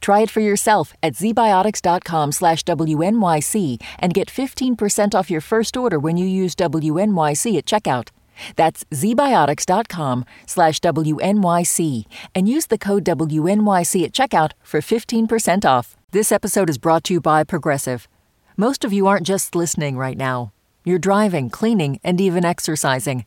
Try 0.00 0.20
it 0.20 0.30
for 0.30 0.40
yourself 0.40 0.94
at 1.02 1.14
zbiotics.com 1.14 2.32
slash 2.32 2.64
WNYC 2.64 3.82
and 3.98 4.14
get 4.14 4.28
15% 4.28 5.14
off 5.14 5.30
your 5.30 5.40
first 5.40 5.76
order 5.76 5.98
when 5.98 6.16
you 6.16 6.26
use 6.26 6.54
WNYC 6.54 7.58
at 7.58 7.66
checkout. 7.66 8.08
That's 8.56 8.84
zbiotics.com 8.84 10.24
slash 10.46 10.80
WNYC 10.80 12.04
and 12.34 12.48
use 12.48 12.66
the 12.66 12.78
code 12.78 13.04
WNYC 13.04 14.04
at 14.04 14.12
checkout 14.12 14.52
for 14.62 14.80
15% 14.80 15.64
off. 15.64 15.96
This 16.10 16.32
episode 16.32 16.70
is 16.70 16.78
brought 16.78 17.04
to 17.04 17.14
you 17.14 17.20
by 17.20 17.44
Progressive. 17.44 18.08
Most 18.56 18.84
of 18.84 18.92
you 18.92 19.06
aren't 19.06 19.26
just 19.26 19.54
listening 19.54 19.96
right 19.96 20.16
now. 20.16 20.52
You're 20.84 20.98
driving, 20.98 21.48
cleaning, 21.48 22.00
and 22.02 22.20
even 22.20 22.44
exercising. 22.44 23.24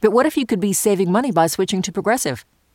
But 0.00 0.12
what 0.12 0.26
if 0.26 0.36
you 0.36 0.46
could 0.46 0.60
be 0.60 0.72
saving 0.72 1.10
money 1.10 1.30
by 1.30 1.46
switching 1.46 1.82
to 1.82 1.92
Progressive? 1.92 2.44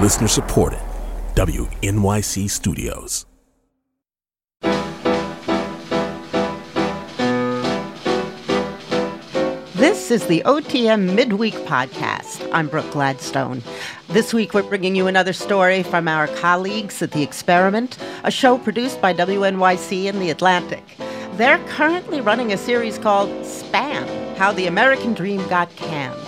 Listener 0.00 0.26
supported. 0.26 0.80
WNYC 1.36 2.50
Studios. 2.50 3.26
This 9.76 10.10
is 10.10 10.26
the 10.26 10.42
OTM 10.44 11.14
Midweek 11.14 11.54
Podcast. 11.54 12.48
I'm 12.52 12.66
Brooke 12.66 12.90
Gladstone. 12.90 13.62
This 14.08 14.34
week, 14.34 14.52
we're 14.52 14.64
bringing 14.64 14.96
you 14.96 15.06
another 15.06 15.32
story 15.32 15.84
from 15.84 16.08
our 16.08 16.26
colleagues 16.26 17.00
at 17.00 17.12
The 17.12 17.22
Experiment, 17.22 17.96
a 18.24 18.32
show 18.32 18.58
produced 18.58 19.00
by 19.00 19.14
WNYC 19.14 20.08
and 20.08 20.20
The 20.20 20.30
Atlantic. 20.30 20.82
They're 21.34 21.64
currently 21.68 22.20
running 22.20 22.52
a 22.52 22.58
series 22.58 22.98
called 22.98 23.28
Spam 23.44 24.36
How 24.36 24.50
the 24.50 24.66
American 24.66 25.14
Dream 25.14 25.46
Got 25.46 25.74
Canned. 25.76 26.23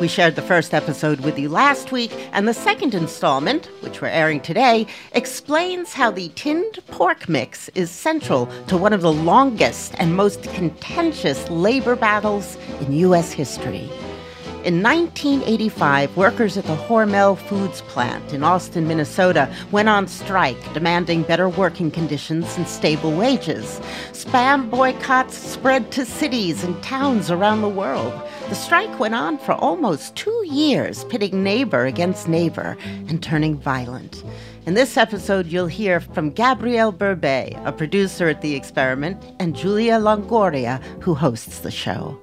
We 0.00 0.06
shared 0.06 0.36
the 0.36 0.42
first 0.42 0.74
episode 0.74 1.22
with 1.22 1.40
you 1.40 1.48
last 1.48 1.90
week, 1.90 2.12
and 2.32 2.46
the 2.46 2.54
second 2.54 2.94
installment, 2.94 3.66
which 3.82 4.00
we're 4.00 4.06
airing 4.06 4.40
today, 4.40 4.86
explains 5.10 5.92
how 5.92 6.12
the 6.12 6.28
tinned 6.36 6.78
pork 6.86 7.28
mix 7.28 7.68
is 7.70 7.90
central 7.90 8.46
to 8.68 8.76
one 8.76 8.92
of 8.92 9.02
the 9.02 9.12
longest 9.12 9.96
and 9.98 10.14
most 10.14 10.44
contentious 10.44 11.50
labor 11.50 11.96
battles 11.96 12.56
in 12.80 12.92
U.S. 12.92 13.32
history. 13.32 13.90
In 14.64 14.82
1985, 14.82 16.16
workers 16.16 16.58
at 16.58 16.64
the 16.64 16.74
Hormel 16.74 17.38
Foods 17.38 17.80
plant 17.82 18.32
in 18.32 18.42
Austin, 18.42 18.88
Minnesota 18.88 19.48
went 19.70 19.88
on 19.88 20.08
strike 20.08 20.60
demanding 20.74 21.22
better 21.22 21.48
working 21.48 21.92
conditions 21.92 22.58
and 22.58 22.66
stable 22.66 23.12
wages. 23.12 23.80
Spam 24.10 24.68
boycotts 24.68 25.38
spread 25.38 25.92
to 25.92 26.04
cities 26.04 26.64
and 26.64 26.82
towns 26.82 27.30
around 27.30 27.62
the 27.62 27.68
world. 27.68 28.12
The 28.48 28.56
strike 28.56 28.98
went 28.98 29.14
on 29.14 29.38
for 29.38 29.52
almost 29.52 30.16
two 30.16 30.44
years, 30.44 31.04
pitting 31.04 31.44
neighbor 31.44 31.86
against 31.86 32.26
neighbor 32.26 32.76
and 33.08 33.22
turning 33.22 33.56
violent. 33.56 34.24
In 34.66 34.74
this 34.74 34.96
episode, 34.96 35.46
you'll 35.46 35.68
hear 35.68 36.00
from 36.00 36.30
Gabrielle 36.30 36.92
Berbey, 36.92 37.54
a 37.64 37.70
producer 37.70 38.28
at 38.28 38.42
The 38.42 38.56
Experiment, 38.56 39.22
and 39.38 39.54
Julia 39.54 40.00
Longoria, 40.00 40.82
who 41.00 41.14
hosts 41.14 41.60
the 41.60 41.70
show. 41.70 42.18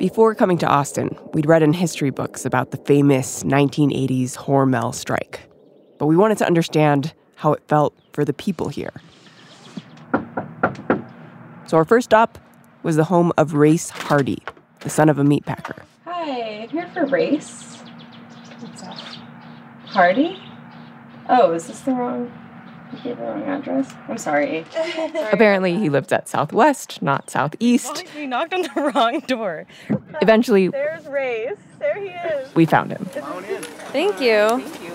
Before 0.00 0.34
coming 0.34 0.58
to 0.58 0.66
Austin, 0.66 1.16
we'd 1.34 1.46
read 1.46 1.62
in 1.62 1.72
history 1.72 2.10
books 2.10 2.44
about 2.44 2.72
the 2.72 2.78
famous 2.78 3.44
1980s 3.44 4.34
Hormel 4.34 4.92
strike 4.92 5.50
but 6.00 6.06
we 6.06 6.16
wanted 6.16 6.38
to 6.38 6.46
understand 6.46 7.12
how 7.36 7.52
it 7.52 7.62
felt 7.68 7.94
for 8.14 8.24
the 8.24 8.32
people 8.32 8.70
here. 8.70 9.02
So 11.66 11.76
our 11.76 11.84
first 11.84 12.06
stop 12.06 12.38
was 12.82 12.96
the 12.96 13.04
home 13.04 13.32
of 13.36 13.52
Race 13.52 13.90
Hardy, 13.90 14.42
the 14.80 14.88
son 14.88 15.10
of 15.10 15.18
a 15.18 15.22
meatpacker. 15.22 15.82
Hi, 16.06 16.62
I'm 16.62 16.68
here 16.70 16.88
for 16.94 17.04
Race. 17.04 17.76
What's 18.60 18.82
up? 18.82 18.96
Hardy? 19.84 20.42
Oh, 21.28 21.52
is 21.52 21.66
this 21.66 21.80
the 21.80 21.92
wrong? 21.92 22.32
You 22.92 22.98
gave 23.00 23.18
the 23.18 23.22
wrong 23.24 23.42
address. 23.44 23.92
I'm 24.08 24.18
sorry. 24.18 24.64
sorry 24.70 25.10
Apparently, 25.32 25.76
he 25.76 25.88
lived 25.88 26.12
at 26.12 26.28
Southwest, 26.28 27.00
not 27.02 27.30
Southeast. 27.30 28.04
You 28.16 28.26
knocked 28.26 28.52
on 28.52 28.62
the 28.62 28.92
wrong 28.94 29.20
door. 29.20 29.66
Eventually, 30.20 30.68
there's 30.68 31.06
Race. 31.06 31.56
There 31.78 31.98
he 31.98 32.08
is. 32.08 32.54
We 32.54 32.66
found 32.66 32.90
him. 32.92 33.04
Thank 33.06 34.20
you. 34.20 34.60
Thank 34.60 34.82
you. 34.82 34.92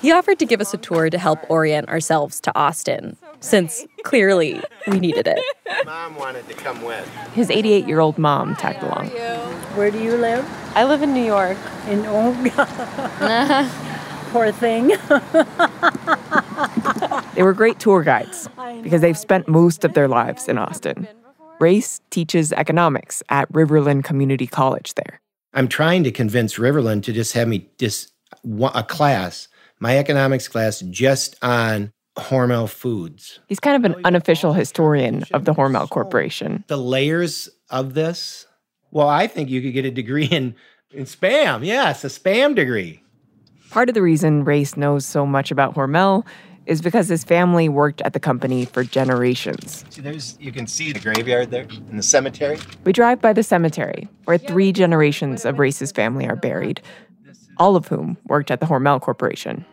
He 0.00 0.10
offered 0.10 0.38
to 0.38 0.46
give 0.46 0.60
us 0.60 0.72
a 0.72 0.78
tour 0.78 1.10
to 1.10 1.18
help 1.18 1.38
orient 1.50 1.88
ourselves 1.88 2.40
to 2.42 2.56
Austin, 2.58 3.16
since 3.40 3.84
clearly 4.04 4.62
we 4.86 5.00
needed 5.00 5.26
it. 5.26 5.38
Mom 5.84 6.16
wanted 6.16 6.48
to 6.48 6.54
come 6.54 6.82
with. 6.82 7.06
His 7.34 7.50
88 7.50 7.86
year 7.86 8.00
old 8.00 8.16
mom 8.18 8.56
tagged 8.56 8.82
along. 8.82 9.08
Where 9.76 9.90
do 9.90 10.02
you 10.02 10.16
live? 10.16 10.48
I 10.74 10.84
live 10.84 11.02
in 11.02 11.12
New 11.12 11.24
York. 11.24 11.58
In 11.88 12.04
oh, 12.06 12.32
God. 12.56 13.70
poor 14.30 14.50
thing. 14.52 14.92
They 17.34 17.42
were 17.42 17.52
great 17.52 17.78
tour 17.78 18.02
guides 18.02 18.48
because 18.82 19.00
they've 19.00 19.18
spent 19.18 19.48
most 19.48 19.84
of 19.84 19.94
their 19.94 20.08
lives 20.08 20.48
in 20.48 20.58
Austin. 20.58 21.08
Race 21.60 22.00
teaches 22.10 22.52
economics 22.52 23.22
at 23.28 23.50
Riverland 23.52 24.04
Community 24.04 24.46
College 24.46 24.94
there. 24.94 25.20
I'm 25.54 25.68
trying 25.68 26.04
to 26.04 26.10
convince 26.10 26.56
Riverland 26.56 27.04
to 27.04 27.12
just 27.12 27.34
have 27.34 27.48
me 27.48 27.68
just 27.78 28.12
a 28.74 28.82
class, 28.82 29.48
my 29.78 29.98
economics 29.98 30.48
class, 30.48 30.80
just 30.80 31.36
on 31.42 31.92
Hormel 32.16 32.68
Foods. 32.68 33.40
He's 33.48 33.60
kind 33.60 33.84
of 33.84 33.90
an 33.90 34.04
unofficial 34.04 34.52
historian 34.52 35.24
of 35.32 35.44
the 35.44 35.54
Hormel 35.54 35.88
Corporation. 35.88 36.64
The 36.66 36.76
layers 36.76 37.48
of 37.70 37.94
this. 37.94 38.46
Well, 38.90 39.08
I 39.08 39.26
think 39.26 39.48
you 39.48 39.62
could 39.62 39.72
get 39.72 39.84
a 39.84 39.90
degree 39.90 40.26
in, 40.26 40.54
in 40.90 41.04
spam. 41.04 41.64
Yes, 41.64 42.04
a 42.04 42.08
spam 42.08 42.54
degree. 42.54 43.02
Part 43.70 43.88
of 43.88 43.94
the 43.94 44.02
reason 44.02 44.44
Race 44.44 44.76
knows 44.76 45.06
so 45.06 45.24
much 45.24 45.50
about 45.50 45.74
Hormel 45.74 46.26
is 46.66 46.80
because 46.80 47.08
his 47.08 47.24
family 47.24 47.68
worked 47.68 48.00
at 48.02 48.12
the 48.12 48.20
company 48.20 48.64
for 48.64 48.84
generations. 48.84 49.84
See, 49.90 50.00
there's 50.00 50.36
you 50.40 50.52
can 50.52 50.66
see 50.66 50.92
the 50.92 51.00
graveyard 51.00 51.50
there 51.50 51.66
in 51.90 51.96
the 51.96 52.02
cemetery. 52.02 52.58
We 52.84 52.92
drive 52.92 53.20
by 53.20 53.32
the 53.32 53.42
cemetery 53.42 54.08
where 54.24 54.38
three 54.38 54.72
generations 54.72 55.44
of 55.44 55.58
Race's 55.58 55.92
family 55.92 56.26
are 56.26 56.36
buried, 56.36 56.80
all 57.58 57.76
of 57.76 57.88
whom 57.88 58.16
worked 58.26 58.50
at 58.50 58.60
the 58.60 58.66
Hormel 58.66 59.00
Corporation. 59.00 59.64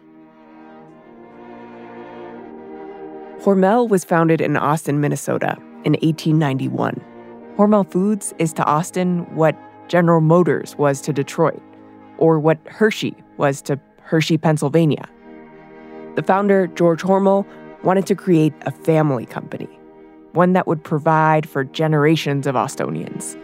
Hormel 3.42 3.88
was 3.88 4.04
founded 4.04 4.42
in 4.42 4.58
Austin, 4.58 5.00
Minnesota 5.00 5.56
in 5.86 5.94
1891. 5.94 7.02
Hormel 7.56 7.90
Foods 7.90 8.34
is 8.38 8.52
to 8.54 8.64
Austin 8.66 9.20
what 9.36 9.56
General 9.88 10.22
Motors 10.22 10.76
was 10.78 11.02
to 11.02 11.14
Detroit, 11.14 11.62
or 12.18 12.40
what 12.40 12.60
Hershey 12.68 13.16
was 13.38 13.62
to 13.64 13.80
Hershey, 14.02 14.38
Pennsylvania. 14.38 15.08
The 16.16 16.24
founder, 16.24 16.68
George 16.68 17.02
Hormel, 17.02 17.46
wanted 17.84 18.06
to 18.08 18.16
create 18.16 18.54
a 18.62 18.72
family 18.72 19.26
company, 19.26 19.70
one 20.34 20.54
that 20.54 20.68
would 20.68 20.84
provide 20.84 21.48
for 21.48 21.64
generations 21.64 22.46
of 22.48 22.56
Austonians. 22.56 23.38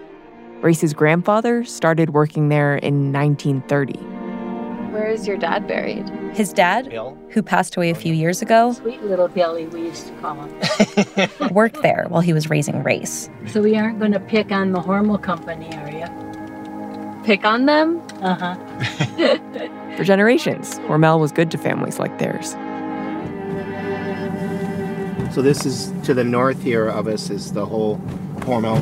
Race's 0.62 0.94
grandfather 0.94 1.63
started 1.63 2.12
working 2.12 2.50
there 2.50 2.75
in 2.75 3.13
1930. 3.13 3.94
Where 4.91 5.07
is 5.09 5.27
your 5.27 5.38
dad 5.38 5.67
buried? 5.67 6.07
His 6.33 6.53
dad, 6.53 6.89
Bill? 6.89 7.17
who 7.29 7.44
passed 7.44 7.75
away 7.75 7.89
a 7.89 7.95
few 7.95 8.13
years 8.13 8.41
ago, 8.41 8.71
Sweet 8.73 9.03
little 9.03 9.27
Billy, 9.27 9.67
we 9.67 9.81
used 9.81 10.07
to 10.07 10.13
call 10.21 10.41
him. 10.41 11.29
worked 11.53 11.81
there 11.81 12.06
while 12.07 12.21
he 12.21 12.33
was 12.33 12.50
raising 12.50 12.81
Race. 12.81 13.29
So 13.47 13.62
we 13.62 13.75
aren't 13.75 14.00
going 14.00 14.13
to 14.13 14.19
pick 14.19 14.51
on 14.51 14.71
the 14.71 14.79
Hormel 14.79 15.21
Company, 15.21 15.69
are 15.75 15.91
you? 15.91 17.23
Pick 17.25 17.44
on 17.45 17.65
them? 17.65 18.01
Uh 18.21 18.56
huh. 18.56 19.69
For 19.97 20.03
generations, 20.03 20.77
Hormel 20.80 21.19
was 21.19 21.31
good 21.31 21.51
to 21.51 21.57
families 21.57 22.00
like 22.00 22.18
theirs. 22.19 22.51
So 25.33 25.42
this 25.42 25.65
is 25.65 25.92
to 26.06 26.13
the 26.13 26.24
north 26.24 26.62
here 26.63 26.88
of 26.88 27.07
us 27.07 27.30
is 27.30 27.53
the 27.53 27.65
whole 27.65 27.97
Hormel 28.39 28.81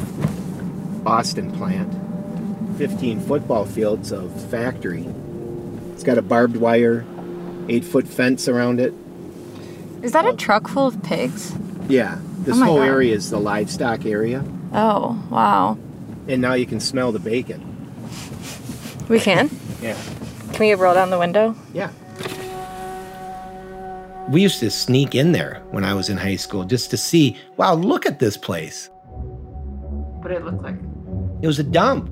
Boston 1.04 1.52
plant. 1.52 1.92
15 2.78 3.20
football 3.22 3.66
fields 3.66 4.12
of 4.12 4.32
factory. 4.50 5.06
It's 5.94 6.04
got 6.04 6.18
a 6.18 6.22
barbed 6.22 6.58
wire, 6.58 7.06
eight 7.70 7.86
foot 7.86 8.08
fence 8.08 8.48
around 8.48 8.80
it. 8.80 8.94
Is 10.02 10.12
that 10.14 10.26
a 10.26 10.34
truck 10.34 10.68
full 10.68 10.88
of 10.88 11.02
pigs? 11.04 11.54
Yeah, 11.88 12.18
this 12.40 12.58
Oh 12.58 12.64
whole 12.66 12.78
God. 12.78 12.88
area 12.88 13.16
is 13.16 13.30
the 13.30 13.40
livestock 13.40 14.06
area. 14.06 14.44
Oh, 14.74 15.24
wow. 15.30 15.78
And 16.28 16.42
now 16.42 16.54
you 16.54 16.66
can 16.66 16.80
smell 16.80 17.12
the 17.12 17.20
bacon. 17.20 17.62
We 19.10 19.20
can? 19.20 19.50
Yeah. 19.82 19.98
Can 20.54 20.60
we 20.68 20.74
roll 20.76 20.94
down 20.94 21.10
the 21.10 21.20
window? 21.20 21.56
Yeah. 21.74 21.90
We 24.30 24.42
used 24.42 24.60
to 24.62 24.72
sneak 24.72 25.16
in 25.16 25.32
there 25.32 25.62
when 25.72 25.84
I 25.84 25.94
was 25.94 26.10
in 26.10 26.18
high 26.18 26.38
school 26.38 26.64
just 26.64 26.90
to 26.92 26.98
see, 26.98 27.36
wow, 27.58 27.74
look 27.74 28.06
at 28.06 28.20
this 28.20 28.38
place. 28.38 28.90
What 29.04 30.30
did 30.30 30.38
it 30.38 30.46
look 30.46 30.62
like? 30.62 30.76
It 31.42 31.48
was 31.48 31.60
a 31.60 31.64
dump. 31.64 32.10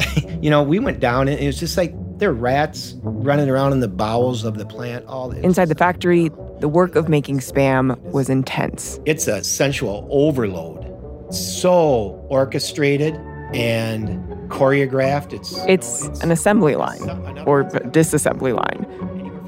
you 0.42 0.48
know, 0.50 0.62
we 0.62 0.78
went 0.78 1.00
down 1.00 1.28
and 1.28 1.38
it 1.38 1.46
was 1.46 1.60
just 1.60 1.76
like 1.76 1.92
there 2.18 2.30
are 2.30 2.34
rats 2.34 2.94
running 3.02 3.50
around 3.50 3.72
in 3.72 3.80
the 3.80 3.88
bowels 3.88 4.44
of 4.44 4.56
the 4.56 4.64
plant. 4.64 5.04
All 5.06 5.32
Inside 5.32 5.66
the 5.66 5.74
factory, 5.74 6.30
the 6.60 6.68
work 6.68 6.96
of 6.96 7.08
making 7.08 7.40
spam 7.40 8.00
was 8.02 8.30
intense. 8.30 8.98
it's 9.04 9.26
a 9.26 9.42
sensual 9.44 10.06
overload. 10.10 10.80
So 11.34 12.24
orchestrated 12.30 13.14
and 13.52 14.31
choreographed. 14.52 15.32
It's 15.32 15.56
It's 15.66 16.20
an 16.22 16.30
assembly 16.30 16.76
line, 16.76 17.02
or 17.46 17.64
disassembly 17.64 18.54
line. 18.54 18.86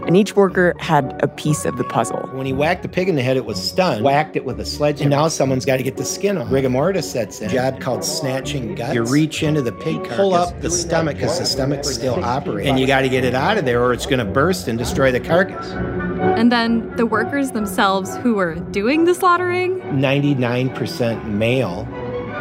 And 0.07 0.19
each 0.19 0.37
worker 0.37 0.75
had 0.81 1.19
a 1.23 1.29
piece 1.29 1.65
of 1.65 1.79
the 1.79 1.85
puzzle. 1.85 2.29
When 2.33 2.45
he 2.45 2.53
whacked 2.53 2.83
the 2.83 2.91
pig 2.91 3.09
in 3.09 3.17
the 3.17 3.23
head, 3.23 3.39
it 3.39 3.47
was 3.47 3.63
stunned. 3.63 4.05
Whacked 4.05 4.37
it 4.37 4.45
with 4.45 4.61
a 4.61 4.65
sledge, 4.65 5.01
and 5.01 5.09
now 5.09 5.29
someone's 5.29 5.65
got 5.65 5.79
to 5.79 5.83
get 5.83 5.97
the 5.97 6.05
skin 6.05 6.37
off. 6.37 6.53
Rigor 6.53 6.69
mortis 6.69 7.11
sets 7.11 7.41
in. 7.41 7.49
Job 7.49 7.81
called 7.81 8.05
snatching 8.05 8.75
guts. 8.75 8.95
You 8.95 9.03
reach 9.05 9.43
into 9.43 9.63
the 9.63 9.73
pig, 9.73 10.05
pull 10.11 10.35
up 10.35 10.61
the 10.61 10.71
stomach 10.71 11.17
because 11.17 11.39
the 11.39 11.47
stomach's 11.47 11.95
still 11.95 12.23
operating, 12.23 12.69
and 12.69 12.79
you 12.79 12.87
got 12.87 13.01
to 13.01 13.09
get 13.09 13.25
it 13.25 13.35
out 13.35 13.57
of 13.57 13.65
there, 13.65 13.83
or 13.83 13.95
it's 13.95 14.05
going 14.05 14.19
to 14.19 14.27
burst 14.27 14.69
and 14.69 14.79
destroy 14.79 15.11
the 15.11 15.21
carcass. 15.21 15.71
And 15.71 16.53
then 16.53 16.95
the 16.97 17.07
workers 17.07 17.53
themselves 17.53 18.15
who 18.17 18.35
were 18.35 18.57
doing 18.57 19.05
the 19.05 19.15
slaughtering, 19.15 19.81
99% 19.81 21.29
male 21.29 21.89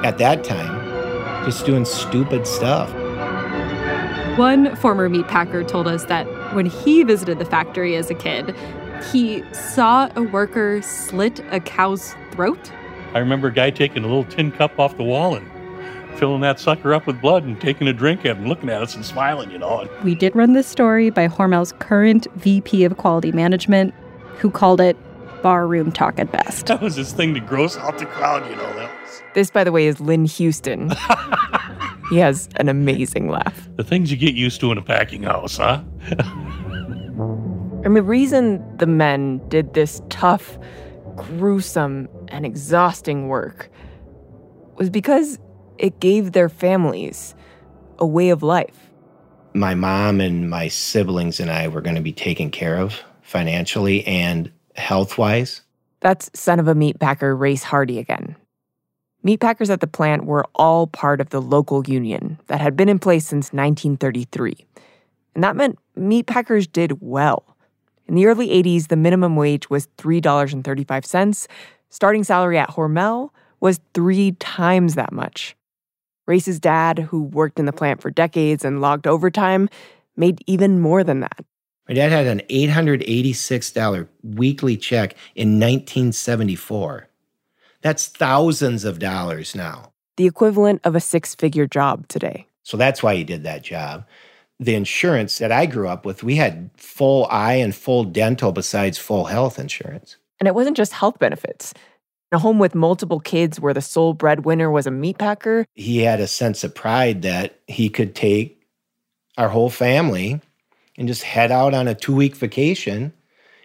at 0.04 0.18
that 0.18 0.44
time, 0.44 0.83
just 1.46 1.66
doing 1.66 1.86
stupid 1.86 2.48
stuff. 2.48 2.90
one 4.38 4.76
former 4.78 5.10
meatpacker 5.10 5.68
told 5.68 5.88
us 5.88 6.06
that 6.06 6.26
when 6.56 6.66
he 6.66 7.04
visited 7.04 7.40
the 7.40 7.46
factory 7.46 7.96
as 7.96 8.10
a 8.10 8.16
kid, 8.16 8.56
he 9.12 9.44
saw 9.54 10.10
a 10.16 10.22
worker 10.22 10.82
slit 10.82 11.40
a 11.52 11.60
cow's 11.60 12.16
throat. 12.32 12.72
I 13.14 13.20
remember 13.20 13.50
a 13.50 13.54
guy 13.54 13.70
taking 13.70 14.04
a 14.04 14.08
little 14.08 14.24
tin 14.24 14.52
cup 14.52 14.80
off 14.80 14.98
the 14.98 15.04
wall 15.04 15.36
and 15.36 15.48
filling 16.18 16.42
that 16.42 16.60
sucker 16.60 16.94
up 16.94 17.06
with 17.06 17.20
blood 17.22 17.44
and 17.44 17.60
taking 17.60 17.88
a 17.88 17.94
drink 17.94 18.22
at 18.22 18.26
it 18.26 18.38
and 18.38 18.48
looking 18.48 18.70
at 18.70 18.82
us 18.82 18.96
and 18.96 19.06
smiling, 19.06 19.52
you 19.52 19.58
know. 19.58 19.88
We 20.04 20.16
did 20.16 20.36
run 20.36 20.54
this 20.54 20.68
story 20.68 21.10
by 21.10 21.28
Hormel's 21.28 21.74
current 21.80 22.28
VP 22.36 22.84
of 22.86 22.98
Quality 22.98 23.32
Management, 23.32 23.94
who 24.38 24.50
called 24.50 24.80
it 24.80 24.96
barroom 25.42 25.92
talk 25.92 26.20
at 26.20 26.32
best. 26.32 26.68
That 26.68 26.82
was 26.82 26.96
his 26.96 27.12
thing 27.12 27.34
to 27.34 27.40
gross 27.40 27.78
out 27.78 27.98
the 27.98 28.06
crowd, 28.06 28.50
you 28.50 28.56
know. 28.56 28.74
That 28.76 28.90
was 28.90 28.93
This, 29.34 29.50
by 29.50 29.64
the 29.64 29.72
way, 29.72 29.88
is 29.88 30.00
Lynn 30.00 30.26
Houston. 30.26 30.92
he 32.10 32.18
has 32.18 32.50
an 32.58 32.70
amazing 32.70 33.30
laugh. 33.30 33.68
the 33.76 33.84
things 33.84 34.12
you 34.12 34.18
get 34.18 34.36
used 34.36 34.60
to 34.62 34.72
in 34.72 34.78
a 34.78 34.82
packing 34.82 35.24
house, 35.24 35.58
huh? 35.58 35.82
And 37.84 37.98
the 37.98 38.04
reason 38.04 38.64
the 38.78 38.86
men 38.86 39.42
did 39.50 39.74
this 39.74 40.02
tough, 40.10 40.58
gruesome, 41.16 42.08
and 42.30 42.46
exhausting 42.46 43.28
work 43.28 43.70
was 44.78 44.90
because 44.90 45.38
it 45.78 46.00
gave 46.00 46.32
their 46.32 46.50
families 46.50 47.36
a 48.00 48.06
way 48.06 48.30
of 48.30 48.42
life. 48.42 48.90
My 49.54 49.76
mom 49.76 50.22
and 50.22 50.50
my 50.50 50.68
siblings 50.68 51.40
and 51.40 51.52
I 51.52 51.68
were 51.68 51.82
going 51.82 51.96
to 51.96 52.02
be 52.02 52.14
taken 52.14 52.52
care 52.52 52.78
of 52.78 53.02
financially 53.22 54.06
and 54.08 54.52
health 54.76 55.18
wise. 55.18 55.62
That's 56.00 56.32
son 56.34 56.60
of 56.60 56.68
a 56.68 56.74
meatpacker, 56.74 57.38
Race 57.38 57.64
Hardy 57.64 58.00
again. 58.00 58.36
Meatpackers 59.26 59.70
at 59.70 59.80
the 59.80 59.88
plant 59.88 60.26
were 60.26 60.46
all 60.54 60.86
part 60.88 61.22
of 61.22 61.30
the 61.30 61.42
local 61.42 61.88
union 61.88 62.38
that 62.48 62.60
had 62.60 62.76
been 62.76 62.90
in 62.90 63.00
place 63.00 63.26
since 63.26 63.54
1933. 63.54 64.66
And 65.34 65.44
that 65.44 65.56
meant 65.56 65.80
meatpackers 65.98 66.70
did 66.70 67.02
well. 67.02 67.56
In 68.06 68.16
the 68.16 68.26
early 68.26 68.50
80s, 68.50 68.90
the 68.90 68.98
minimum 68.98 69.38
wage 69.38 69.70
was 69.70 69.88
$3.35. 69.98 71.48
Starting 71.90 72.24
salary 72.24 72.58
at 72.58 72.70
Hormel 72.70 73.30
was 73.62 73.80
three 73.94 74.34
times 74.34 74.96
that 74.96 75.14
much. 75.14 75.56
Race's 76.28 76.60
dad, 76.60 77.00
who 77.00 77.24
worked 77.24 77.60
in 77.60 77.66
the 77.66 77.74
plant 77.74 78.02
for 78.02 78.12
decades 78.12 78.66
and 78.66 78.82
logged 78.82 79.08
overtime, 79.08 79.70
made 80.18 80.44
even 80.48 80.80
more 80.80 81.04
than 81.04 81.22
that. 81.22 81.46
My 81.88 81.96
dad 81.96 82.12
had 82.12 82.28
an 82.28 82.42
$886 82.50 84.08
weekly 84.24 84.78
check 84.78 85.16
in 85.36 85.60
1974. 85.60 87.10
That's 87.84 88.08
thousands 88.08 88.86
of 88.86 88.98
dollars 88.98 89.54
now. 89.54 89.92
The 90.16 90.26
equivalent 90.26 90.82
of 90.84 90.96
a 90.96 91.02
six 91.02 91.36
figure 91.36 91.68
job 91.68 92.08
today. 92.08 92.48
So 92.64 92.78
that's 92.78 93.04
why 93.04 93.16
he 93.16 93.24
did 93.24 93.44
that 93.44 93.62
job. 93.62 94.06
The 94.60 94.76
insurance 94.76 95.38
that 95.40 95.52
I 95.52 95.66
grew 95.66 95.90
up 95.90 96.06
with, 96.06 96.24
we 96.24 96.36
had 96.36 96.70
full 96.78 97.28
eye 97.30 97.56
and 97.56 97.76
full 97.76 98.06
dental 98.06 98.54
besides 98.54 98.98
full 98.98 99.26
health 99.26 99.60
insurance. 99.60 100.16
And 100.40 100.48
it 100.48 100.56
wasn't 100.56 100.78
just 100.78 100.94
health 100.94 101.20
benefits. 101.20 101.74
In 102.32 102.38
a 102.38 102.40
home 102.40 102.58
with 102.58 102.74
multiple 102.74 103.20
kids 103.20 103.60
where 103.60 103.74
the 103.74 103.82
sole 103.82 104.14
breadwinner 104.14 104.72
was 104.72 104.88
a 104.88 104.92
meatpacker, 104.92 105.66
He 105.74 106.00
had 106.00 106.20
a 106.20 106.28
sense 106.28 106.64
of 106.64 106.74
pride 106.74 107.24
that 107.24 107.60
he 107.68 107.90
could 107.90 108.16
take 108.16 108.66
our 109.38 109.50
whole 109.50 109.70
family 109.70 110.40
and 110.98 111.08
just 111.08 111.24
head 111.24 111.52
out 111.52 111.74
on 111.74 111.88
a 111.88 111.96
two 111.96 112.16
week 112.16 112.36
vacation, 112.36 113.12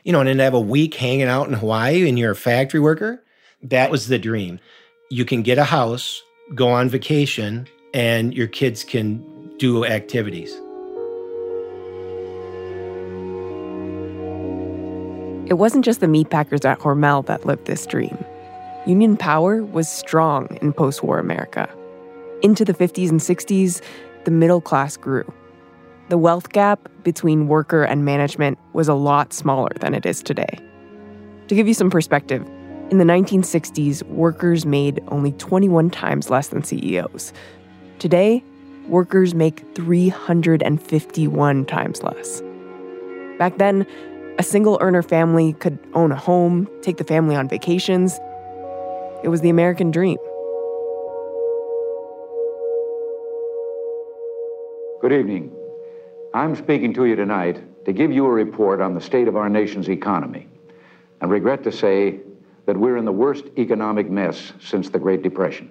you 0.02 0.12
know, 0.12 0.20
and 0.20 0.28
then 0.28 0.38
have 0.40 0.54
a 0.54 0.60
week 0.60 0.94
hanging 0.94 1.28
out 1.28 1.46
in 1.46 1.54
Hawaii 1.54 2.08
and 2.08 2.18
you're 2.18 2.32
a 2.32 2.36
factory 2.36 2.80
worker. 2.80 3.22
That 3.62 3.90
was 3.90 4.08
the 4.08 4.18
dream. 4.18 4.60
You 5.10 5.24
can 5.24 5.42
get 5.42 5.58
a 5.58 5.64
house, 5.64 6.22
go 6.54 6.68
on 6.68 6.88
vacation, 6.88 7.66
and 7.92 8.34
your 8.34 8.46
kids 8.46 8.84
can 8.84 9.24
do 9.58 9.84
activities. 9.84 10.58
it 15.48 15.56
wasn't 15.56 15.84
just 15.84 16.00
the 16.00 16.06
meatpackers 16.06 16.66
at 16.66 16.78
Hormel 16.78 17.24
that 17.24 17.46
lived 17.46 17.64
this 17.64 17.86
dream. 17.86 18.16
Union 18.86 19.16
power 19.16 19.62
was 19.64 19.88
strong 19.88 20.46
in 20.60 20.74
post 20.74 21.02
war 21.02 21.18
America. 21.18 21.68
Into 22.42 22.66
the 22.66 22.74
50s 22.74 23.08
and 23.08 23.20
60s, 23.20 23.80
the 24.24 24.30
middle 24.30 24.60
class 24.60 24.98
grew. 24.98 25.24
The 26.10 26.18
wealth 26.18 26.50
gap 26.50 26.88
between 27.02 27.48
worker 27.48 27.82
and 27.82 28.04
management 28.04 28.58
was 28.74 28.88
a 28.88 28.94
lot 28.94 29.32
smaller 29.32 29.70
than 29.80 29.94
it 29.94 30.04
is 30.04 30.22
today. 30.22 30.58
To 31.48 31.54
give 31.54 31.66
you 31.66 31.74
some 31.74 31.90
perspective, 31.90 32.46
in 32.90 32.98
the 32.98 33.04
1960s, 33.04 34.02
workers 34.04 34.64
made 34.64 35.02
only 35.08 35.32
21 35.32 35.90
times 35.90 36.30
less 36.30 36.48
than 36.48 36.62
CEOs. 36.62 37.34
Today, 37.98 38.42
workers 38.86 39.34
make 39.34 39.62
351 39.74 41.66
times 41.66 42.02
less. 42.02 42.42
Back 43.38 43.58
then, 43.58 43.86
a 44.38 44.42
single 44.42 44.78
earner 44.80 45.02
family 45.02 45.52
could 45.54 45.78
own 45.92 46.12
a 46.12 46.16
home, 46.16 46.66
take 46.80 46.96
the 46.96 47.04
family 47.04 47.36
on 47.36 47.46
vacations. 47.48 48.18
It 49.22 49.28
was 49.28 49.42
the 49.42 49.50
American 49.50 49.90
dream. 49.90 50.16
Good 55.02 55.12
evening. 55.12 55.52
I'm 56.32 56.56
speaking 56.56 56.94
to 56.94 57.04
you 57.04 57.16
tonight 57.16 57.62
to 57.84 57.92
give 57.92 58.10
you 58.12 58.24
a 58.24 58.30
report 58.30 58.80
on 58.80 58.94
the 58.94 59.00
state 59.00 59.28
of 59.28 59.36
our 59.36 59.50
nation's 59.50 59.90
economy. 59.90 60.48
And 61.20 61.30
regret 61.30 61.64
to 61.64 61.72
say 61.72 62.20
that 62.68 62.76
we're 62.76 62.98
in 62.98 63.06
the 63.06 63.12
worst 63.12 63.46
economic 63.56 64.10
mess 64.10 64.52
since 64.60 64.90
the 64.90 64.98
Great 64.98 65.22
Depression. 65.22 65.70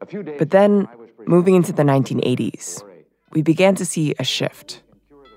A 0.00 0.06
few 0.06 0.22
days 0.22 0.36
But 0.38 0.48
then, 0.48 0.88
moving 1.26 1.54
into 1.54 1.74
the 1.74 1.82
1980s, 1.82 2.82
we 3.32 3.42
began 3.42 3.74
to 3.74 3.84
see 3.84 4.14
a 4.18 4.24
shift. 4.24 4.80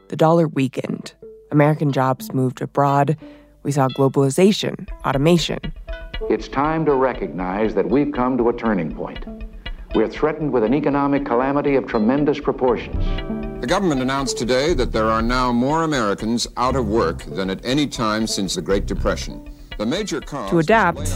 The 0.08 0.16
dollar 0.16 0.48
weakened, 0.48 1.16
American 1.52 1.92
jobs 1.92 2.34
moved 2.34 2.62
abroad, 2.62 3.18
we 3.64 3.74
saw 3.74 3.90
globalization, 3.90 4.88
automation. 5.06 5.60
It's 6.30 6.48
time 6.48 6.86
to 6.86 6.94
recognize 6.94 7.74
that 7.76 7.90
we've 7.90 8.14
come 8.14 8.38
to 8.38 8.48
a 8.48 8.54
turning 8.54 8.96
point. 8.96 9.26
We're 9.94 10.08
threatened 10.08 10.54
with 10.54 10.64
an 10.64 10.74
economic 10.74 11.26
calamity 11.26 11.76
of 11.76 11.88
tremendous 11.88 12.40
proportions. 12.40 13.04
The 13.60 13.68
government 13.68 14.02
announced 14.02 14.38
today 14.38 14.74
that 14.76 14.94
there 14.94 15.12
are 15.12 15.22
now 15.22 15.52
more 15.52 15.84
Americans 15.84 16.48
out 16.56 16.78
of 16.78 16.88
work 16.88 17.26
than 17.26 17.50
at 17.50 17.60
any 17.66 17.86
time 17.86 18.28
since 18.28 18.56
the 18.56 18.62
Great 18.62 18.86
Depression. 18.86 19.53
The 19.84 19.90
The 19.90 19.98
major 19.98 20.22
To 20.22 20.60
adapt, 20.60 21.14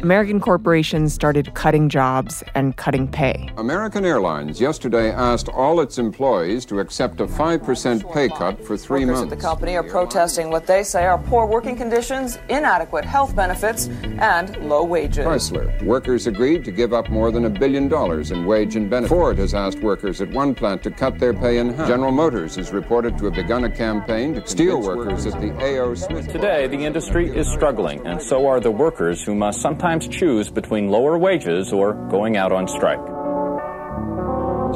American 0.00 0.38
corporations 0.38 1.12
started 1.12 1.52
cutting 1.54 1.88
jobs 1.88 2.44
and 2.54 2.76
cutting 2.76 3.08
pay. 3.08 3.50
American 3.56 4.04
Airlines 4.04 4.60
yesterday 4.60 5.10
asked 5.10 5.48
all 5.48 5.80
its 5.80 5.98
employees 5.98 6.64
to 6.66 6.78
accept 6.78 7.20
a 7.20 7.26
5% 7.26 8.12
pay 8.12 8.28
cut 8.28 8.64
for 8.64 8.76
three 8.76 9.04
Workers 9.04 9.20
months. 9.22 9.32
at 9.32 9.36
the 9.38 9.42
company 9.44 9.76
are 9.76 9.82
protesting 9.82 10.50
what 10.50 10.68
they 10.68 10.84
say 10.84 11.04
are 11.04 11.18
poor 11.18 11.46
working 11.46 11.74
conditions, 11.76 12.38
inadequate 12.48 13.04
health 13.04 13.34
benefits, 13.34 13.88
and 14.20 14.56
low 14.68 14.84
wages. 14.84 15.26
Chrysler. 15.26 15.82
Workers 15.82 16.28
agreed 16.28 16.64
to 16.64 16.70
give 16.70 16.92
up 16.92 17.08
more 17.10 17.32
than 17.32 17.46
a 17.46 17.50
billion 17.50 17.88
dollars 17.88 18.30
in 18.30 18.44
wage 18.44 18.76
and 18.76 18.88
benefits. 18.88 19.12
Ford 19.12 19.38
has 19.38 19.52
asked 19.52 19.80
workers 19.80 20.20
at 20.20 20.30
one 20.30 20.54
plant 20.54 20.82
to 20.84 20.92
cut 20.92 21.18
their 21.18 21.34
pay 21.34 21.58
in 21.58 21.74
half. 21.74 21.88
General 21.88 22.12
Motors 22.12 22.56
is 22.56 22.70
reported 22.70 23.18
to 23.18 23.24
have 23.24 23.34
begun 23.34 23.64
a 23.64 23.70
campaign 23.70 24.34
to 24.34 24.46
steel 24.46 24.80
workers 24.80 25.26
at 25.26 25.40
the 25.40 25.50
A.O. 25.60 25.94
Smith. 25.94 26.28
Today, 26.30 26.68
the 26.68 26.84
industry 26.84 27.34
is 27.36 27.48
struggling, 27.48 27.95
and 28.04 28.20
so 28.20 28.46
are 28.46 28.60
the 28.60 28.70
workers 28.70 29.22
who 29.22 29.34
must 29.34 29.60
sometimes 29.60 30.08
choose 30.08 30.50
between 30.50 30.88
lower 30.88 31.16
wages 31.16 31.72
or 31.72 31.94
going 32.10 32.36
out 32.36 32.52
on 32.52 32.68
strike. 32.68 33.00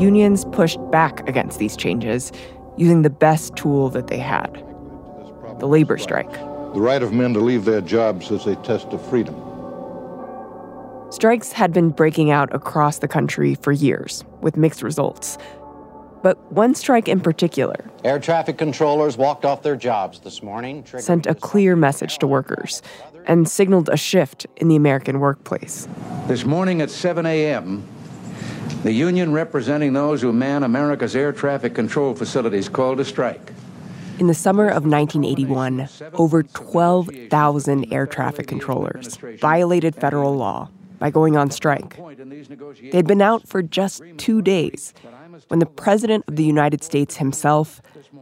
Unions 0.00 0.44
pushed 0.52 0.78
back 0.90 1.28
against 1.28 1.58
these 1.58 1.76
changes 1.76 2.32
using 2.76 3.02
the 3.02 3.10
best 3.10 3.56
tool 3.56 3.90
that 3.90 4.06
they 4.06 4.18
had 4.18 4.64
the 5.58 5.68
labor 5.68 5.98
strike. 5.98 6.32
The 6.32 6.80
right 6.80 7.02
of 7.02 7.12
men 7.12 7.34
to 7.34 7.40
leave 7.40 7.66
their 7.66 7.82
jobs 7.82 8.30
is 8.30 8.46
a 8.46 8.56
test 8.56 8.88
of 8.94 9.06
freedom. 9.08 9.34
Strikes 11.10 11.52
had 11.52 11.72
been 11.72 11.90
breaking 11.90 12.30
out 12.30 12.54
across 12.54 13.00
the 13.00 13.08
country 13.08 13.56
for 13.56 13.72
years, 13.72 14.24
with 14.40 14.56
mixed 14.56 14.82
results. 14.82 15.36
But 16.22 16.38
one 16.52 16.74
strike 16.74 17.08
in 17.08 17.20
particular 17.20 17.90
Air 18.04 18.18
traffic 18.18 18.56
controllers 18.56 19.18
walked 19.18 19.44
off 19.44 19.62
their 19.62 19.76
jobs 19.76 20.20
this 20.20 20.42
morning. 20.42 20.82
triggering 20.84 21.02
sent 21.02 21.26
a 21.26 21.34
clear 21.34 21.76
message 21.76 22.18
to 22.18 22.26
workers 22.26 22.80
and 23.30 23.48
signaled 23.48 23.88
a 23.88 23.96
shift 23.96 24.44
in 24.56 24.66
the 24.66 24.74
American 24.74 25.20
workplace. 25.20 25.86
This 26.26 26.44
morning 26.44 26.82
at 26.82 26.90
7 26.90 27.24
a.m., 27.24 27.86
the 28.82 28.92
union 28.92 29.32
representing 29.32 29.92
those 29.92 30.20
who 30.20 30.32
man 30.32 30.64
America's 30.64 31.14
air 31.14 31.32
traffic 31.32 31.72
control 31.72 32.12
facilities 32.16 32.68
called 32.68 32.98
a 32.98 33.04
strike. 33.04 33.52
In 34.18 34.26
the 34.26 34.34
summer 34.34 34.66
of 34.66 34.84
1981, 34.84 35.88
over 36.14 36.42
12,000 36.42 37.92
air 37.92 38.04
traffic 38.04 38.48
controllers 38.48 39.16
violated 39.40 39.94
federal 39.94 40.34
law 40.34 40.68
by 40.98 41.10
going 41.10 41.36
on 41.36 41.52
strike. 41.52 42.00
They'd 42.90 43.06
been 43.06 43.22
out 43.22 43.46
for 43.46 43.62
just 43.62 44.02
two 44.16 44.42
days 44.42 44.92
when 45.46 45.60
the 45.60 45.66
President 45.66 46.24
of 46.26 46.34
the 46.34 46.44
United 46.44 46.82
States 46.82 47.18
himself 47.18 47.80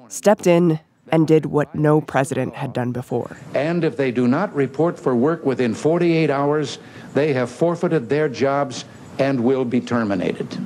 stepped 0.09 0.47
in 0.47 0.81
and 1.11 1.27
did 1.27 1.47
what 1.47 1.75
no 1.75 2.01
president 2.01 2.55
had 2.55 2.73
done 2.73 2.93
before. 2.93 3.37
And 3.55 3.85
if 3.85 3.97
they 3.97 4.11
do 4.11 4.29
not 4.29 4.55
report 4.55 4.99
for 4.99 5.15
work 5.15 5.45
within 5.45 5.75
48 5.75 6.31
hours, 6.31 6.79
they 7.15 7.33
have 7.33 7.51
forfeited 7.51 8.09
their 8.09 8.29
jobs 8.29 8.85
and 9.19 9.45
will 9.45 9.65
be 9.65 9.81
terminated. 9.81 10.57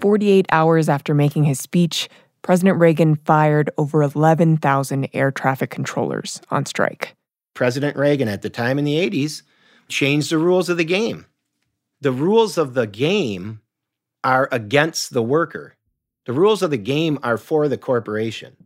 48 0.00 0.46
hours 0.50 0.88
after 0.88 1.14
making 1.14 1.44
his 1.44 1.58
speech, 1.58 2.08
President 2.42 2.78
Reagan 2.78 3.16
fired 3.16 3.70
over 3.76 4.02
11,000 4.02 5.08
air 5.12 5.30
traffic 5.30 5.70
controllers 5.70 6.40
on 6.50 6.66
strike. 6.66 7.16
President 7.54 7.96
Reagan 7.96 8.28
at 8.28 8.42
the 8.42 8.50
time 8.50 8.78
in 8.78 8.84
the 8.84 8.94
80s 8.94 9.42
changed 9.88 10.30
the 10.30 10.38
rules 10.38 10.68
of 10.68 10.76
the 10.76 10.84
game. 10.84 11.26
The 12.00 12.12
rules 12.12 12.56
of 12.56 12.74
the 12.74 12.86
game 12.86 13.60
are 14.22 14.48
against 14.52 15.12
the 15.12 15.22
worker. 15.22 15.74
The 16.26 16.32
rules 16.32 16.62
of 16.62 16.70
the 16.70 16.76
game 16.78 17.18
are 17.22 17.36
for 17.36 17.68
the 17.68 17.78
corporation. 17.78 18.56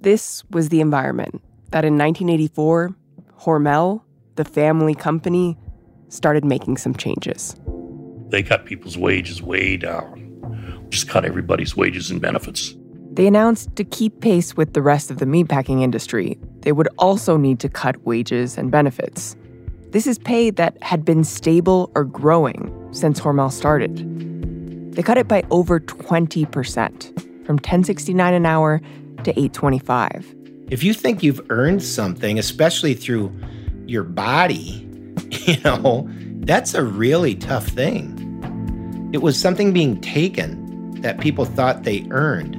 This 0.00 0.44
was 0.50 0.68
the 0.68 0.80
environment 0.80 1.42
that 1.70 1.84
in 1.84 1.94
1984, 1.98 2.94
Hormel, 3.40 4.02
the 4.36 4.44
family 4.44 4.94
company, 4.94 5.56
started 6.08 6.44
making 6.44 6.76
some 6.76 6.94
changes. 6.94 7.56
They 8.28 8.42
cut 8.42 8.66
people's 8.66 8.98
wages 8.98 9.42
way 9.42 9.76
down. 9.76 10.86
Just 10.90 11.08
cut 11.08 11.24
everybody's 11.24 11.76
wages 11.76 12.10
and 12.10 12.20
benefits. 12.20 12.74
They 13.12 13.26
announced 13.26 13.74
to 13.76 13.84
keep 13.84 14.20
pace 14.20 14.56
with 14.56 14.74
the 14.74 14.82
rest 14.82 15.10
of 15.10 15.18
the 15.18 15.24
meatpacking 15.24 15.82
industry, 15.82 16.38
they 16.60 16.72
would 16.72 16.88
also 16.98 17.36
need 17.38 17.60
to 17.60 17.68
cut 17.68 17.96
wages 18.04 18.58
and 18.58 18.70
benefits. 18.70 19.36
This 19.90 20.06
is 20.06 20.18
pay 20.18 20.50
that 20.50 20.80
had 20.82 21.04
been 21.04 21.24
stable 21.24 21.90
or 21.94 22.04
growing 22.04 22.70
since 22.92 23.18
Hormel 23.18 23.50
started. 23.50 24.92
They 24.92 25.02
cut 25.02 25.16
it 25.16 25.28
by 25.28 25.44
over 25.50 25.80
20%, 25.80 27.46
from 27.46 27.56
1069 27.56 28.34
an 28.34 28.44
hour 28.44 28.82
to 29.24 29.30
825. 29.32 30.34
If 30.68 30.82
you 30.82 30.92
think 30.92 31.22
you've 31.22 31.40
earned 31.50 31.82
something, 31.82 32.38
especially 32.38 32.94
through 32.94 33.32
your 33.86 34.02
body, 34.02 34.88
you 35.30 35.60
know, 35.62 36.08
that's 36.40 36.74
a 36.74 36.82
really 36.82 37.34
tough 37.34 37.68
thing. 37.68 39.10
It 39.12 39.22
was 39.22 39.40
something 39.40 39.72
being 39.72 40.00
taken 40.00 41.00
that 41.02 41.20
people 41.20 41.44
thought 41.44 41.84
they 41.84 42.06
earned. 42.10 42.56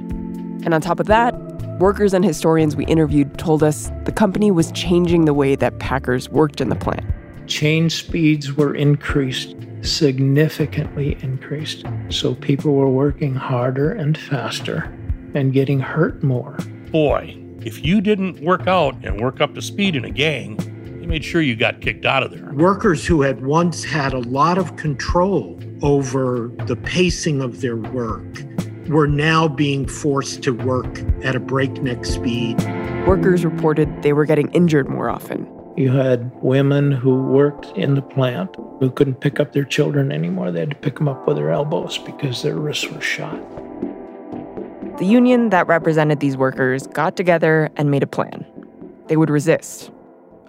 And 0.64 0.72
on 0.72 0.80
top 0.80 1.00
of 1.00 1.06
that, 1.06 1.34
workers 1.78 2.14
and 2.14 2.24
historians 2.24 2.76
we 2.76 2.86
interviewed 2.86 3.38
told 3.38 3.62
us 3.62 3.90
the 4.04 4.12
company 4.12 4.50
was 4.50 4.72
changing 4.72 5.26
the 5.26 5.34
way 5.34 5.54
that 5.54 5.78
packers 5.78 6.28
worked 6.30 6.60
in 6.60 6.70
the 6.70 6.76
plant. 6.76 7.04
Chain 7.46 7.90
speeds 7.90 8.54
were 8.54 8.74
increased, 8.74 9.54
significantly 9.82 11.18
increased. 11.20 11.84
So 12.08 12.34
people 12.34 12.74
were 12.74 12.90
working 12.90 13.34
harder 13.34 13.92
and 13.92 14.16
faster 14.16 14.90
and 15.34 15.52
getting 15.52 15.80
hurt 15.80 16.22
more. 16.22 16.56
Boy, 16.90 17.36
if 17.62 17.84
you 17.84 18.00
didn't 18.00 18.40
work 18.42 18.66
out 18.66 18.94
and 19.04 19.20
work 19.20 19.40
up 19.40 19.54
to 19.54 19.62
speed 19.62 19.96
in 19.96 20.04
a 20.04 20.10
gang, 20.10 20.56
they 21.00 21.06
made 21.06 21.24
sure 21.24 21.42
you 21.42 21.56
got 21.56 21.80
kicked 21.80 22.04
out 22.04 22.22
of 22.22 22.30
there. 22.30 22.52
Workers 22.54 23.06
who 23.06 23.22
had 23.22 23.44
once 23.44 23.84
had 23.84 24.12
a 24.12 24.20
lot 24.20 24.58
of 24.58 24.76
control 24.76 25.58
over 25.82 26.52
the 26.66 26.76
pacing 26.76 27.42
of 27.42 27.60
their 27.60 27.76
work 27.76 28.24
were 28.88 29.06
now 29.06 29.46
being 29.46 29.86
forced 29.86 30.42
to 30.44 30.52
work 30.52 31.00
at 31.22 31.36
a 31.36 31.40
breakneck 31.40 32.04
speed. 32.04 32.58
Workers 33.06 33.44
reported 33.44 34.02
they 34.02 34.12
were 34.12 34.24
getting 34.24 34.50
injured 34.52 34.88
more 34.88 35.10
often. 35.10 35.46
You 35.76 35.92
had 35.92 36.32
women 36.42 36.90
who 36.90 37.22
worked 37.22 37.66
in 37.76 37.94
the 37.94 38.02
plant 38.02 38.56
who 38.80 38.90
couldn't 38.90 39.20
pick 39.20 39.38
up 39.38 39.52
their 39.52 39.64
children 39.64 40.10
anymore. 40.10 40.50
They 40.50 40.60
had 40.60 40.70
to 40.70 40.76
pick 40.76 40.96
them 40.96 41.08
up 41.08 41.26
with 41.26 41.36
their 41.36 41.50
elbows 41.50 41.98
because 41.98 42.42
their 42.42 42.56
wrists 42.56 42.90
were 42.90 43.00
shot. 43.00 43.40
The 44.98 45.06
union 45.06 45.50
that 45.50 45.68
represented 45.68 46.18
these 46.18 46.36
workers 46.36 46.88
got 46.88 47.16
together 47.16 47.70
and 47.76 47.88
made 47.88 48.02
a 48.02 48.06
plan. 48.06 48.44
They 49.06 49.16
would 49.16 49.30
resist. 49.30 49.92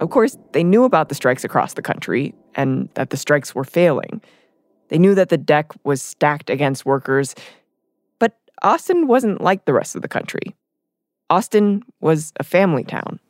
Of 0.00 0.10
course, 0.10 0.36
they 0.50 0.64
knew 0.64 0.82
about 0.82 1.08
the 1.08 1.14
strikes 1.14 1.44
across 1.44 1.74
the 1.74 1.82
country 1.82 2.34
and 2.56 2.88
that 2.94 3.10
the 3.10 3.16
strikes 3.16 3.54
were 3.54 3.62
failing. 3.62 4.20
They 4.88 4.98
knew 4.98 5.14
that 5.14 5.28
the 5.28 5.38
deck 5.38 5.70
was 5.84 6.02
stacked 6.02 6.50
against 6.50 6.84
workers. 6.84 7.36
But 8.18 8.36
Austin 8.62 9.06
wasn't 9.06 9.40
like 9.40 9.66
the 9.66 9.72
rest 9.72 9.94
of 9.94 10.02
the 10.02 10.08
country. 10.08 10.56
Austin 11.30 11.84
was 12.00 12.32
a 12.40 12.42
family 12.42 12.82
town. 12.82 13.20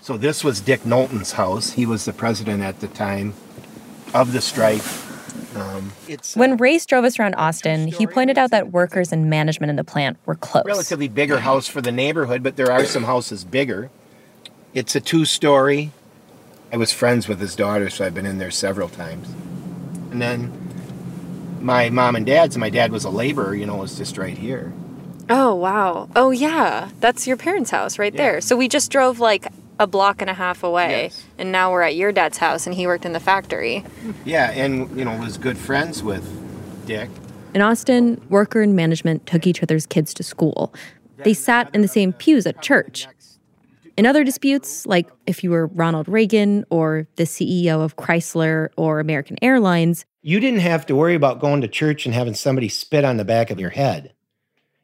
So 0.00 0.16
this 0.16 0.44
was 0.44 0.60
Dick 0.60 0.86
Knowlton's 0.86 1.32
house. 1.32 1.72
He 1.72 1.86
was 1.86 2.04
the 2.04 2.12
president 2.12 2.62
at 2.62 2.78
the 2.78 2.86
time 2.86 3.34
of 4.14 4.32
the 4.32 4.40
strike. 4.40 4.82
Um, 5.56 5.92
it's 6.06 6.36
When 6.36 6.56
Race 6.56 6.84
drove 6.84 7.04
us 7.04 7.18
around 7.18 7.34
Austin, 7.34 7.88
he 7.88 8.06
pointed 8.06 8.38
out 8.38 8.50
that 8.50 8.70
workers 8.70 9.12
and 9.12 9.30
management 9.30 9.70
in 9.70 9.76
the 9.76 9.84
plant 9.84 10.18
were 10.26 10.34
close. 10.34 10.64
relatively 10.64 11.08
bigger 11.08 11.40
house 11.40 11.66
for 11.66 11.80
the 11.80 11.92
neighborhood, 11.92 12.42
but 12.42 12.56
there 12.56 12.70
are 12.70 12.84
some 12.84 13.04
houses 13.04 13.44
bigger. 13.44 13.90
It's 14.74 14.94
a 14.94 15.00
two-story. 15.00 15.90
I 16.72 16.76
was 16.76 16.92
friends 16.92 17.28
with 17.28 17.40
his 17.40 17.56
daughter, 17.56 17.88
so 17.88 18.04
I've 18.04 18.14
been 18.14 18.26
in 18.26 18.38
there 18.38 18.50
several 18.50 18.88
times. 18.88 19.28
And 20.10 20.20
then 20.20 20.52
my 21.60 21.88
mom 21.88 22.14
and 22.14 22.26
dad's, 22.26 22.54
and 22.56 22.60
my 22.60 22.70
dad 22.70 22.92
was 22.92 23.04
a 23.04 23.10
laborer, 23.10 23.54
you 23.54 23.64
know, 23.64 23.76
was 23.76 23.96
just 23.96 24.18
right 24.18 24.36
here. 24.36 24.72
Oh, 25.30 25.54
wow. 25.54 26.08
Oh, 26.14 26.30
yeah. 26.30 26.90
That's 27.00 27.26
your 27.26 27.36
parents' 27.36 27.70
house 27.70 27.98
right 27.98 28.14
there. 28.14 28.40
So 28.40 28.56
we 28.56 28.68
just 28.68 28.90
drove 28.90 29.20
like 29.20 29.46
a 29.78 29.86
block 29.86 30.20
and 30.20 30.28
a 30.30 30.34
half 30.34 30.62
away, 30.62 31.10
and 31.38 31.52
now 31.52 31.70
we're 31.70 31.82
at 31.82 31.94
your 31.94 32.12
dad's 32.12 32.38
house, 32.38 32.66
and 32.66 32.74
he 32.74 32.86
worked 32.86 33.04
in 33.04 33.12
the 33.12 33.20
factory. 33.20 33.84
Yeah, 34.24 34.50
and 34.50 34.96
you 34.98 35.04
know, 35.04 35.16
was 35.18 35.38
good 35.38 35.58
friends 35.58 36.02
with 36.02 36.24
Dick. 36.86 37.10
In 37.54 37.62
Austin, 37.62 38.20
worker 38.28 38.60
and 38.60 38.76
management 38.76 39.26
took 39.26 39.46
each 39.46 39.62
other's 39.62 39.86
kids 39.86 40.12
to 40.14 40.22
school. 40.22 40.74
They 41.24 41.34
sat 41.34 41.74
in 41.74 41.82
the 41.82 41.88
same 41.88 42.12
pews 42.12 42.46
at 42.46 42.62
church. 42.62 43.06
In 43.96 44.06
other 44.06 44.22
disputes, 44.22 44.86
like 44.86 45.08
if 45.26 45.42
you 45.42 45.50
were 45.50 45.66
Ronald 45.66 46.08
Reagan 46.08 46.64
or 46.70 47.08
the 47.16 47.24
CEO 47.24 47.82
of 47.82 47.96
Chrysler 47.96 48.68
or 48.76 49.00
American 49.00 49.36
Airlines, 49.42 50.04
You 50.22 50.38
didn't 50.38 50.60
have 50.60 50.86
to 50.86 50.94
worry 50.94 51.14
about 51.14 51.40
going 51.40 51.62
to 51.62 51.68
church 51.68 52.04
and 52.06 52.14
having 52.14 52.34
somebody 52.34 52.68
spit 52.68 53.04
on 53.04 53.16
the 53.16 53.24
back 53.24 53.50
of 53.50 53.58
your 53.58 53.70
head. 53.70 54.12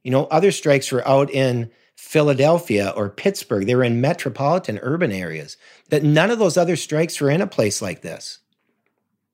You 0.03 0.11
know, 0.11 0.25
other 0.25 0.51
strikes 0.51 0.91
were 0.91 1.07
out 1.07 1.31
in 1.31 1.71
Philadelphia 1.97 2.93
or 2.97 3.09
Pittsburgh. 3.09 3.67
They 3.67 3.75
were 3.75 3.85
in 3.85 4.01
metropolitan 4.01 4.79
urban 4.83 5.13
areas. 5.13 5.57
That 5.91 6.03
none 6.03 6.31
of 6.31 6.39
those 6.39 6.57
other 6.57 6.77
strikes 6.77 7.21
were 7.21 7.31
in 7.31 7.41
a 7.41 7.47
place 7.47 7.81
like 7.81 8.03
this. 8.03 8.39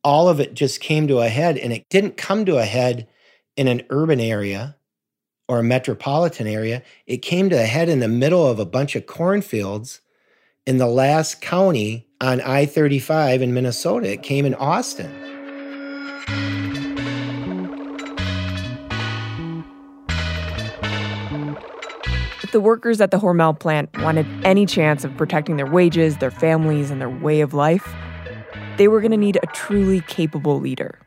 All 0.02 0.28
of 0.28 0.40
it 0.40 0.54
just 0.54 0.80
came 0.80 1.08
to 1.08 1.18
a 1.18 1.28
head, 1.28 1.58
and 1.58 1.72
it 1.72 1.88
didn't 1.90 2.16
come 2.16 2.44
to 2.46 2.58
a 2.58 2.64
head 2.64 3.06
in 3.56 3.68
an 3.68 3.82
urban 3.90 4.20
area 4.20 4.76
or 5.48 5.58
a 5.58 5.64
metropolitan 5.64 6.46
area. 6.46 6.82
It 7.06 7.18
came 7.18 7.50
to 7.50 7.56
a 7.60 7.66
head 7.66 7.88
in 7.88 8.00
the 8.00 8.08
middle 8.08 8.46
of 8.46 8.58
a 8.58 8.64
bunch 8.64 8.96
of 8.96 9.06
cornfields 9.06 10.00
in 10.66 10.78
the 10.78 10.86
last 10.86 11.40
county 11.40 12.06
on 12.20 12.40
I 12.40 12.66
35 12.66 13.42
in 13.42 13.52
Minnesota. 13.52 14.12
It 14.12 14.22
came 14.22 14.46
in 14.46 14.54
Austin. 14.54 15.39
The 22.52 22.60
workers 22.60 23.00
at 23.00 23.10
the 23.10 23.18
Hormel 23.18 23.58
plant 23.58 23.90
wanted 23.98 24.26
any 24.44 24.66
chance 24.66 25.04
of 25.04 25.16
protecting 25.16 25.56
their 25.56 25.66
wages, 25.66 26.18
their 26.18 26.30
families, 26.30 26.90
and 26.90 27.00
their 27.00 27.10
way 27.10 27.40
of 27.40 27.54
life, 27.54 27.94
they 28.76 28.88
were 28.88 29.00
going 29.00 29.10
to 29.10 29.16
need 29.16 29.38
a 29.42 29.46
truly 29.48 30.00
capable 30.02 30.60
leader. 30.60 30.98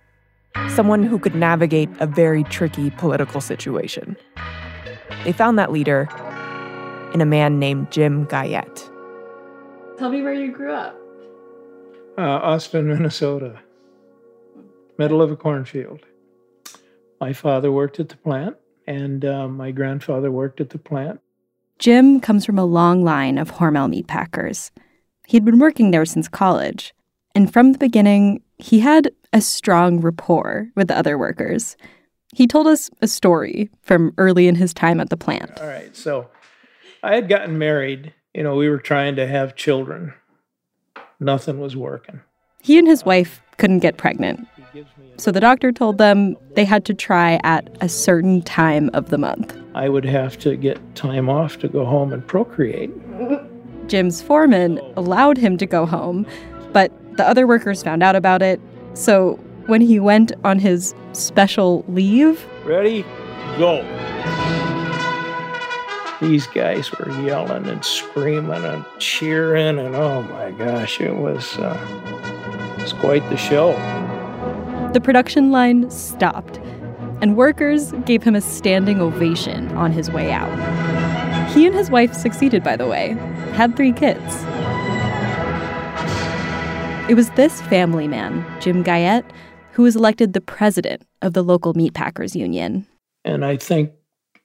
Someone 0.70 1.04
who 1.04 1.18
could 1.18 1.36
navigate 1.36 1.90
a 2.00 2.08
very 2.08 2.44
tricky 2.46 2.92
political 2.92 3.42
situation. 3.42 4.16
They 5.24 5.32
found 5.32 5.58
that 5.58 5.72
leader 5.72 6.08
in 7.14 7.22
a 7.22 7.26
man 7.26 7.60
named 7.60 7.92
Jim 7.92 8.26
Guyette. 8.26 8.90
Tell 9.98 10.10
me 10.10 10.22
where 10.22 10.34
you 10.34 10.52
grew 10.52 10.72
up. 10.72 10.98
Uh, 12.18 12.22
Austin, 12.22 12.88
Minnesota, 12.88 13.60
middle 14.98 15.22
of 15.22 15.32
a 15.32 15.36
cornfield. 15.36 16.06
My 17.20 17.34
father 17.34 17.72
worked 17.72 18.00
at 18.00 18.10
the 18.10 18.18
plant, 18.18 18.58
and 18.86 19.24
uh, 19.26 19.48
my 19.48 19.72
grandfather 19.72 20.32
worked 20.32 20.62
at 20.62 20.70
the 20.70 20.78
plant. 20.78 21.22
Jim 21.80 22.20
comes 22.20 22.46
from 22.46 22.60
a 22.60 22.66
long 22.66 23.04
line 23.04 23.38
of 23.38 23.52
Hormel 23.52 23.90
meat 23.90 24.08
packers. 24.08 24.72
He'd 25.28 25.46
been 25.46 25.60
working 25.60 25.92
there 25.92 26.06
since 26.06 26.28
college, 26.28 26.94
and 27.36 27.52
from 27.52 27.72
the 27.72 27.78
beginning, 27.78 28.42
he 28.58 28.80
had 28.80 29.12
a 29.32 29.42
strong 29.42 30.00
rapport 30.00 30.70
with 30.76 30.88
the 30.88 30.98
other 30.98 31.18
workers. 31.18 31.76
He 32.34 32.48
told 32.48 32.68
us 32.68 32.90
a 33.02 33.08
story 33.08 33.70
from 33.82 34.14
early 34.18 34.48
in 34.48 34.56
his 34.56 34.74
time 34.74 35.00
at 35.00 35.10
the 35.10 35.18
plant. 35.18 35.60
All 35.60 35.68
right, 35.68 35.96
so 35.96 36.30
I 37.02 37.16
had 37.16 37.30
gotten 37.30 37.58
married. 37.58 38.14
You 38.34 38.44
know, 38.44 38.56
we 38.56 38.70
were 38.70 38.80
trying 38.80 39.16
to 39.18 39.28
have 39.28 39.56
children. 39.56 40.14
Nothing 41.20 41.60
was 41.60 41.76
working. 41.76 42.22
He 42.62 42.78
and 42.80 42.88
his 42.88 43.06
wife 43.06 43.42
couldn't 43.58 43.80
get 43.80 43.98
pregnant. 43.98 44.48
So 45.18 45.32
the 45.32 45.40
doctor 45.40 45.72
told 45.72 45.98
them 45.98 46.36
they 46.56 46.66
had 46.66 46.86
to 46.86 46.94
try 46.94 47.40
at 47.44 47.70
a 47.82 47.90
certain 47.90 48.42
time 48.42 48.90
of 48.94 49.10
the 49.10 49.18
month. 49.18 49.56
I 49.76 49.90
would 49.90 50.06
have 50.06 50.38
to 50.40 50.56
get 50.56 50.80
time 50.96 51.30
off 51.30 51.58
to 51.60 51.68
go 51.68 51.86
home 51.86 52.14
and 52.14 52.26
procreate. 52.26 52.92
Jim's 53.88 54.22
foreman 54.22 54.80
allowed 54.96 55.38
him 55.38 55.58
to 55.58 55.66
go 55.66 55.86
home, 55.86 56.26
but 56.72 56.92
the 57.18 57.28
other 57.28 57.46
workers 57.46 57.84
found 57.84 58.02
out 58.04 58.16
about 58.16 58.42
it. 58.42 58.60
So 58.94 59.34
when 59.68 59.82
he 59.82 60.00
went 60.00 60.32
on 60.44 60.60
his 60.60 60.94
special 61.14 61.84
leave, 61.88 62.46
Ready? 62.66 63.04
Go. 63.58 63.84
These 66.22 66.48
guys 66.48 66.90
were 66.94 67.12
yelling 67.22 67.68
and 67.68 67.84
screaming 67.84 68.64
and 68.64 68.86
cheering, 68.98 69.78
and 69.78 69.96
oh 69.96 70.22
my 70.24 70.52
gosh, 70.52 71.02
it 71.02 71.16
was, 71.18 71.58
uh, 71.58 71.78
it 72.78 72.82
was 72.82 72.94
quite 72.94 73.28
the 73.30 73.36
show. 73.38 73.74
The 74.94 75.02
production 75.02 75.52
line 75.52 75.90
stopped, 75.90 76.58
and 77.22 77.36
workers 77.36 77.92
gave 78.06 78.24
him 78.24 78.36
a 78.36 78.42
standing 78.42 79.02
ovation 79.02 79.70
on 79.76 79.92
his 79.92 80.12
way 80.12 80.32
out. 80.32 80.52
He 81.52 81.66
and 81.66 81.76
his 81.76 81.90
wife 81.90 82.14
succeeded, 82.14 82.64
by 82.64 82.76
the 82.76 82.88
way, 82.88 83.10
had 83.54 83.76
three 83.76 83.92
kids. 83.92 84.22
It 87.10 87.16
was 87.16 87.30
this 87.32 87.62
family 87.64 88.08
man, 88.08 88.46
Jim 88.62 88.84
Guyette, 88.84 89.30
who 89.74 89.84
was 89.84 89.96
elected 89.96 90.34
the 90.34 90.42
president 90.42 91.02
of 91.22 91.34
the 91.34 91.44
local 91.44 91.74
meatpackers 91.74 92.36
union. 92.36 92.88
And 93.26 93.44
I 93.44 93.58
think, 93.58 93.92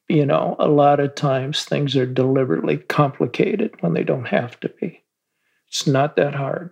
you 0.09 0.25
know, 0.25 0.57
a 0.59 0.69
lot 0.69 1.01
of 1.01 1.15
times 1.15 1.65
things 1.65 1.95
are 1.97 2.07
deliberately 2.07 2.79
complicated 2.79 3.75
when 3.81 3.93
they 3.93 4.05
don't 4.05 4.27
have 4.27 4.59
to 4.61 4.69
be. 4.81 5.03
It's 5.69 5.87
not 5.87 6.17
that 6.17 6.35
hard. 6.35 6.71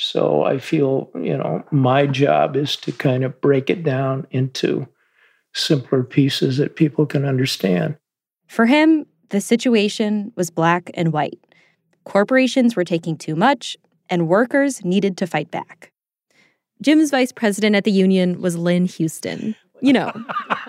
So 0.00 0.44
I 0.44 0.58
feel, 0.58 1.10
you 1.16 1.36
know, 1.36 1.64
my 1.72 2.06
job 2.06 2.54
is 2.54 2.76
to 2.76 2.92
kind 2.92 3.24
of 3.24 3.40
break 3.40 3.68
it 3.68 3.82
down 3.82 4.28
into 4.30 4.86
simpler 5.54 6.04
pieces 6.04 6.58
that 6.58 6.76
people 6.76 7.04
can 7.04 7.24
understand. 7.24 7.96
For 8.46 8.66
him, 8.66 9.06
the 9.30 9.40
situation 9.40 10.32
was 10.36 10.50
black 10.50 10.92
and 10.94 11.12
white. 11.12 11.40
Corporations 12.04 12.76
were 12.76 12.84
taking 12.84 13.16
too 13.16 13.34
much, 13.34 13.76
and 14.08 14.28
workers 14.28 14.84
needed 14.84 15.16
to 15.16 15.26
fight 15.26 15.50
back. 15.50 15.90
Jim's 16.80 17.10
vice 17.10 17.32
president 17.32 17.74
at 17.74 17.82
the 17.82 17.90
union 17.90 18.40
was 18.40 18.56
Lynn 18.56 18.84
Houston. 18.84 19.56
You 19.80 19.94
know, 19.94 20.12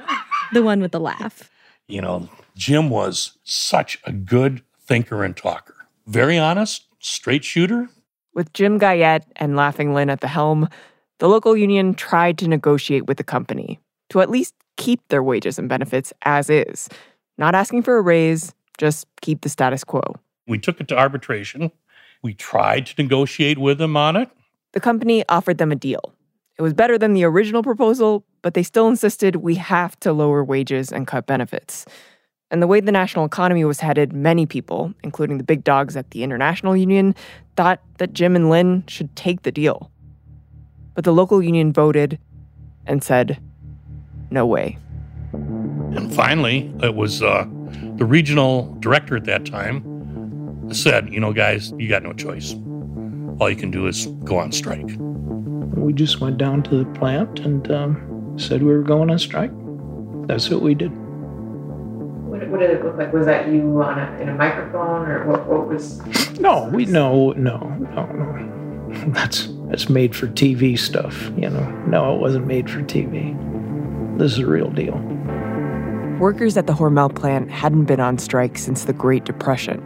the 0.53 0.63
one 0.63 0.81
with 0.81 0.91
the 0.91 0.99
laugh. 0.99 1.51
You 1.87 2.01
know, 2.01 2.27
Jim 2.55 2.89
was 2.89 3.37
such 3.43 3.99
a 4.05 4.11
good 4.11 4.63
thinker 4.81 5.23
and 5.23 5.37
talker. 5.37 5.75
Very 6.07 6.39
honest, 6.39 6.87
straight 6.99 7.43
shooter. 7.43 7.89
With 8.39 8.53
Jim 8.53 8.77
Guyette 8.77 9.29
and 9.35 9.57
Laughing 9.57 9.93
Lynn 9.93 10.09
at 10.09 10.21
the 10.21 10.29
helm, 10.29 10.69
the 11.17 11.27
local 11.27 11.57
union 11.57 11.93
tried 11.93 12.37
to 12.37 12.47
negotiate 12.47 13.05
with 13.05 13.17
the 13.17 13.23
company 13.25 13.81
to 14.11 14.21
at 14.21 14.29
least 14.29 14.55
keep 14.77 15.05
their 15.09 15.21
wages 15.21 15.59
and 15.59 15.67
benefits 15.67 16.13
as 16.21 16.49
is, 16.49 16.87
not 17.37 17.53
asking 17.53 17.83
for 17.83 17.97
a 17.97 18.01
raise, 18.01 18.53
just 18.77 19.07
keep 19.19 19.41
the 19.41 19.49
status 19.49 19.83
quo. 19.83 20.15
We 20.47 20.57
took 20.57 20.79
it 20.79 20.87
to 20.87 20.97
arbitration. 20.97 21.69
We 22.21 22.33
tried 22.33 22.85
to 22.85 23.03
negotiate 23.03 23.57
with 23.57 23.77
them 23.77 23.97
on 23.97 24.15
it. 24.15 24.29
The 24.71 24.79
company 24.79 25.25
offered 25.27 25.57
them 25.57 25.73
a 25.73 25.75
deal. 25.75 26.13
It 26.57 26.61
was 26.61 26.73
better 26.73 26.97
than 26.97 27.11
the 27.11 27.25
original 27.25 27.61
proposal, 27.61 28.23
but 28.41 28.53
they 28.53 28.63
still 28.63 28.87
insisted 28.87 29.35
we 29.35 29.55
have 29.55 29.99
to 29.99 30.13
lower 30.13 30.45
wages 30.45 30.93
and 30.93 31.05
cut 31.05 31.25
benefits. 31.25 31.85
And 32.51 32.61
the 32.61 32.67
way 32.67 32.79
the 32.79 32.91
national 32.91 33.25
economy 33.25 33.63
was 33.63 33.79
headed, 33.79 34.11
many 34.11 34.45
people, 34.45 34.93
including 35.03 35.37
the 35.37 35.43
big 35.43 35.63
dogs 35.63 35.95
at 35.95 36.09
the 36.11 36.23
International 36.23 36.75
Union, 36.75 37.13
thought 37.55 37.79
that 37.99 38.13
Jim 38.13 38.35
and 38.35 38.49
Lynn 38.49 38.83
should 38.87 39.15
take 39.15 39.43
the 39.43 39.51
deal. 39.51 39.91
But 40.95 41.03
the 41.03 41.13
local 41.13 41.43
union 41.43 41.71
voted 41.71 42.17
and 42.87 43.03
said, 43.03 43.39
no 44.31 44.45
way. 44.45 44.77
And 45.31 46.13
finally, 46.13 46.73
it 46.81 46.95
was 46.95 47.21
uh, 47.21 47.45
the 47.95 48.05
regional 48.05 48.75
director 48.79 49.15
at 49.15 49.25
that 49.25 49.45
time 49.45 50.73
said, 50.73 51.11
you 51.13 51.19
know, 51.19 51.33
guys, 51.33 51.71
you 51.77 51.87
got 51.87 52.03
no 52.03 52.13
choice. 52.13 52.53
All 53.39 53.49
you 53.49 53.55
can 53.55 53.71
do 53.71 53.87
is 53.87 54.07
go 54.23 54.37
on 54.37 54.51
strike. 54.51 54.89
We 54.97 55.93
just 55.93 56.19
went 56.19 56.37
down 56.37 56.63
to 56.63 56.83
the 56.83 56.85
plant 56.97 57.39
and 57.39 57.71
um, 57.71 58.37
said 58.37 58.63
we 58.63 58.71
were 58.71 58.81
going 58.81 59.09
on 59.09 59.19
strike. 59.19 59.51
That's 60.27 60.49
what 60.49 60.61
we 60.61 60.73
did. 60.73 60.91
What, 62.49 62.59
what 62.59 62.59
did 62.59 62.77
it 62.77 62.83
look 62.83 62.97
like? 62.97 63.13
Was 63.13 63.25
that 63.25 63.47
you 63.47 63.81
on 63.81 63.99
a, 63.99 64.21
in 64.21 64.29
a 64.29 64.35
microphone, 64.35 65.07
or 65.07 65.27
what, 65.27 65.47
what 65.47 65.67
was? 65.67 65.99
No, 66.39 66.69
we 66.73 66.85
no, 66.85 67.31
no, 67.33 67.57
no, 67.57 68.05
no. 68.05 69.13
That's 69.13 69.49
that's 69.67 69.89
made 69.89 70.15
for 70.15 70.27
TV 70.27 70.77
stuff, 70.77 71.31
you 71.37 71.49
know. 71.49 71.69
No, 71.87 72.15
it 72.15 72.19
wasn't 72.19 72.47
made 72.47 72.69
for 72.69 72.81
TV. 72.81 73.37
This 74.17 74.33
is 74.33 74.39
a 74.39 74.47
real 74.47 74.71
deal. 74.71 74.97
Workers 76.19 76.57
at 76.57 76.67
the 76.67 76.73
Hormel 76.73 77.13
plant 77.13 77.49
hadn't 77.49 77.85
been 77.85 77.99
on 77.99 78.17
strike 78.17 78.57
since 78.57 78.85
the 78.85 78.93
Great 78.93 79.25
Depression. 79.25 79.79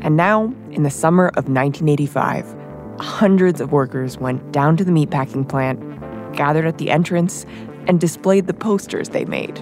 And 0.00 0.16
now, 0.16 0.54
in 0.70 0.84
the 0.84 0.90
summer 0.90 1.28
of 1.28 1.48
1985, 1.48 2.54
hundreds 3.00 3.60
of 3.60 3.72
workers 3.72 4.18
went 4.18 4.52
down 4.52 4.76
to 4.76 4.84
the 4.84 4.92
meatpacking 4.92 5.48
plant, 5.48 5.80
gathered 6.34 6.66
at 6.66 6.78
the 6.78 6.90
entrance, 6.90 7.44
and 7.86 8.00
displayed 8.00 8.46
the 8.46 8.54
posters 8.54 9.10
they 9.10 9.24
made 9.24 9.58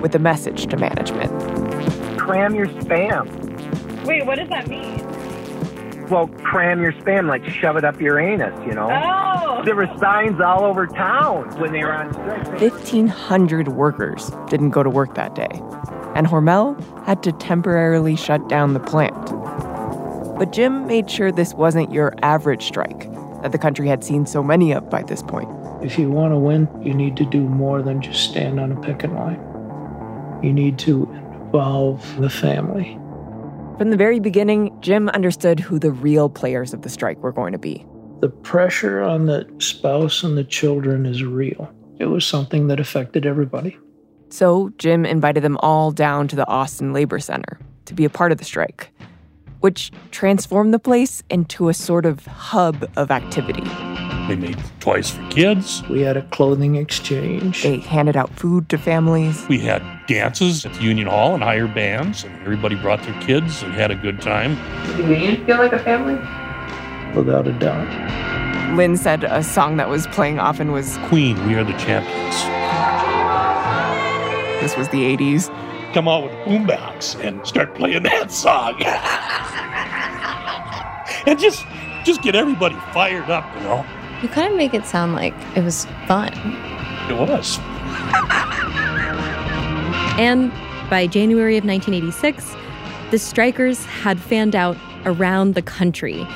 with 0.00 0.14
a 0.14 0.18
message 0.18 0.66
to 0.68 0.76
management. 0.76 1.59
Cram 2.20 2.54
your 2.54 2.66
spam. 2.66 4.04
Wait, 4.04 4.26
what 4.26 4.36
does 4.36 4.48
that 4.50 4.68
mean? 4.68 4.98
Well, 6.08 6.28
cram 6.44 6.82
your 6.82 6.92
spam, 6.92 7.28
like 7.28 7.48
shove 7.48 7.76
it 7.76 7.84
up 7.84 8.00
your 8.00 8.18
anus, 8.18 8.54
you 8.66 8.74
know? 8.74 8.90
Oh! 8.90 9.62
There 9.64 9.74
were 9.74 9.88
signs 9.98 10.40
all 10.40 10.64
over 10.64 10.86
town 10.86 11.58
when 11.58 11.72
they 11.72 11.82
were 11.82 11.92
on 11.92 12.12
strike. 12.12 12.60
1,500 12.60 13.68
workers 13.68 14.30
didn't 14.48 14.70
go 14.70 14.82
to 14.82 14.90
work 14.90 15.14
that 15.14 15.34
day, 15.34 15.48
and 16.14 16.26
Hormel 16.26 16.78
had 17.04 17.22
to 17.22 17.32
temporarily 17.32 18.16
shut 18.16 18.48
down 18.48 18.74
the 18.74 18.80
plant. 18.80 19.14
But 20.38 20.52
Jim 20.52 20.86
made 20.86 21.10
sure 21.10 21.32
this 21.32 21.54
wasn't 21.54 21.92
your 21.92 22.14
average 22.22 22.64
strike 22.64 23.10
that 23.42 23.52
the 23.52 23.58
country 23.58 23.88
had 23.88 24.04
seen 24.04 24.26
so 24.26 24.42
many 24.42 24.72
of 24.72 24.90
by 24.90 25.02
this 25.02 25.22
point. 25.22 25.48
If 25.82 25.98
you 25.98 26.10
want 26.10 26.32
to 26.32 26.38
win, 26.38 26.68
you 26.82 26.92
need 26.92 27.16
to 27.16 27.24
do 27.24 27.40
more 27.40 27.82
than 27.82 28.02
just 28.02 28.28
stand 28.30 28.60
on 28.60 28.72
a 28.72 28.80
picket 28.80 29.12
line. 29.12 29.40
You 30.42 30.52
need 30.52 30.78
to 30.80 31.08
involve 31.52 32.20
the 32.20 32.30
family. 32.30 32.94
From 33.76 33.90
the 33.90 33.96
very 33.96 34.20
beginning, 34.20 34.76
Jim 34.80 35.08
understood 35.08 35.58
who 35.58 35.80
the 35.80 35.90
real 35.90 36.28
players 36.28 36.72
of 36.72 36.82
the 36.82 36.88
strike 36.88 37.18
were 37.18 37.32
going 37.32 37.52
to 37.52 37.58
be. 37.58 37.84
The 38.20 38.28
pressure 38.28 39.02
on 39.02 39.26
the 39.26 39.52
spouse 39.58 40.22
and 40.22 40.38
the 40.38 40.44
children 40.44 41.06
is 41.06 41.24
real. 41.24 41.68
It 41.98 42.06
was 42.06 42.24
something 42.24 42.68
that 42.68 42.78
affected 42.78 43.26
everybody. 43.26 43.76
So 44.28 44.70
Jim 44.78 45.04
invited 45.04 45.42
them 45.42 45.56
all 45.56 45.90
down 45.90 46.28
to 46.28 46.36
the 46.36 46.46
Austin 46.46 46.92
Labor 46.92 47.18
Center 47.18 47.58
to 47.86 47.94
be 47.94 48.04
a 48.04 48.10
part 48.10 48.30
of 48.30 48.38
the 48.38 48.44
strike, 48.44 48.92
which 49.60 49.90
transformed 50.10 50.74
the 50.74 50.78
place 50.78 51.22
into 51.30 51.68
a 51.68 51.74
sort 51.74 52.06
of 52.06 52.26
hub 52.26 52.88
of 52.96 53.10
activity. 53.10 53.64
They 54.28 54.36
made 54.36 54.58
toys 54.80 55.10
for 55.10 55.26
kids. 55.30 55.82
We 55.88 56.02
had 56.02 56.16
a 56.16 56.22
clothing 56.28 56.76
exchange. 56.76 57.62
They 57.62 57.78
handed 57.78 58.16
out 58.16 58.30
food 58.38 58.68
to 58.68 58.78
families. 58.78 59.46
We 59.48 59.58
had 59.58 59.82
dances 60.06 60.64
at 60.64 60.74
the 60.74 60.82
Union 60.82 61.08
Hall 61.08 61.34
and 61.34 61.42
hired 61.42 61.74
bands, 61.74 62.24
and 62.24 62.40
everybody 62.42 62.76
brought 62.76 63.02
their 63.02 63.20
kids 63.22 63.62
and 63.62 63.72
had 63.72 63.90
a 63.90 63.96
good 63.96 64.20
time. 64.20 64.56
Did 64.96 65.06
the 65.06 65.18
union 65.18 65.46
feel 65.46 65.58
like 65.58 65.72
a 65.72 65.78
family? 65.78 66.18
without 67.14 67.46
a 67.46 67.52
doubt. 67.52 68.76
Lynn 68.76 68.96
said 68.96 69.24
a 69.24 69.42
song 69.42 69.76
that 69.78 69.88
was 69.88 70.06
playing 70.08 70.38
often 70.38 70.72
was 70.72 70.96
Queen, 71.08 71.44
We 71.46 71.54
Are 71.54 71.64
the 71.64 71.72
Champions. 71.72 72.36
This 74.62 74.76
was 74.76 74.88
the 74.90 75.16
80s. 75.16 75.48
Come 75.92 76.08
out 76.08 76.24
with 76.24 76.32
boombox 76.46 77.22
and 77.24 77.44
start 77.46 77.74
playing 77.74 78.02
that 78.04 78.30
song. 78.30 78.80
and 81.26 81.38
just 81.38 81.64
just 82.04 82.22
get 82.22 82.34
everybody 82.34 82.76
fired 82.92 83.30
up, 83.30 83.44
you 83.56 83.62
know? 83.62 83.84
You 84.22 84.28
kind 84.28 84.50
of 84.50 84.56
make 84.56 84.74
it 84.74 84.84
sound 84.86 85.14
like 85.14 85.34
it 85.56 85.64
was 85.64 85.86
fun. 86.06 86.32
It 87.08 87.16
was. 87.16 87.58
And 90.18 90.52
by 90.90 91.06
January 91.06 91.56
of 91.56 91.64
1986, 91.64 92.54
the 93.10 93.18
strikers 93.18 93.84
had 93.86 94.20
fanned 94.20 94.54
out 94.54 94.76
around 95.06 95.54
the 95.54 95.62
country, 95.62 96.26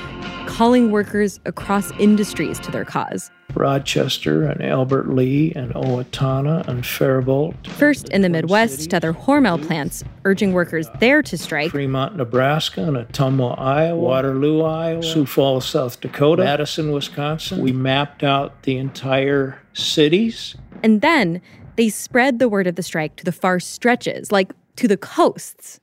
calling 0.55 0.93
workers 0.93 1.41
across 1.47 1.91
industries 1.99 2.61
to 2.61 2.71
their 2.71 2.85
cause. 2.85 3.29
Rochester 3.55 4.45
and 4.45 4.63
Albert 4.63 5.09
Lea 5.09 5.53
and 5.57 5.75
Owatonna 5.75 6.67
and 6.69 6.87
Faribault. 6.87 7.55
First 7.67 8.09
in 8.11 8.23
the 8.23 8.29
Midwest 8.29 8.91
to 8.91 8.97
other 8.97 9.13
Hormel 9.13 9.65
plants, 9.67 10.05
urging 10.25 10.53
workers 10.53 10.89
there 11.01 11.23
to 11.25 11.37
strike. 11.37 11.73
Fremont, 11.73 12.17
Nebraska, 12.17 12.85
and 12.85 12.97
Ottumwa, 12.97 13.59
Iowa, 13.59 13.97
Waterloo, 13.97 14.63
Iowa, 14.63 15.03
Sioux 15.03 15.27
Falls, 15.27 15.67
South 15.67 16.01
Dakota, 16.01 16.45
Madison, 16.45 16.93
Wisconsin. 16.93 17.61
We 17.61 17.73
mapped 17.73 18.23
out 18.23 18.63
the 18.63 18.77
entire 18.77 19.61
cities. 19.73 20.55
And 20.85 21.01
then 21.01 21.41
they 21.75 21.89
spread 21.89 22.39
the 22.39 22.49
word 22.49 22.69
of 22.69 22.77
the 22.77 22.83
strike 22.85 23.17
to 23.17 23.25
the 23.25 23.33
far 23.33 23.59
stretches, 23.59 24.31
like 24.31 24.53
to 24.77 24.87
the 24.87 24.97
coasts. 24.97 25.81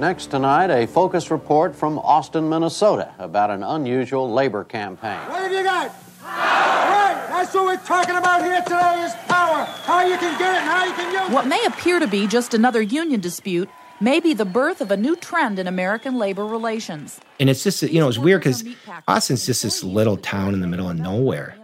Next 0.00 0.30
tonight, 0.30 0.70
a 0.70 0.86
focus 0.86 1.30
report 1.30 1.76
from 1.76 1.98
Austin, 1.98 2.48
Minnesota 2.48 3.12
about 3.18 3.50
an 3.50 3.62
unusual 3.62 4.32
labor 4.32 4.64
campaign. 4.64 5.18
What 5.28 5.42
have 5.42 5.52
you 5.52 5.62
got? 5.62 5.88
Right, 6.24 7.26
that's 7.28 7.52
what 7.52 7.64
we're 7.66 7.84
talking 7.84 8.16
about 8.16 8.42
here 8.42 8.62
today 8.62 9.02
is 9.02 9.12
power. 9.28 9.66
How 9.66 10.02
you 10.06 10.16
can 10.16 10.38
get 10.38 10.54
it 10.54 10.62
and 10.62 10.70
how 10.70 10.86
you 10.86 10.94
can 10.94 11.12
use 11.12 11.28
it. 11.28 11.34
What 11.34 11.46
may 11.46 11.62
appear 11.66 12.00
to 12.00 12.06
be 12.06 12.26
just 12.26 12.54
another 12.54 12.80
union 12.80 13.20
dispute 13.20 13.68
may 14.00 14.20
be 14.20 14.32
the 14.32 14.46
birth 14.46 14.80
of 14.80 14.90
a 14.90 14.96
new 14.96 15.16
trend 15.16 15.58
in 15.58 15.66
American 15.66 16.16
labor 16.16 16.46
relations. 16.46 17.20
And 17.38 17.50
it's 17.50 17.62
just, 17.62 17.82
you 17.82 18.00
know, 18.00 18.08
it's 18.08 18.16
weird 18.16 18.40
because 18.40 18.64
Austin's 19.06 19.44
just 19.44 19.64
this 19.64 19.84
little 19.84 20.16
town 20.16 20.54
in 20.54 20.60
the 20.60 20.66
middle 20.66 20.88
of 20.88 20.98
nowhere. 20.98 21.58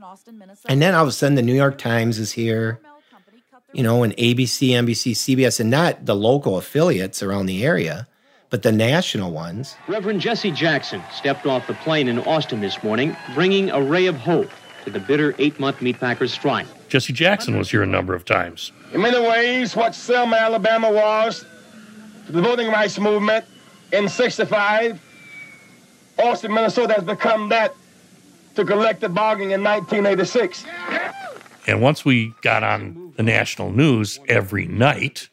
And 0.69 0.83
then 0.83 0.95
all 0.95 1.05
of 1.05 1.09
a 1.09 1.13
sudden, 1.13 1.37
the 1.37 1.43
New 1.43 1.55
York 1.55 1.79
Times 1.79 2.19
is 2.19 2.33
here, 2.33 2.81
you 3.73 3.83
know, 3.83 4.03
and 4.03 4.15
ABC, 4.19 4.73
NBC, 4.73 5.13
CBS, 5.13 5.59
and 5.59 5.71
not 5.71 6.05
the 6.05 6.15
local 6.15 6.59
affiliates 6.59 7.23
around 7.23 7.47
the 7.47 7.65
area, 7.65 8.07
but 8.51 8.63
the 8.63 8.73
national 8.73 9.33
ones. 9.33 9.77
Reverend 9.89 10.21
Jesse 10.21 10.51
Jackson 10.51 11.03
stepped 11.13 11.47
off 11.47 11.67
the 11.67 11.75
plane 11.75 12.09
in 12.09 12.19
Austin 12.21 12.61
this 12.61 12.83
morning, 12.83 13.17
bringing 13.35 13.71
a 13.71 13.83
ray 13.83 14.07
of 14.07 14.17
hope 14.17 14.51
to 14.85 14.91
the 14.91 15.01
bitter 15.01 15.35
eight 15.39 15.59
month 15.59 15.79
meatpackers 15.79 16.31
strike. 16.31 16.67
Jesse 16.89 17.13
Jackson 17.13 17.59
was 17.59 17.71
here 17.71 17.83
a 17.83 17.87
number 17.87 18.15
of 18.15 18.25
times. 18.25 18.73
In 18.93 19.01
many 19.01 19.19
ways, 19.19 19.75
what 19.75 19.95
Selma, 19.95 20.37
Alabama 20.37 20.91
was 20.91 21.45
to 22.27 22.33
the 22.33 22.41
voting 22.41 22.69
rights 22.69 22.99
movement 22.99 23.45
in 23.93 24.09
65, 24.09 25.01
Austin, 26.19 26.53
Minnesota 26.53 26.95
has 26.95 27.05
become 27.05 27.49
that 27.49 27.75
to 28.55 28.65
collective 28.65 29.13
bargaining 29.13 29.51
in 29.51 29.63
1986. 29.63 30.65
And 31.67 31.83
once 31.83 32.05
we 32.05 32.33
got 32.43 32.63
on 32.63 33.13
the 33.17 33.23
national 33.23 33.73
news 33.73 34.21
every 34.29 34.67
night, 34.67 35.29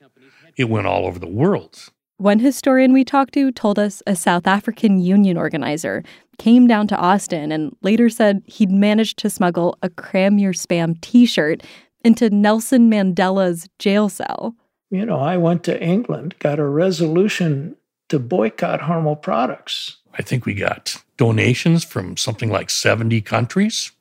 it 0.58 0.66
went 0.66 0.88
all 0.88 1.06
over 1.06 1.20
the 1.20 1.28
world. 1.28 1.90
One 2.18 2.40
historian 2.40 2.94
we 2.94 3.04
talked 3.04 3.34
to 3.34 3.52
told 3.52 3.80
us 3.80 4.04
a 4.06 4.16
South 4.16 4.46
African 4.46 5.00
union 5.00 5.36
organizer 5.36 6.04
came 6.38 6.68
down 6.68 6.88
to 6.88 6.98
Austin 6.98 7.52
and 7.52 7.76
later 7.82 8.10
said 8.10 8.44
he'd 8.46 8.72
managed 8.72 9.18
to 9.20 9.30
smuggle 9.30 9.78
a 9.82 9.90
Cram 9.90 10.38
Your 10.38 10.54
Spam 10.54 11.00
t 11.02 11.26
shirt 11.26 11.64
into 12.04 12.30
Nelson 12.30 12.90
Mandela's 12.90 13.68
jail 13.80 14.10
cell. 14.10 14.56
You 14.92 15.06
know, 15.06 15.20
I 15.20 15.38
went 15.38 15.64
to 15.64 15.82
England, 15.82 16.36
got 16.40 16.60
a 16.60 16.66
resolution 16.66 17.76
to 18.10 18.20
boycott 18.20 18.82
Hormel 18.82 19.20
products. 19.20 19.98
I 20.18 20.22
think 20.22 20.46
we 20.46 20.54
got 20.54 21.04
donations 21.18 21.84
from 21.84 22.16
something 22.16 22.52
like 22.52 22.70
70 22.70 23.22
countries. 23.22 23.92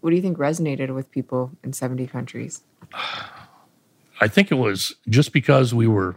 What 0.00 0.10
do 0.10 0.16
you 0.16 0.22
think 0.22 0.38
resonated 0.38 0.94
with 0.94 1.10
people 1.10 1.50
in 1.62 1.74
70 1.74 2.06
countries? 2.06 2.62
I 4.20 4.28
think 4.28 4.50
it 4.50 4.54
was 4.54 4.94
just 5.08 5.32
because 5.32 5.74
we 5.74 5.88
were 5.88 6.16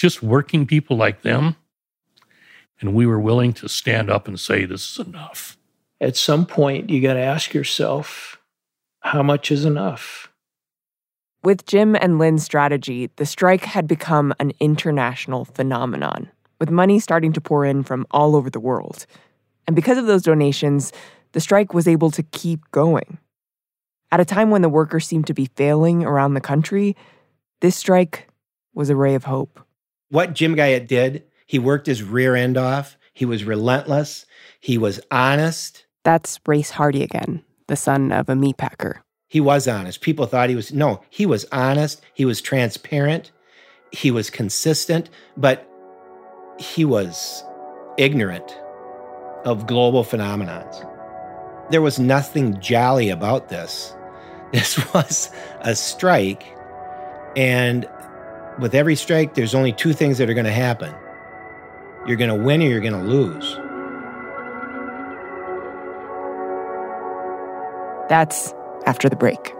just 0.00 0.22
working 0.22 0.66
people 0.66 0.96
like 0.96 1.22
them 1.22 1.56
and 2.80 2.94
we 2.94 3.06
were 3.06 3.20
willing 3.20 3.52
to 3.52 3.68
stand 3.68 4.10
up 4.10 4.26
and 4.26 4.40
say, 4.40 4.64
this 4.64 4.90
is 4.92 5.06
enough. 5.06 5.58
At 6.00 6.16
some 6.16 6.46
point, 6.46 6.88
you 6.88 7.02
got 7.02 7.14
to 7.14 7.20
ask 7.20 7.52
yourself, 7.52 8.40
how 9.00 9.22
much 9.22 9.50
is 9.50 9.66
enough? 9.66 10.32
With 11.44 11.66
Jim 11.66 11.94
and 11.94 12.18
Lynn's 12.18 12.44
strategy, 12.44 13.10
the 13.16 13.26
strike 13.26 13.64
had 13.64 13.86
become 13.86 14.32
an 14.40 14.52
international 14.60 15.44
phenomenon, 15.44 16.30
with 16.58 16.70
money 16.70 16.98
starting 16.98 17.32
to 17.34 17.40
pour 17.40 17.66
in 17.66 17.82
from 17.82 18.06
all 18.10 18.34
over 18.34 18.48
the 18.48 18.60
world. 18.60 19.06
And 19.66 19.76
because 19.76 19.98
of 19.98 20.06
those 20.06 20.22
donations, 20.22 20.92
the 21.32 21.40
strike 21.40 21.74
was 21.74 21.86
able 21.86 22.10
to 22.12 22.22
keep 22.22 22.60
going. 22.70 23.18
At 24.10 24.20
a 24.20 24.24
time 24.24 24.50
when 24.50 24.62
the 24.62 24.68
workers 24.68 25.06
seemed 25.06 25.26
to 25.26 25.34
be 25.34 25.50
failing 25.54 26.04
around 26.04 26.34
the 26.34 26.40
country, 26.40 26.96
this 27.60 27.76
strike 27.76 28.28
was 28.74 28.88
a 28.88 28.96
ray 28.96 29.14
of 29.14 29.24
hope. 29.24 29.60
What 30.10 30.34
Jim 30.34 30.56
Guyette 30.56 30.88
did, 30.88 31.24
he 31.46 31.58
worked 31.58 31.86
his 31.86 32.02
rear 32.02 32.34
end 32.34 32.56
off. 32.56 32.96
He 33.12 33.24
was 33.24 33.44
relentless. 33.44 34.26
He 34.60 34.76
was 34.76 35.00
honest. 35.10 35.86
That's 36.04 36.40
Race 36.46 36.70
Hardy 36.70 37.02
again, 37.02 37.42
the 37.68 37.76
son 37.76 38.10
of 38.10 38.28
a 38.28 38.34
meatpacker. 38.34 39.00
He 39.28 39.40
was 39.40 39.68
honest. 39.68 40.00
People 40.00 40.26
thought 40.26 40.48
he 40.48 40.56
was, 40.56 40.72
no, 40.72 41.00
he 41.10 41.26
was 41.26 41.46
honest. 41.52 42.02
He 42.12 42.24
was 42.24 42.40
transparent. 42.40 43.30
He 43.92 44.10
was 44.10 44.30
consistent, 44.30 45.08
but 45.36 45.68
he 46.58 46.84
was 46.84 47.44
ignorant 47.96 48.58
of 49.44 49.66
global 49.66 50.04
phenomenons. 50.04 50.86
There 51.70 51.82
was 51.82 52.00
nothing 52.00 52.60
jolly 52.60 53.10
about 53.10 53.48
this. 53.48 53.94
This 54.52 54.92
was 54.92 55.30
a 55.60 55.76
strike. 55.76 56.42
And 57.36 57.88
with 58.60 58.74
every 58.74 58.94
strike, 58.94 59.34
there's 59.34 59.54
only 59.54 59.72
two 59.72 59.92
things 59.92 60.18
that 60.18 60.28
are 60.28 60.34
going 60.34 60.46
to 60.46 60.52
happen 60.52 60.94
you're 62.06 62.16
going 62.16 62.30
to 62.30 62.44
win 62.44 62.62
or 62.62 62.66
you're 62.66 62.80
going 62.80 62.94
to 62.94 62.98
lose. 62.98 63.56
That's 68.08 68.54
after 68.86 69.08
the 69.08 69.16
break. 69.16 69.52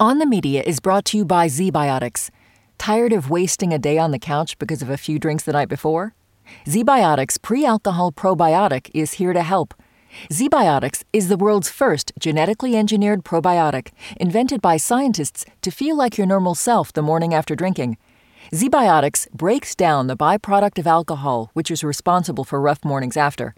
On 0.00 0.18
the 0.18 0.26
Media 0.26 0.64
is 0.66 0.80
brought 0.80 1.04
to 1.06 1.16
you 1.16 1.24
by 1.24 1.46
ZBiotics. 1.46 2.28
Tired 2.82 3.12
of 3.12 3.30
wasting 3.30 3.72
a 3.72 3.78
day 3.78 3.96
on 3.96 4.10
the 4.10 4.18
couch 4.18 4.58
because 4.58 4.82
of 4.82 4.90
a 4.90 4.96
few 4.96 5.16
drinks 5.16 5.44
the 5.44 5.52
night 5.52 5.68
before? 5.68 6.16
ZBiotics 6.64 7.40
pre 7.40 7.64
alcohol 7.64 8.10
probiotic 8.10 8.90
is 8.92 9.12
here 9.20 9.32
to 9.32 9.42
help. 9.42 9.72
ZBiotics 10.32 11.04
is 11.12 11.28
the 11.28 11.36
world's 11.36 11.70
first 11.70 12.10
genetically 12.18 12.74
engineered 12.74 13.22
probiotic 13.22 13.92
invented 14.16 14.60
by 14.60 14.78
scientists 14.78 15.44
to 15.60 15.70
feel 15.70 15.96
like 15.96 16.18
your 16.18 16.26
normal 16.26 16.56
self 16.56 16.92
the 16.92 17.02
morning 17.02 17.32
after 17.32 17.54
drinking. 17.54 17.98
ZBiotics 18.52 19.30
breaks 19.30 19.76
down 19.76 20.08
the 20.08 20.16
byproduct 20.16 20.76
of 20.80 20.88
alcohol, 20.88 21.50
which 21.52 21.70
is 21.70 21.84
responsible 21.84 22.42
for 22.42 22.60
rough 22.60 22.84
mornings 22.84 23.16
after. 23.16 23.54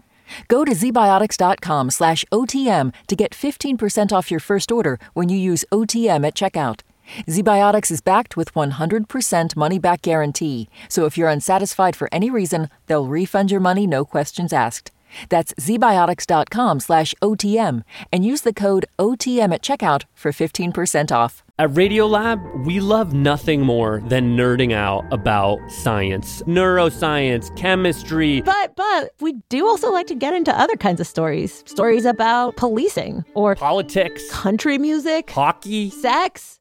Go 0.47 0.63
to 0.63 0.73
zbiotics.com 0.73 1.89
slash 1.89 2.25
OTM 2.31 2.93
to 3.07 3.15
get 3.15 3.31
15% 3.31 4.11
off 4.11 4.29
your 4.29 4.39
first 4.39 4.71
order 4.71 4.99
when 5.15 5.29
you 5.29 5.37
use 5.39 5.65
OTM 5.71 6.27
at 6.27 6.35
checkout. 6.35 6.81
ZBiotics 7.27 7.91
is 7.91 8.01
backed 8.01 8.35
with 8.37 8.53
100% 8.53 9.55
money 9.55 9.79
back 9.79 10.01
guarantee, 10.01 10.69
so 10.89 11.05
if 11.05 11.17
you're 11.17 11.29
unsatisfied 11.29 11.95
for 11.95 12.09
any 12.11 12.29
reason, 12.29 12.69
they'll 12.87 13.07
refund 13.07 13.51
your 13.51 13.59
money 13.59 13.87
no 13.87 14.05
questions 14.05 14.53
asked. 14.53 14.91
That's 15.29 15.53
zbiotics.com 15.53 16.79
slash 16.79 17.13
OTM 17.21 17.83
and 18.11 18.25
use 18.25 18.41
the 18.41 18.53
code 18.53 18.85
OTM 18.99 19.53
at 19.53 19.61
checkout 19.61 20.03
for 20.13 20.31
15% 20.31 21.11
off. 21.11 21.43
At 21.57 21.69
Radiolab, 21.69 22.65
we 22.65 22.81
love 22.81 23.13
nothing 23.13 23.61
more 23.61 24.01
than 24.07 24.35
nerding 24.35 24.73
out 24.73 25.05
about 25.11 25.59
science, 25.71 26.41
neuroscience, 26.43 27.55
chemistry. 27.55 28.41
But 28.41 28.75
but 28.75 29.11
we 29.21 29.35
do 29.47 29.65
also 29.65 29.89
like 29.89 30.07
to 30.07 30.15
get 30.15 30.33
into 30.33 30.57
other 30.59 30.75
kinds 30.75 30.99
of 30.99 31.07
stories. 31.07 31.63
Stories 31.65 32.03
about 32.03 32.57
policing 32.57 33.23
or 33.35 33.55
politics, 33.55 34.29
country 34.31 34.77
music, 34.77 35.29
hockey, 35.31 35.91
sex. 35.91 36.59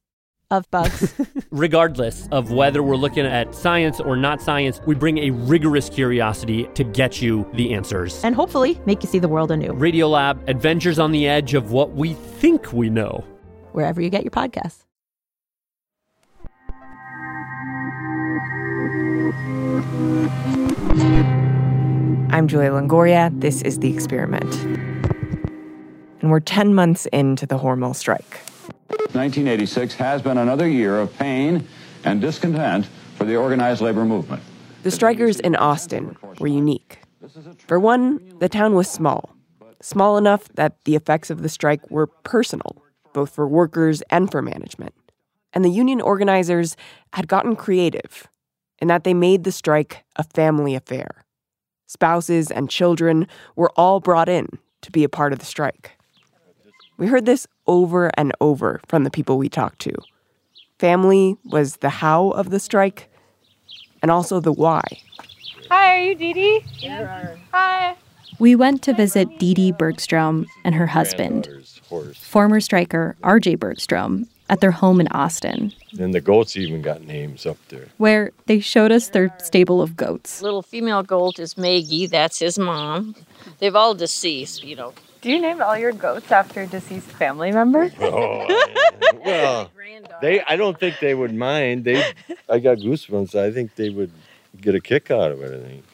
Of 0.50 0.70
bugs. 0.70 1.14
Regardless 1.50 2.28
of 2.30 2.50
whether 2.50 2.82
we're 2.82 2.96
looking 2.96 3.26
at 3.26 3.54
science 3.54 4.00
or 4.00 4.16
not 4.16 4.40
science, 4.42 4.80
we 4.86 4.94
bring 4.94 5.18
a 5.18 5.30
rigorous 5.30 5.88
curiosity 5.88 6.68
to 6.74 6.84
get 6.84 7.20
you 7.22 7.48
the 7.54 7.74
answers. 7.74 8.22
and 8.24 8.34
hopefully 8.34 8.80
make 8.86 9.02
you 9.02 9.08
see 9.08 9.18
the 9.18 9.28
world 9.28 9.50
anew, 9.50 9.72
Radiolab, 9.72 10.48
adventures 10.48 10.98
on 10.98 11.12
the 11.12 11.26
edge 11.26 11.54
of 11.54 11.72
what 11.72 11.92
we 11.92 12.14
think 12.14 12.72
we 12.72 12.90
know. 12.90 13.24
wherever 13.72 14.00
you 14.00 14.10
get 14.10 14.22
your 14.22 14.30
podcasts. 14.30 14.84
I'm 22.30 22.48
Julia 22.48 22.70
Longoria. 22.70 23.30
This 23.40 23.62
is 23.62 23.78
The 23.78 23.92
Experiment. 23.94 24.52
And 26.20 26.30
we're 26.30 26.40
10 26.40 26.74
months 26.74 27.06
into 27.06 27.46
the 27.46 27.58
Hormel 27.58 27.94
strike. 27.94 28.40
1986 28.88 29.94
has 29.94 30.22
been 30.22 30.38
another 30.38 30.68
year 30.68 30.98
of 30.98 31.16
pain 31.18 31.66
and 32.04 32.20
discontent 32.20 32.86
for 33.16 33.24
the 33.24 33.36
organized 33.36 33.80
labor 33.80 34.04
movement. 34.04 34.42
The 34.82 34.90
strikers 34.90 35.40
in 35.40 35.56
Austin 35.56 36.16
were 36.38 36.46
unique. 36.46 36.98
For 37.66 37.80
one, 37.80 38.38
the 38.38 38.48
town 38.48 38.74
was 38.74 38.90
small, 38.90 39.34
small 39.80 40.18
enough 40.18 40.48
that 40.54 40.84
the 40.84 40.94
effects 40.94 41.30
of 41.30 41.42
the 41.42 41.48
strike 41.48 41.90
were 41.90 42.06
personal, 42.06 42.82
both 43.12 43.30
for 43.30 43.48
workers 43.48 44.02
and 44.10 44.30
for 44.30 44.42
management. 44.42 44.94
And 45.52 45.64
the 45.64 45.70
union 45.70 46.00
organizers 46.00 46.76
had 47.12 47.28
gotten 47.28 47.56
creative 47.56 48.28
in 48.80 48.88
that 48.88 49.04
they 49.04 49.14
made 49.14 49.44
the 49.44 49.52
strike 49.52 50.04
a 50.16 50.24
family 50.24 50.74
affair. 50.74 51.24
Spouses 51.86 52.50
and 52.50 52.68
children 52.68 53.28
were 53.56 53.70
all 53.76 54.00
brought 54.00 54.28
in 54.28 54.48
to 54.82 54.90
be 54.90 55.04
a 55.04 55.08
part 55.08 55.32
of 55.32 55.38
the 55.38 55.44
strike. 55.46 55.92
We 56.96 57.06
heard 57.08 57.26
this 57.26 57.46
over 57.66 58.10
and 58.16 58.32
over 58.40 58.80
from 58.88 59.04
the 59.04 59.10
people 59.10 59.38
we 59.38 59.48
talked 59.48 59.80
to. 59.80 59.92
Family 60.78 61.36
was 61.44 61.76
the 61.76 61.88
how 61.88 62.30
of 62.30 62.50
the 62.50 62.60
strike 62.60 63.10
and 64.02 64.10
also 64.10 64.40
the 64.40 64.52
why. 64.52 64.82
Hi, 65.70 65.96
are 65.98 66.02
you 66.04 66.14
Dee 66.14 66.32
Dee? 66.32 66.64
Yeah. 66.78 67.36
Hi. 67.52 67.96
We 68.38 68.54
went 68.54 68.82
to 68.82 68.94
visit 68.94 69.28
Dee 69.38 69.54
Dee 69.54 69.72
Bergstrom 69.72 70.46
and 70.64 70.74
her 70.74 70.86
husband, 70.88 71.48
former 72.16 72.60
striker 72.60 73.16
RJ 73.22 73.58
Bergstrom, 73.58 74.28
at 74.50 74.60
their 74.60 74.72
home 74.72 75.00
in 75.00 75.08
Austin, 75.08 75.72
And 75.98 76.12
the 76.12 76.20
goats 76.20 76.54
even 76.56 76.82
got 76.82 77.02
names 77.02 77.46
up 77.46 77.56
there. 77.70 77.86
where 77.96 78.30
they 78.46 78.60
showed 78.60 78.92
us 78.92 79.08
their 79.08 79.34
stable 79.38 79.80
of 79.80 79.96
goats. 79.96 80.42
Little 80.42 80.60
female 80.62 81.02
goat 81.02 81.38
is 81.38 81.56
Maggie. 81.56 82.06
That's 82.06 82.40
his 82.40 82.58
mom. 82.58 83.14
They've 83.58 83.74
all 83.74 83.94
deceased, 83.94 84.62
you 84.62 84.76
know. 84.76 84.92
Do 85.24 85.30
you 85.30 85.40
name 85.40 85.62
all 85.62 85.78
your 85.78 85.92
goats 85.92 86.30
after 86.30 86.66
deceased 86.66 87.06
family 87.06 87.50
members? 87.50 87.92
Oh, 88.00 88.46
well, 89.24 89.70
they. 90.20 90.42
I 90.42 90.56
don't 90.56 90.78
think 90.78 90.96
they 91.00 91.14
would 91.14 91.34
mind. 91.34 91.84
They. 91.84 92.12
I 92.50 92.58
got 92.58 92.76
goosebumps. 92.78 93.34
I 93.34 93.50
think 93.50 93.74
they 93.76 93.88
would 93.88 94.10
get 94.60 94.74
a 94.74 94.80
kick 94.80 95.10
out 95.10 95.32
of 95.32 95.40
it. 95.40 95.50
I 95.58 95.66
think. 95.66 95.84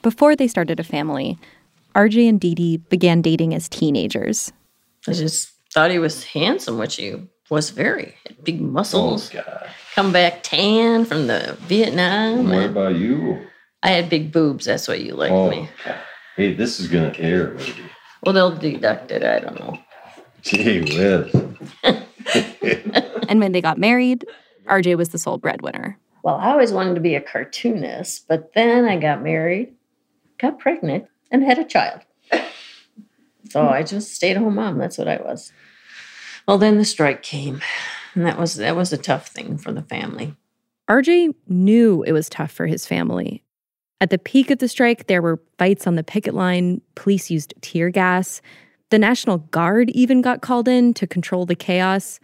Before 0.00 0.34
they 0.34 0.48
started 0.48 0.80
a 0.80 0.82
family, 0.82 1.38
RJ 1.94 2.26
and 2.26 2.40
Dee 2.40 2.54
Dee 2.54 2.78
began 2.78 3.20
dating 3.20 3.52
as 3.52 3.68
teenagers. 3.68 4.50
I 5.06 5.12
just 5.12 5.52
thought 5.74 5.90
he 5.90 5.98
was 5.98 6.24
handsome, 6.24 6.78
which 6.78 6.96
he 6.96 7.16
was 7.50 7.68
very. 7.68 8.14
Had 8.26 8.42
big 8.44 8.62
muscles. 8.62 9.30
Oh, 9.34 9.66
Come 9.94 10.10
back 10.10 10.42
tan 10.42 11.04
from 11.04 11.26
the 11.26 11.54
Vietnam. 11.68 12.48
What 12.48 12.58
and 12.58 12.70
about 12.70 12.96
you? 12.96 13.46
I 13.82 13.90
had 13.90 14.08
big 14.08 14.32
boobs. 14.32 14.64
That's 14.64 14.88
why 14.88 14.94
you 14.94 15.14
liked 15.14 15.32
Oh, 15.34 15.50
me. 15.50 15.68
hey, 16.36 16.54
this 16.54 16.80
is 16.80 16.88
gonna 16.88 17.12
air. 17.18 17.50
Maybe. 17.58 17.74
Well, 18.24 18.32
they'll 18.32 18.56
deduct 18.56 19.10
it. 19.10 19.24
I 19.24 19.40
don't 19.40 19.58
know. 19.58 19.78
Gee 20.42 20.80
whiz. 20.80 21.34
And 23.28 23.40
when 23.40 23.52
they 23.52 23.60
got 23.60 23.78
married, 23.78 24.26
RJ 24.66 24.96
was 24.96 25.10
the 25.10 25.18
sole 25.18 25.38
breadwinner. 25.38 25.98
Well, 26.22 26.36
I 26.36 26.50
always 26.50 26.72
wanted 26.72 26.94
to 26.96 27.00
be 27.00 27.14
a 27.14 27.20
cartoonist, 27.20 28.26
but 28.28 28.52
then 28.54 28.84
I 28.84 28.96
got 28.98 29.22
married, 29.22 29.74
got 30.38 30.58
pregnant, 30.58 31.06
and 31.30 31.42
had 31.42 31.58
a 31.58 31.64
child. 31.64 32.00
So 33.50 33.66
I 33.66 33.82
just 33.82 34.14
stayed 34.14 34.36
home 34.36 34.56
mom. 34.56 34.78
That's 34.78 34.98
what 34.98 35.08
I 35.08 35.16
was. 35.16 35.52
Well, 36.46 36.58
then 36.58 36.78
the 36.78 36.84
strike 36.84 37.22
came, 37.22 37.62
and 38.14 38.26
that 38.26 38.38
was 38.38 38.56
that 38.56 38.76
was 38.76 38.92
a 38.92 38.98
tough 38.98 39.28
thing 39.28 39.56
for 39.58 39.72
the 39.72 39.82
family. 39.82 40.34
RJ 40.88 41.34
knew 41.48 42.02
it 42.02 42.12
was 42.12 42.28
tough 42.28 42.50
for 42.50 42.66
his 42.66 42.86
family. 42.86 43.44
At 44.00 44.10
the 44.10 44.18
peak 44.18 44.50
of 44.50 44.58
the 44.58 44.68
strike, 44.68 45.06
there 45.06 45.20
were 45.20 45.42
fights 45.58 45.86
on 45.86 45.94
the 45.94 46.02
picket 46.02 46.34
line, 46.34 46.80
police 46.94 47.30
used 47.30 47.52
tear 47.60 47.90
gas. 47.90 48.40
The 48.90 48.98
National 48.98 49.38
Guard 49.38 49.90
even 49.90 50.22
got 50.22 50.40
called 50.40 50.68
in 50.68 50.94
to 50.94 51.06
control 51.06 51.44
the 51.44 51.54
chaos. 51.54 52.18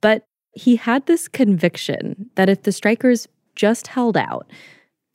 But 0.00 0.26
he 0.52 0.76
had 0.76 1.06
this 1.06 1.28
conviction 1.28 2.30
that 2.34 2.48
if 2.48 2.62
the 2.62 2.72
strikers 2.72 3.28
just 3.54 3.86
held 3.86 4.16
out, 4.16 4.50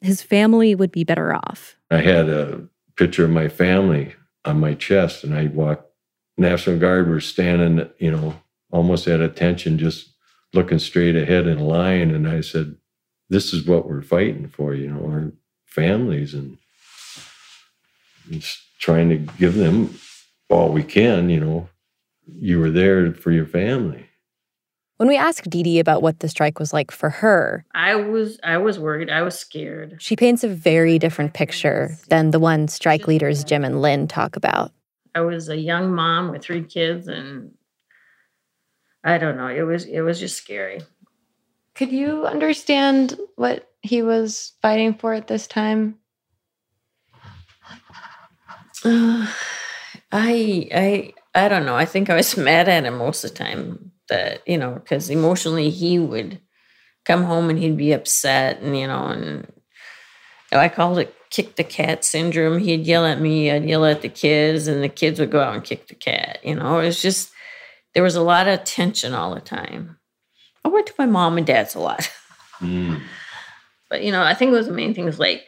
his 0.02 0.22
family 0.22 0.76
would 0.76 0.92
be 0.92 1.04
better 1.04 1.36
off. 1.36 1.76
I 1.92 1.98
had 1.98 2.30
a 2.30 2.62
picture 2.96 3.26
of 3.26 3.32
my 3.32 3.50
family 3.50 4.14
on 4.46 4.60
my 4.60 4.74
chest, 4.74 5.24
and 5.24 5.36
I 5.36 5.48
walked. 5.48 5.86
National 6.38 6.80
Guard 6.80 7.10
were 7.10 7.20
standing, 7.20 7.90
you 8.00 8.12
know, 8.12 8.34
almost 8.72 9.08
at 9.08 9.20
attention, 9.20 9.78
just 9.78 10.14
looking 10.54 10.80
straight 10.80 11.18
ahead 11.18 11.48
in 11.48 11.60
line. 11.60 12.12
And 12.12 12.28
I 12.28 12.40
said, 12.40 12.78
"This 13.30 13.54
is 13.54 13.68
what 13.68 13.90
we're 13.90 14.02
fighting 14.02 14.48
for, 14.48 14.74
you 14.74 14.88
know, 14.88 15.06
our 15.06 15.34
families, 15.70 16.34
and 16.34 16.58
just 18.30 18.60
trying 18.80 19.10
to 19.10 19.18
give 19.18 19.56
them 19.56 19.98
all 20.50 20.70
we 20.70 20.84
can. 20.84 21.30
You 21.30 21.40
know, 21.40 21.70
you 22.28 22.60
were 22.60 22.72
there 22.72 23.14
for 23.14 23.32
your 23.32 23.46
family." 23.46 24.06
When 24.98 25.08
we 25.08 25.16
asked 25.16 25.50
Dee 25.50 25.64
Dee 25.64 25.80
about 25.80 26.02
what 26.02 26.20
the 26.20 26.28
strike 26.28 26.60
was 26.60 26.74
like 26.74 26.92
for 26.92 27.10
her, 27.10 27.64
I 27.74 27.96
was 27.96 28.38
I 28.44 28.58
was 28.58 28.78
worried. 28.78 29.10
I 29.10 29.22
was 29.22 29.40
scared. 29.40 29.96
she 30.00 30.18
paints 30.18 30.44
a 30.44 30.50
very 30.50 31.00
different 31.00 31.34
picture 31.34 31.98
than 32.10 32.32
the 32.32 32.40
one 32.40 32.68
strike 32.68 33.08
leaders 33.08 33.46
Jim 33.46 33.64
and 33.64 33.82
Lynn 33.82 34.10
talk 34.10 34.36
about. 34.36 34.74
I 35.16 35.22
was 35.22 35.48
a 35.48 35.56
young 35.56 35.96
mom 35.96 36.32
with 36.32 36.44
three 36.44 36.64
kids, 36.64 37.08
and 37.08 37.52
I 39.02 39.18
don't 39.18 39.38
know. 39.38 39.48
It 39.48 39.62
was 39.62 39.86
it 39.86 40.02
was 40.02 40.20
just 40.20 40.36
scary. 40.36 40.82
Could 41.76 41.94
you 41.94 42.26
understand 42.26 43.18
what 43.38 43.69
he 43.82 44.02
was 44.02 44.54
fighting 44.62 44.94
for 44.94 45.14
at 45.14 45.28
this 45.28 45.48
time? 45.48 45.96
Uh, 48.84 49.28
I 50.12 50.70
I 50.74 51.14
I 51.36 51.48
don't 51.48 51.66
know. 51.66 51.76
I 51.76 51.86
think 51.86 52.10
I 52.10 52.16
was 52.16 52.38
mad 52.38 52.70
at 52.70 52.86
him 52.86 52.98
most 52.98 53.24
of 53.24 53.32
the 53.32 53.38
time. 53.38 53.92
That 54.10 54.42
you 54.48 54.58
know, 54.58 54.74
because 54.74 55.10
emotionally 55.10 55.70
he 55.70 56.00
would 56.00 56.40
come 57.06 57.24
home 57.24 57.50
and 57.50 57.60
he'd 57.60 57.78
be 57.78 57.92
upset, 57.92 58.62
and 58.62 58.78
you 58.78 58.88
know, 58.88 59.06
and 59.08 59.52
I 60.52 60.70
called 60.70 61.00
it 61.00 61.14
"kick 61.30 61.56
the 61.56 61.64
cat 61.64 62.04
syndrome." 62.04 62.60
He'd 62.60 62.88
yell 62.88 63.06
at 63.06 63.22
me, 63.22 63.52
I'd 63.52 63.66
yell 63.66 63.86
at 63.86 64.02
the 64.02 64.10
kids, 64.10 64.68
and 64.68 64.82
the 64.82 64.90
kids 64.90 65.20
would 65.20 65.32
go 65.32 65.42
out 65.42 65.54
and 65.54 65.64
kick 65.64 65.88
the 65.88 65.96
cat. 65.96 66.40
You 66.44 66.56
know, 66.56 66.80
it 66.80 66.86
was 66.86 67.02
just 67.02 67.32
there 67.94 68.04
was 68.04 68.16
a 68.16 68.22
lot 68.22 68.48
of 68.48 68.64
tension 68.64 69.14
all 69.14 69.36
the 69.36 69.42
time. 69.42 69.98
I 70.66 70.70
went 70.70 70.88
to 70.88 70.94
my 70.98 71.06
mom 71.06 71.38
and 71.38 71.46
dad's 71.46 71.76
a 71.76 71.80
lot. 71.80 72.10
But 73.90 74.04
you 74.04 74.12
know, 74.12 74.22
I 74.22 74.34
think 74.34 74.52
it 74.52 74.56
was 74.56 74.68
the 74.68 74.74
main 74.74 74.94
thing 74.94 75.06
was 75.06 75.20
like 75.20 75.46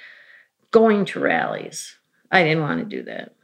going 0.72 1.06
to 1.06 1.20
rallies. 1.20 1.96
I 2.32 2.44
didn't 2.44 2.64
want 2.64 2.80
to 2.80 2.98
do 2.98 3.04
that. 3.04 3.36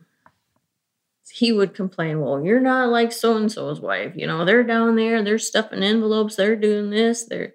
He 1.29 1.51
would 1.51 1.75
complain, 1.75 2.21
"Well, 2.21 2.43
you're 2.43 2.59
not 2.59 2.89
like 2.89 3.11
so 3.11 3.37
and 3.37 3.51
so's 3.51 3.79
wife. 3.79 4.13
You 4.15 4.25
know, 4.25 4.43
they're 4.43 4.63
down 4.63 4.95
there, 4.95 5.21
they're 5.21 5.37
stuffing 5.37 5.83
envelopes, 5.83 6.35
they're 6.35 6.55
doing 6.55 6.89
this. 6.89 7.25
They're." 7.25 7.53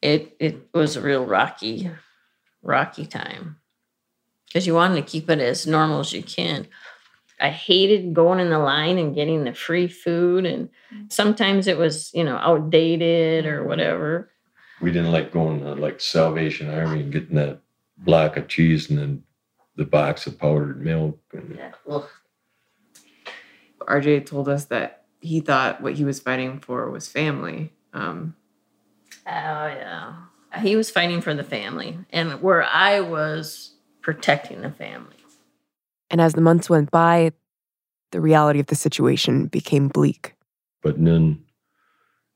It 0.00 0.36
it 0.38 0.68
was 0.72 0.94
a 0.94 1.00
real 1.00 1.24
rocky, 1.24 1.90
rocky 2.62 3.06
time 3.06 3.56
because 4.46 4.66
you 4.66 4.74
wanted 4.74 4.96
to 4.96 5.10
keep 5.10 5.28
it 5.28 5.40
as 5.40 5.66
normal 5.66 6.00
as 6.00 6.12
you 6.12 6.22
can. 6.22 6.66
I 7.40 7.50
hated 7.50 8.14
going 8.14 8.40
in 8.40 8.50
the 8.50 8.58
line 8.58 8.98
and 8.98 9.14
getting 9.14 9.44
the 9.44 9.54
free 9.54 9.86
food, 9.86 10.44
and 10.44 10.70
mm. 10.92 11.12
sometimes 11.12 11.66
it 11.66 11.78
was 11.78 12.10
you 12.14 12.24
know 12.24 12.36
outdated 12.36 13.46
or 13.46 13.60
mm-hmm. 13.60 13.68
whatever. 13.68 14.30
We 14.80 14.92
didn't 14.92 15.12
like 15.12 15.32
going 15.32 15.60
to 15.60 15.74
like 15.74 16.00
Salvation 16.00 16.70
Army 16.70 17.00
and 17.00 17.12
getting 17.12 17.36
that 17.36 17.60
block 17.98 18.36
of 18.36 18.48
cheese 18.48 18.90
and 18.90 18.98
then 18.98 19.22
the 19.76 19.84
box 19.84 20.26
of 20.26 20.38
powdered 20.38 20.80
milk. 20.80 21.18
And 21.32 21.58
RJ 23.80 24.26
told 24.26 24.48
us 24.48 24.66
that 24.66 25.04
he 25.20 25.40
thought 25.40 25.80
what 25.82 25.94
he 25.94 26.04
was 26.04 26.20
fighting 26.20 26.60
for 26.60 26.90
was 26.90 27.08
family. 27.08 27.72
Um, 27.92 28.34
Oh 29.26 29.30
yeah. 29.30 30.14
He 30.62 30.76
was 30.76 30.90
fighting 30.90 31.20
for 31.20 31.34
the 31.34 31.44
family, 31.44 31.98
and 32.10 32.40
where 32.40 32.62
I 32.64 33.00
was 33.00 33.72
protecting 34.00 34.62
the 34.62 34.70
family. 34.70 35.16
and 36.10 36.20
as 36.22 36.32
the 36.32 36.40
months 36.40 36.70
went 36.70 36.90
by, 36.90 37.32
the 38.12 38.20
reality 38.20 38.58
of 38.58 38.66
the 38.66 38.74
situation 38.74 39.46
became 39.46 39.88
bleak. 39.88 40.34
But 40.82 41.02
then 41.04 41.44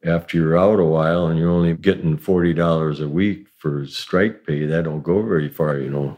after 0.04 0.36
you're 0.36 0.58
out 0.58 0.80
a 0.80 0.84
while 0.84 1.26
and 1.26 1.38
you're 1.38 1.50
only 1.50 1.74
getting 1.74 2.16
forty 2.16 2.52
dollars 2.52 3.00
a 3.00 3.08
week 3.08 3.46
for 3.58 3.86
strike 3.86 4.46
pay, 4.46 4.66
that 4.66 4.84
don't 4.84 5.02
go 5.02 5.22
very 5.22 5.48
far, 5.48 5.78
you 5.78 5.90
know. 5.90 6.16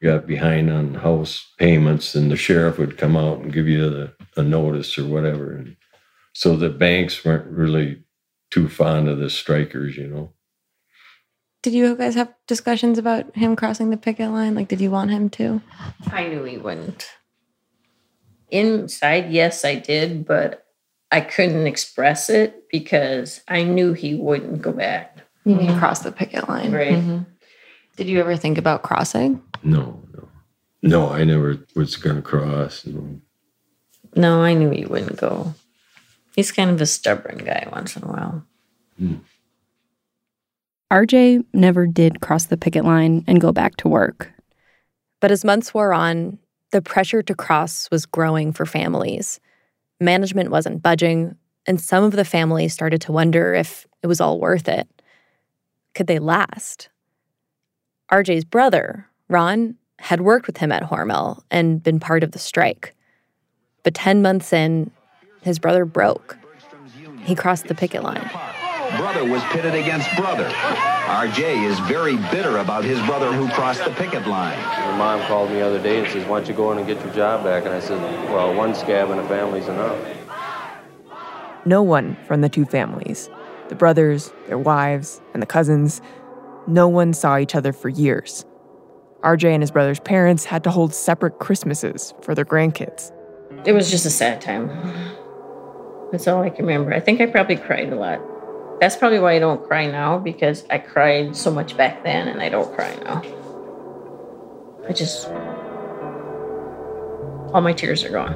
You 0.00 0.10
got 0.10 0.26
behind 0.26 0.70
on 0.70 0.94
house 0.94 1.52
payments, 1.58 2.14
and 2.14 2.30
the 2.30 2.36
sheriff 2.36 2.78
would 2.78 2.98
come 2.98 3.16
out 3.16 3.38
and 3.38 3.52
give 3.52 3.68
you 3.68 3.88
the, 3.88 4.12
a 4.36 4.42
notice 4.42 4.98
or 4.98 5.06
whatever. 5.06 5.56
And 5.56 5.76
so 6.32 6.56
the 6.56 6.68
banks 6.68 7.24
weren't 7.24 7.46
really 7.46 8.02
too 8.50 8.68
fond 8.68 9.08
of 9.08 9.18
the 9.18 9.30
strikers, 9.30 9.96
you 9.96 10.08
know. 10.08 10.32
Did 11.62 11.72
you 11.72 11.96
guys 11.96 12.16
have 12.16 12.34
discussions 12.46 12.98
about 12.98 13.34
him 13.34 13.56
crossing 13.56 13.88
the 13.88 13.96
picket 13.96 14.30
line? 14.30 14.54
Like, 14.54 14.68
did 14.68 14.82
you 14.82 14.90
want 14.90 15.10
him 15.10 15.30
to? 15.30 15.62
I 16.12 16.28
knew 16.28 16.44
he 16.44 16.58
wouldn't. 16.58 17.08
Inside, 18.50 19.32
yes, 19.32 19.64
I 19.64 19.76
did, 19.76 20.26
but 20.26 20.63
I 21.14 21.20
couldn't 21.20 21.68
express 21.68 22.28
it 22.28 22.68
because 22.72 23.40
I 23.46 23.62
knew 23.62 23.92
he 23.92 24.16
wouldn't 24.16 24.60
go 24.60 24.72
back. 24.72 25.18
You 25.44 25.54
mean 25.54 25.78
cross 25.78 26.00
the 26.00 26.10
picket 26.10 26.48
line? 26.48 26.72
Right. 26.72 26.94
Mhm. 26.94 27.26
Did 27.96 28.08
you 28.08 28.18
ever 28.18 28.36
think 28.36 28.58
about 28.58 28.82
crossing? 28.82 29.40
No, 29.62 30.02
no. 30.12 30.28
No, 30.82 31.08
I 31.10 31.22
never 31.22 31.56
was 31.76 31.94
going 31.94 32.16
to 32.16 32.22
cross. 32.22 32.84
No. 32.84 33.20
No, 34.16 34.42
I 34.42 34.54
knew 34.54 34.70
he 34.70 34.86
wouldn't 34.86 35.16
go. 35.16 35.54
He's 36.34 36.50
kind 36.50 36.68
of 36.70 36.80
a 36.80 36.86
stubborn 36.86 37.38
guy 37.38 37.68
once 37.70 37.96
in 37.96 38.02
a 38.02 38.08
while. 38.08 38.44
RJ 40.92 41.44
never 41.52 41.86
did 41.86 42.22
cross 42.22 42.46
the 42.46 42.56
picket 42.56 42.84
line 42.84 43.22
and 43.28 43.40
go 43.40 43.52
back 43.52 43.76
to 43.76 43.88
work. 43.88 44.32
But 45.20 45.30
as 45.30 45.44
months 45.44 45.72
wore 45.72 45.92
on, 45.94 46.38
the 46.72 46.82
pressure 46.82 47.22
to 47.22 47.34
cross 47.36 47.88
was 47.92 48.04
growing 48.04 48.52
for 48.52 48.66
families. 48.66 49.38
Management 50.04 50.50
wasn't 50.50 50.82
budging, 50.82 51.36
and 51.66 51.80
some 51.80 52.04
of 52.04 52.12
the 52.12 52.24
families 52.24 52.72
started 52.72 53.00
to 53.02 53.12
wonder 53.12 53.54
if 53.54 53.86
it 54.02 54.06
was 54.06 54.20
all 54.20 54.38
worth 54.38 54.68
it. 54.68 54.86
Could 55.94 56.06
they 56.06 56.18
last? 56.18 56.88
RJ's 58.12 58.44
brother, 58.44 59.08
Ron, 59.28 59.76
had 59.98 60.20
worked 60.20 60.46
with 60.46 60.58
him 60.58 60.70
at 60.70 60.82
Hormel 60.82 61.42
and 61.50 61.82
been 61.82 61.98
part 61.98 62.22
of 62.22 62.32
the 62.32 62.38
strike. 62.38 62.94
But 63.82 63.94
10 63.94 64.20
months 64.22 64.52
in, 64.52 64.90
his 65.40 65.58
brother 65.58 65.84
broke. 65.84 66.36
He 67.22 67.34
crossed 67.34 67.66
the 67.66 67.74
picket 67.74 68.02
line. 68.02 68.30
Brother 68.96 69.24
was 69.24 69.42
pitted 69.44 69.74
against 69.74 70.08
brother. 70.16 70.48
RJ 70.48 71.68
is 71.68 71.78
very 71.80 72.16
bitter 72.30 72.58
about 72.58 72.84
his 72.84 72.98
brother 73.06 73.32
who 73.32 73.48
crossed 73.50 73.84
the 73.84 73.90
picket 73.90 74.26
line. 74.26 74.58
My 74.58 74.96
mom 74.96 75.26
called 75.26 75.50
me 75.50 75.56
the 75.56 75.66
other 75.66 75.82
day 75.82 75.98
and 75.98 76.08
says, 76.08 76.26
why 76.26 76.38
don't 76.38 76.48
you 76.48 76.54
go 76.54 76.72
in 76.72 76.78
and 76.78 76.86
get 76.86 77.02
your 77.04 77.12
job 77.14 77.44
back? 77.44 77.64
And 77.64 77.74
I 77.74 77.80
said, 77.80 78.00
well, 78.30 78.54
one 78.54 78.74
scab 78.74 79.10
in 79.10 79.18
a 79.18 79.28
family's 79.28 79.68
enough. 79.68 79.98
No 81.64 81.82
one 81.82 82.16
from 82.26 82.40
the 82.40 82.48
two 82.48 82.64
families 82.64 83.30
the 83.68 83.74
brothers, 83.74 84.30
their 84.46 84.58
wives, 84.58 85.22
and 85.32 85.42
the 85.42 85.46
cousins 85.46 86.02
no 86.66 86.88
one 86.88 87.12
saw 87.12 87.38
each 87.38 87.54
other 87.54 87.72
for 87.72 87.88
years. 87.88 88.44
RJ 89.22 89.44
and 89.44 89.62
his 89.62 89.70
brother's 89.70 90.00
parents 90.00 90.44
had 90.44 90.64
to 90.64 90.70
hold 90.70 90.94
separate 90.94 91.38
Christmases 91.38 92.14
for 92.22 92.34
their 92.34 92.44
grandkids. 92.44 93.10
It 93.64 93.72
was 93.72 93.90
just 93.90 94.04
a 94.04 94.10
sad 94.10 94.40
time. 94.40 94.68
That's 96.12 96.28
all 96.28 96.42
I 96.42 96.50
can 96.50 96.66
remember. 96.66 96.92
I 96.92 97.00
think 97.00 97.20
I 97.20 97.26
probably 97.26 97.56
cried 97.56 97.92
a 97.92 97.96
lot. 97.96 98.20
That's 98.84 98.96
probably 98.96 99.18
why 99.18 99.32
I 99.32 99.38
don't 99.38 99.66
cry 99.66 99.86
now 99.86 100.18
because 100.18 100.66
I 100.68 100.76
cried 100.76 101.34
so 101.34 101.50
much 101.50 101.74
back 101.74 102.04
then 102.04 102.28
and 102.28 102.42
I 102.42 102.50
don't 102.50 102.70
cry 102.74 102.94
now. 102.96 103.22
I 104.86 104.92
just. 104.92 105.26
All 107.54 107.62
my 107.62 107.72
tears 107.72 108.04
are 108.04 108.10
gone. 108.10 108.34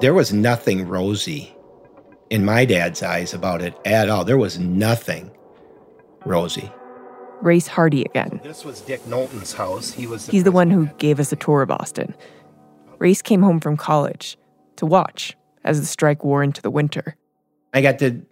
There 0.00 0.14
was 0.14 0.32
nothing 0.32 0.86
rosy 0.86 1.56
in 2.30 2.44
my 2.44 2.64
dad's 2.64 3.02
eyes 3.02 3.34
about 3.34 3.62
it 3.62 3.76
at 3.84 4.08
all. 4.08 4.24
There 4.24 4.38
was 4.38 4.60
nothing 4.60 5.32
rosy. 6.24 6.70
Race 7.42 7.66
Hardy 7.66 8.04
again. 8.04 8.40
This 8.44 8.64
was 8.64 8.80
Dick 8.80 9.04
Knowlton's 9.08 9.54
house. 9.54 9.90
He 9.90 10.06
was 10.06 10.28
He's 10.28 10.44
the 10.44 10.52
one 10.52 10.70
who 10.70 10.86
gave 10.98 11.18
us 11.18 11.32
a 11.32 11.36
tour 11.36 11.62
of 11.62 11.72
Austin. 11.72 12.14
Race 13.00 13.22
came 13.22 13.42
home 13.42 13.58
from 13.58 13.76
college 13.76 14.38
to 14.76 14.86
watch 14.86 15.36
as 15.64 15.80
the 15.80 15.86
strike 15.86 16.22
wore 16.22 16.44
into 16.44 16.62
the 16.62 16.70
winter. 16.70 17.16
I 17.74 17.82
got 17.82 17.98
to 17.98 18.22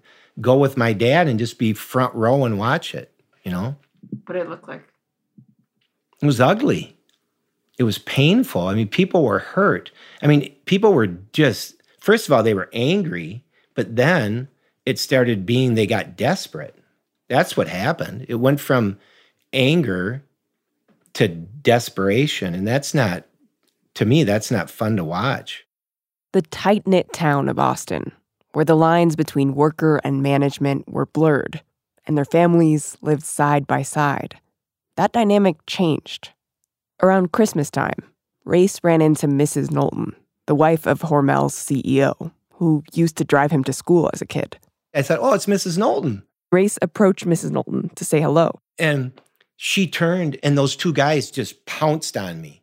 go 0.40 0.57
with 0.57 0.76
my 0.76 0.92
dad 0.92 1.28
and 1.28 1.38
just 1.38 1.59
be 1.59 1.74
front 1.74 2.14
row 2.14 2.44
and 2.44 2.59
watch 2.59 2.94
it, 2.94 3.12
you 3.42 3.50
know? 3.50 3.76
What 4.24 4.35
did 4.35 4.42
it 4.42 4.48
look 4.48 4.66
like? 4.68 4.83
It 6.22 6.26
was 6.26 6.40
ugly. 6.40 6.96
It 7.78 7.83
was 7.83 7.98
painful. 7.98 8.68
I 8.68 8.74
mean, 8.74 8.88
people 8.88 9.24
were 9.24 9.40
hurt. 9.40 9.90
I 10.22 10.26
mean, 10.26 10.55
people 10.64 10.94
were 10.94 11.09
just, 11.09 11.83
first 11.98 12.26
of 12.26 12.33
all, 12.33 12.42
they 12.42 12.55
were 12.55 12.70
angry, 12.72 13.44
but 13.74 13.96
then 13.96 14.48
it 14.87 14.98
started 14.98 15.44
being 15.44 15.74
they 15.74 15.87
got 15.87 16.16
desperate. 16.16 16.78
That's 17.28 17.57
what 17.57 17.68
happened. 17.68 18.26
It 18.28 18.37
went 18.37 18.61
from 18.61 18.98
anger 19.52 20.22
to 21.14 21.28
desperation. 21.28 22.55
And 22.55 22.66
that's 22.66 22.94
not, 22.94 23.24
to 23.94 24.05
me, 24.05 24.24
that's 24.24 24.50
not 24.50 24.70
fun 24.70 24.96
to 24.96 25.05
watch. 25.05 25.66
The 26.33 26.42
tight 26.42 26.87
knit 26.87 27.12
town 27.12 27.48
of 27.48 27.59
Austin, 27.59 28.12
where 28.52 28.64
the 28.64 28.76
lines 28.76 29.16
between 29.16 29.54
worker 29.54 30.00
and 30.04 30.22
management 30.22 30.88
were 30.88 31.06
blurred 31.06 31.62
and 32.06 32.16
their 32.16 32.24
families 32.24 32.96
lived 33.00 33.22
side 33.22 33.66
by 33.66 33.82
side. 33.82 34.38
That 34.96 35.12
dynamic 35.12 35.56
changed. 35.66 36.30
Around 37.02 37.32
Christmas 37.32 37.70
time, 37.70 38.02
Race 38.44 38.78
ran 38.82 39.00
into 39.00 39.26
Mrs. 39.26 39.70
Knowlton, 39.70 40.14
the 40.46 40.54
wife 40.54 40.86
of 40.86 41.00
Hormel's 41.00 41.54
CEO, 41.54 42.32
who 42.54 42.84
used 42.92 43.16
to 43.16 43.24
drive 43.24 43.50
him 43.50 43.64
to 43.64 43.72
school 43.72 44.10
as 44.12 44.20
a 44.20 44.26
kid. 44.26 44.58
I 44.94 45.02
said, 45.02 45.18
oh, 45.20 45.32
it's 45.32 45.46
Mrs. 45.46 45.78
Knowlton. 45.78 46.22
Race 46.50 46.78
approached 46.82 47.24
Mrs. 47.24 47.50
Knowlton 47.50 47.90
to 47.94 48.04
say 48.04 48.20
hello. 48.20 48.60
And 48.78 49.12
she 49.56 49.86
turned, 49.86 50.38
and 50.42 50.58
those 50.58 50.76
two 50.76 50.92
guys 50.92 51.30
just 51.30 51.64
pounced 51.66 52.16
on 52.16 52.40
me 52.40 52.62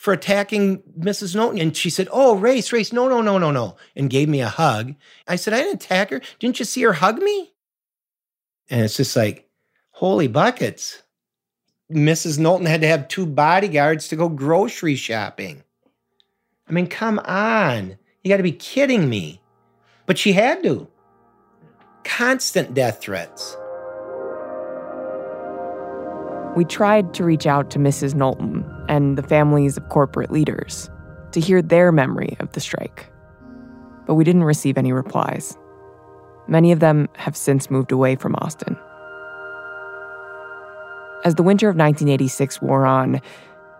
for 0.00 0.14
attacking 0.14 0.78
Mrs. 0.98 1.34
Knowlton. 1.34 1.60
And 1.60 1.76
she 1.76 1.90
said, 1.90 2.08
Oh, 2.10 2.34
Race, 2.34 2.72
Race, 2.72 2.90
no, 2.90 3.06
no, 3.06 3.20
no, 3.20 3.36
no, 3.36 3.50
no, 3.50 3.76
and 3.94 4.08
gave 4.08 4.30
me 4.30 4.40
a 4.40 4.48
hug. 4.48 4.94
I 5.28 5.36
said, 5.36 5.52
I 5.52 5.58
didn't 5.58 5.84
attack 5.84 6.08
her. 6.08 6.22
Didn't 6.38 6.58
you 6.58 6.64
see 6.64 6.80
her 6.84 6.94
hug 6.94 7.18
me? 7.18 7.52
And 8.70 8.80
it's 8.80 8.96
just 8.96 9.14
like, 9.14 9.50
holy 9.90 10.26
buckets. 10.26 11.02
Mrs. 11.92 12.38
Knowlton 12.38 12.64
had 12.64 12.80
to 12.80 12.86
have 12.86 13.08
two 13.08 13.26
bodyguards 13.26 14.08
to 14.08 14.16
go 14.16 14.30
grocery 14.30 14.94
shopping. 14.94 15.64
I 16.66 16.72
mean, 16.72 16.86
come 16.86 17.18
on. 17.18 17.98
You 18.24 18.30
got 18.30 18.38
to 18.38 18.42
be 18.42 18.52
kidding 18.52 19.06
me. 19.06 19.42
But 20.06 20.16
she 20.16 20.32
had 20.32 20.62
to. 20.62 20.88
Constant 22.04 22.72
death 22.72 23.02
threats. 23.02 23.54
We 26.56 26.64
tried 26.64 27.14
to 27.14 27.24
reach 27.24 27.46
out 27.46 27.70
to 27.70 27.78
Mrs. 27.78 28.14
Knowlton 28.14 28.64
and 28.88 29.16
the 29.16 29.22
families 29.22 29.76
of 29.76 29.88
corporate 29.88 30.32
leaders 30.32 30.90
to 31.32 31.40
hear 31.40 31.62
their 31.62 31.92
memory 31.92 32.36
of 32.40 32.50
the 32.52 32.60
strike. 32.60 33.08
But 34.06 34.14
we 34.14 34.24
didn't 34.24 34.44
receive 34.44 34.76
any 34.76 34.92
replies. 34.92 35.56
Many 36.48 36.72
of 36.72 36.80
them 36.80 37.08
have 37.14 37.36
since 37.36 37.70
moved 37.70 37.92
away 37.92 38.16
from 38.16 38.34
Austin. 38.36 38.76
As 41.24 41.36
the 41.36 41.44
winter 41.44 41.68
of 41.68 41.76
1986 41.76 42.60
wore 42.60 42.84
on, 42.84 43.20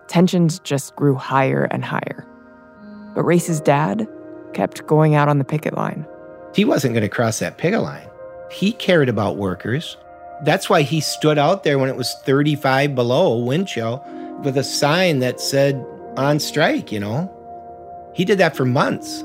tensions 0.07 0.61
just 0.61 0.95
grew 0.95 1.17
higher 1.17 1.65
and 1.73 1.85
higher. 1.85 2.27
But 3.15 3.25
Race's 3.25 3.61
dad 3.61 4.07
kept 4.53 4.87
going 4.87 5.17
out 5.17 5.29
on 5.29 5.39
the 5.39 5.45
picket 5.45 5.75
line. 5.75 6.07
He 6.55 6.65
wasn't 6.65 6.95
going 6.95 7.03
to 7.03 7.09
cross 7.09 7.41
that 7.41 7.59
picket 7.59 7.81
line. 7.81 8.09
He 8.51 8.73
cared 8.73 9.09
about 9.09 9.37
workers. 9.37 9.97
That's 10.43 10.71
why 10.71 10.83
he 10.83 11.01
stood 11.01 11.39
out 11.39 11.65
there 11.65 11.79
when 11.79 11.89
it 11.89 11.97
was 11.97 12.15
35 12.25 12.95
below 12.95 13.37
wind 13.37 13.69
chill 13.69 14.05
with 14.43 14.57
a 14.57 14.65
sign 14.65 15.19
that 15.19 15.41
said 15.41 15.85
on 16.17 16.41
strike, 16.41 16.91
you 16.91 17.01
know. 17.01 17.31
He 18.15 18.25
did 18.25 18.39
that 18.39 18.57
for 18.57 18.65
months. 18.65 19.23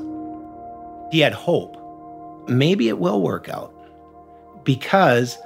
He 1.10 1.20
had 1.20 1.32
hope. 1.32 1.76
Maybe 2.48 2.88
it 2.88 2.98
will 2.98 3.22
work 3.22 3.48
out 3.48 3.72
because 4.64 5.38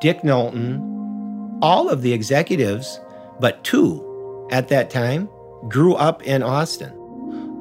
Dick 0.00 0.24
Knowlton, 0.24 1.58
all 1.62 1.88
of 1.88 2.02
the 2.02 2.12
executives, 2.12 3.00
but 3.38 3.62
two 3.64 4.48
at 4.50 4.68
that 4.68 4.90
time, 4.90 5.28
grew 5.68 5.94
up 5.94 6.22
in 6.22 6.42
Austin. 6.42 6.96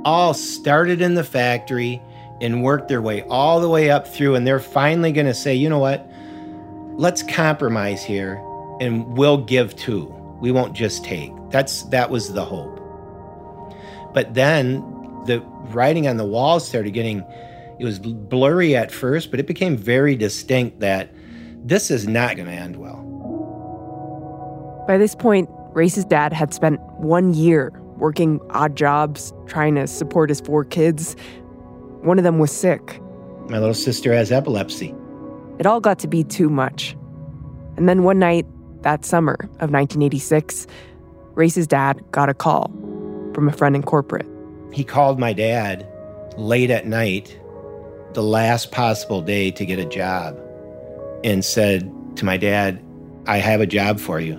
All 0.06 0.34
started 0.34 1.02
in 1.02 1.16
the 1.16 1.24
factory 1.24 2.02
and 2.42 2.64
worked 2.64 2.88
their 2.88 3.02
way 3.02 3.24
all 3.24 3.60
the 3.60 3.70
way 3.70 3.90
up 3.90 4.08
through, 4.08 4.36
and 4.36 4.48
they're 4.48 4.60
finally 4.60 5.12
going 5.12 5.28
to 5.28 5.34
say, 5.34 5.54
you 5.54 5.70
know 5.70 5.80
what? 5.80 6.09
Let's 7.00 7.24
compromise 7.24 8.04
here 8.04 8.44
and 8.82 9.18
we'll 9.18 9.38
give 9.38 9.74
too. 9.78 10.14
We 10.42 10.52
won't 10.52 10.74
just 10.74 11.06
take. 11.06 11.32
That's 11.50 11.84
that 11.84 12.10
was 12.10 12.34
the 12.34 12.44
hope. 12.44 12.78
But 14.14 14.34
then 14.34 14.82
the 15.26 15.40
writing 15.72 16.10
on 16.10 16.18
the 16.18 16.26
walls 16.26 16.68
started 16.68 16.92
getting 16.92 17.24
it 17.80 17.86
was 17.86 18.00
blurry 18.00 18.76
at 18.76 18.92
first, 18.92 19.32
but 19.32 19.40
it 19.40 19.48
became 19.48 19.78
very 19.78 20.18
distinct 20.18 20.82
that 20.82 21.10
this 21.64 21.90
is 21.90 22.06
not 22.06 22.36
going 22.36 22.50
to 22.50 22.54
end 22.54 22.76
well. 22.76 22.98
By 24.86 24.98
this 24.98 25.16
point, 25.16 25.48
Race's 25.72 26.04
dad 26.04 26.34
had 26.34 26.54
spent 26.54 26.82
one 26.98 27.34
year 27.34 27.72
working 27.96 28.42
odd 28.50 28.76
jobs, 28.76 29.32
trying 29.48 29.76
to 29.76 29.88
support 29.88 30.30
his 30.30 30.42
four 30.42 30.66
kids. 30.66 31.16
One 32.02 32.18
of 32.18 32.26
them 32.26 32.40
was 32.40 32.52
sick. 32.52 33.00
My 33.48 33.58
little 33.58 33.74
sister 33.74 34.12
has 34.14 34.34
epilepsy. 34.34 34.94
It 35.60 35.66
all 35.66 35.82
got 35.82 36.00
to 36.00 36.08
be 36.08 36.24
too 36.24 36.50
much. 36.50 36.96
And 37.78 37.88
then 37.88 38.04
one 38.04 38.18
night, 38.18 38.46
that 38.82 39.04
summer 39.06 39.36
of 39.60 39.72
1986, 39.72 40.66
Race's 41.34 41.68
dad 41.68 42.02
got 42.12 42.30
a 42.30 42.34
call 42.34 42.72
from 43.34 43.48
a 43.50 43.52
friend 43.52 43.76
in 43.76 43.84
corporate. 43.84 44.26
He 44.72 44.84
called 44.84 45.20
my 45.20 45.34
dad 45.34 45.88
late 46.38 46.72
at 46.72 46.88
night 46.88 47.38
the 48.14 48.24
last 48.24 48.72
possible 48.72 49.22
day 49.22 49.52
to 49.52 49.66
get 49.66 49.80
a 49.80 49.86
job 49.86 50.40
and 51.24 51.44
said 51.44 51.92
to 52.16 52.26
my 52.26 52.38
dad, 52.38 52.84
I 53.28 53.38
have 53.38 53.62
a 53.62 53.68
job 53.68 54.00
for 54.00 54.20
you. 54.20 54.36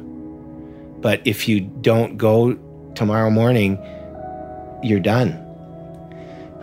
But 1.00 1.20
if 1.26 1.48
you 1.48 1.60
don't 1.60 2.16
go 2.16 2.58
tomorrow 2.94 3.30
morning, 3.30 3.78
you're 4.82 5.00
done. 5.00 5.32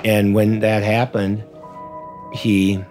And 0.03 0.35
when 0.35 0.59
that 0.59 0.83
happened, 0.83 1.43
he 2.33 2.83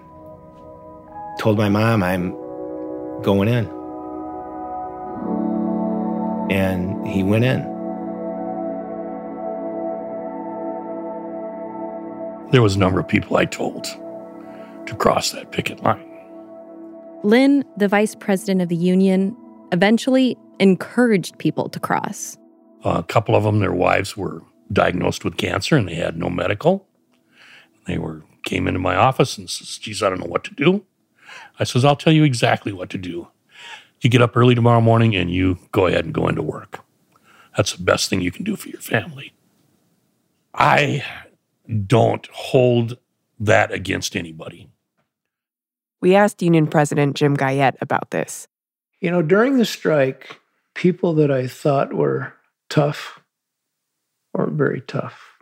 told 1.38 1.58
my 1.58 1.68
mom, 1.68 2.02
I'm 2.02 2.30
going 3.22 3.48
in. 3.48 3.66
And 6.50 7.06
he 7.06 7.22
went 7.22 7.44
in. 7.44 7.62
There 12.52 12.62
was 12.62 12.76
a 12.76 12.78
number 12.78 13.00
of 13.00 13.08
people 13.08 13.36
I 13.36 13.44
told 13.44 13.84
to 13.84 14.94
cross 14.96 15.32
that 15.32 15.50
picket 15.50 15.82
line. 15.82 16.02
Lynn, 17.24 17.64
the 17.76 17.88
vice 17.88 18.14
president 18.14 18.62
of 18.62 18.68
the 18.68 18.76
union, 18.76 19.36
eventually 19.72 20.38
encouraged 20.60 21.38
people 21.38 21.68
to 21.70 21.80
cross. 21.80 22.38
a 22.84 23.02
couple 23.02 23.34
of 23.34 23.42
them, 23.42 23.58
their 23.58 23.72
wives 23.72 24.16
were 24.16 24.42
diagnosed 24.72 25.24
with 25.24 25.36
cancer 25.36 25.76
and 25.76 25.88
they 25.88 25.94
had 25.94 26.16
no 26.16 26.30
medical. 26.30 26.86
They 27.86 27.98
were 27.98 28.22
came 28.44 28.68
into 28.68 28.78
my 28.78 28.94
office 28.94 29.36
and 29.36 29.50
says, 29.50 29.76
geez, 29.76 30.02
I 30.02 30.08
don't 30.08 30.20
know 30.20 30.26
what 30.26 30.44
to 30.44 30.54
do. 30.54 30.84
I 31.58 31.64
says, 31.64 31.84
I'll 31.84 31.96
tell 31.96 32.12
you 32.12 32.24
exactly 32.24 32.72
what 32.72 32.90
to 32.90 32.98
do. 32.98 33.28
You 34.00 34.10
get 34.10 34.22
up 34.22 34.36
early 34.36 34.54
tomorrow 34.54 34.80
morning 34.80 35.16
and 35.16 35.30
you 35.30 35.58
go 35.72 35.86
ahead 35.86 36.04
and 36.04 36.14
go 36.14 36.28
into 36.28 36.42
work. 36.42 36.84
That's 37.56 37.72
the 37.72 37.82
best 37.82 38.10
thing 38.10 38.20
you 38.20 38.30
can 38.30 38.44
do 38.44 38.56
for 38.56 38.68
your 38.68 38.80
family. 38.80 39.32
I 40.54 41.04
don't 41.86 42.26
hold 42.32 42.98
that 43.40 43.72
against 43.72 44.16
anybody. 44.16 44.68
We 46.00 46.14
asked 46.14 46.42
Union 46.42 46.66
President 46.66 47.16
Jim 47.16 47.34
Guyette 47.34 47.76
about 47.80 48.10
this. 48.10 48.46
You 49.00 49.10
know, 49.10 49.22
during 49.22 49.58
the 49.58 49.64
strike, 49.64 50.40
people 50.74 51.14
that 51.14 51.30
I 51.30 51.46
thought 51.46 51.92
were 51.92 52.32
tough 52.68 53.20
weren't 54.32 54.52
very 54.52 54.82
tough. 54.82 55.38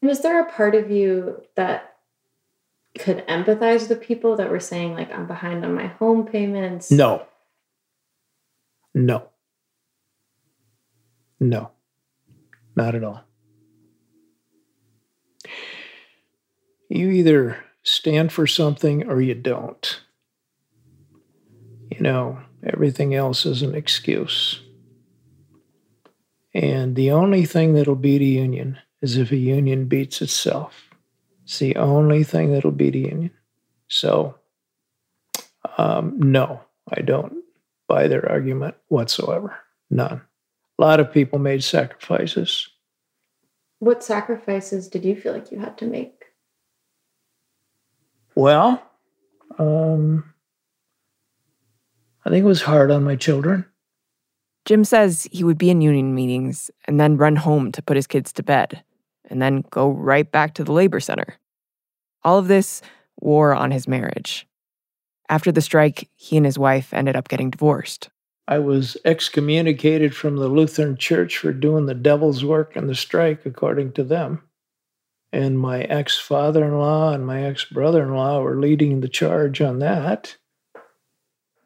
Was 0.00 0.22
there 0.22 0.40
a 0.40 0.50
part 0.50 0.74
of 0.74 0.90
you 0.90 1.42
that 1.56 1.97
could 2.98 3.26
empathize 3.26 3.80
with 3.80 3.88
the 3.88 3.96
people 3.96 4.36
that 4.36 4.50
were 4.50 4.60
saying, 4.60 4.94
like, 4.94 5.12
I'm 5.12 5.26
behind 5.26 5.64
on 5.64 5.74
my 5.74 5.86
home 5.86 6.26
payments? 6.26 6.90
No. 6.90 7.26
No. 8.94 9.28
No. 11.40 11.70
Not 12.76 12.94
at 12.94 13.04
all. 13.04 13.22
You 16.88 17.10
either 17.10 17.58
stand 17.82 18.32
for 18.32 18.46
something 18.46 19.08
or 19.08 19.20
you 19.20 19.34
don't. 19.34 20.00
You 21.90 22.00
know, 22.00 22.40
everything 22.64 23.14
else 23.14 23.46
is 23.46 23.62
an 23.62 23.74
excuse. 23.74 24.60
And 26.54 26.96
the 26.96 27.10
only 27.10 27.44
thing 27.44 27.74
that'll 27.74 27.94
beat 27.94 28.22
a 28.22 28.24
union 28.24 28.78
is 29.00 29.16
if 29.16 29.30
a 29.30 29.36
union 29.36 29.86
beats 29.86 30.20
itself. 30.22 30.87
It's 31.48 31.60
the 31.60 31.76
only 31.76 32.24
thing 32.24 32.52
that'll 32.52 32.72
beat 32.72 32.94
a 32.94 32.98
union. 32.98 33.30
So, 33.88 34.34
um, 35.78 36.18
no, 36.18 36.60
I 36.94 37.00
don't 37.00 37.42
buy 37.88 38.06
their 38.06 38.28
argument 38.28 38.74
whatsoever. 38.88 39.56
None. 39.88 40.20
A 40.78 40.82
lot 40.82 41.00
of 41.00 41.10
people 41.10 41.38
made 41.38 41.64
sacrifices. 41.64 42.68
What 43.78 44.04
sacrifices 44.04 44.88
did 44.88 45.06
you 45.06 45.16
feel 45.16 45.32
like 45.32 45.50
you 45.50 45.58
had 45.58 45.78
to 45.78 45.86
make? 45.86 46.26
Well, 48.34 48.82
um, 49.58 50.34
I 52.26 52.28
think 52.28 52.44
it 52.44 52.46
was 52.46 52.60
hard 52.60 52.90
on 52.90 53.04
my 53.04 53.16
children. 53.16 53.64
Jim 54.66 54.84
says 54.84 55.26
he 55.32 55.44
would 55.44 55.56
be 55.56 55.70
in 55.70 55.80
union 55.80 56.14
meetings 56.14 56.70
and 56.84 57.00
then 57.00 57.16
run 57.16 57.36
home 57.36 57.72
to 57.72 57.80
put 57.80 57.96
his 57.96 58.06
kids 58.06 58.34
to 58.34 58.42
bed, 58.42 58.84
and 59.28 59.40
then 59.40 59.64
go 59.70 59.90
right 59.90 60.30
back 60.30 60.54
to 60.54 60.64
the 60.64 60.72
labor 60.72 61.00
center. 61.00 61.38
All 62.24 62.38
of 62.38 62.48
this 62.48 62.82
wore 63.20 63.54
on 63.54 63.70
his 63.70 63.86
marriage. 63.86 64.46
After 65.28 65.52
the 65.52 65.60
strike, 65.60 66.08
he 66.16 66.36
and 66.36 66.46
his 66.46 66.58
wife 66.58 66.92
ended 66.92 67.14
up 67.14 67.28
getting 67.28 67.50
divorced. 67.50 68.08
I 68.46 68.58
was 68.58 68.96
excommunicated 69.04 70.16
from 70.16 70.36
the 70.36 70.48
Lutheran 70.48 70.96
Church 70.96 71.36
for 71.36 71.52
doing 71.52 71.84
the 71.84 71.94
devil's 71.94 72.42
work 72.42 72.76
in 72.76 72.86
the 72.86 72.94
strike, 72.94 73.44
according 73.44 73.92
to 73.92 74.04
them. 74.04 74.42
And 75.30 75.58
my 75.58 75.82
ex 75.82 76.18
father 76.18 76.64
in 76.64 76.78
law 76.78 77.12
and 77.12 77.26
my 77.26 77.42
ex 77.44 77.66
brother 77.66 78.02
in 78.02 78.14
law 78.14 78.40
were 78.40 78.58
leading 78.58 79.00
the 79.00 79.08
charge 79.08 79.60
on 79.60 79.80
that. 79.80 80.38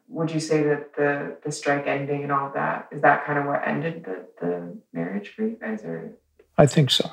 Would 0.09 0.31
you 0.31 0.41
say 0.41 0.63
that 0.63 0.93
the, 0.97 1.37
the 1.43 1.51
strike 1.51 1.87
ending 1.87 2.23
and 2.23 2.31
all 2.33 2.47
of 2.47 2.53
that, 2.53 2.89
is 2.91 3.01
that 3.01 3.25
kind 3.25 3.39
of 3.39 3.45
what 3.45 3.65
ended 3.65 4.03
the, 4.03 4.27
the 4.41 4.77
marriage 4.91 5.29
for 5.29 5.43
you 5.43 5.57
guys? 5.59 5.85
Or 5.85 6.11
I 6.57 6.65
think 6.65 6.91
so. 6.91 7.09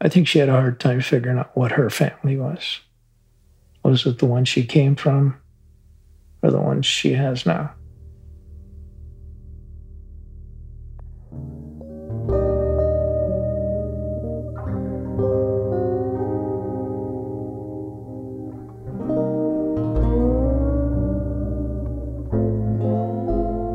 I 0.00 0.08
think 0.08 0.26
she 0.26 0.38
had 0.38 0.48
a 0.48 0.52
hard 0.52 0.80
time 0.80 1.00
figuring 1.00 1.38
out 1.38 1.56
what 1.56 1.72
her 1.72 1.90
family 1.90 2.36
was. 2.36 2.80
Was 3.84 4.06
it 4.06 4.18
the 4.18 4.26
one 4.26 4.44
she 4.44 4.64
came 4.64 4.96
from 4.96 5.36
or 6.42 6.50
the 6.50 6.60
one 6.60 6.82
she 6.82 7.12
has 7.12 7.46
now? 7.46 7.74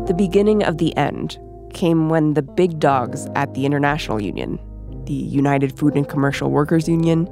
The 0.07 0.13
beginning 0.13 0.63
of 0.63 0.77
the 0.77 0.95
end 0.97 1.37
came 1.73 2.09
when 2.09 2.33
the 2.33 2.41
big 2.41 2.79
dogs 2.79 3.27
at 3.35 3.53
the 3.53 3.65
International 3.65 4.21
Union, 4.21 4.57
the 5.07 5.13
United 5.13 5.77
Food 5.77 5.95
and 5.95 6.07
Commercial 6.07 6.51
Workers 6.51 6.87
Union, 6.87 7.27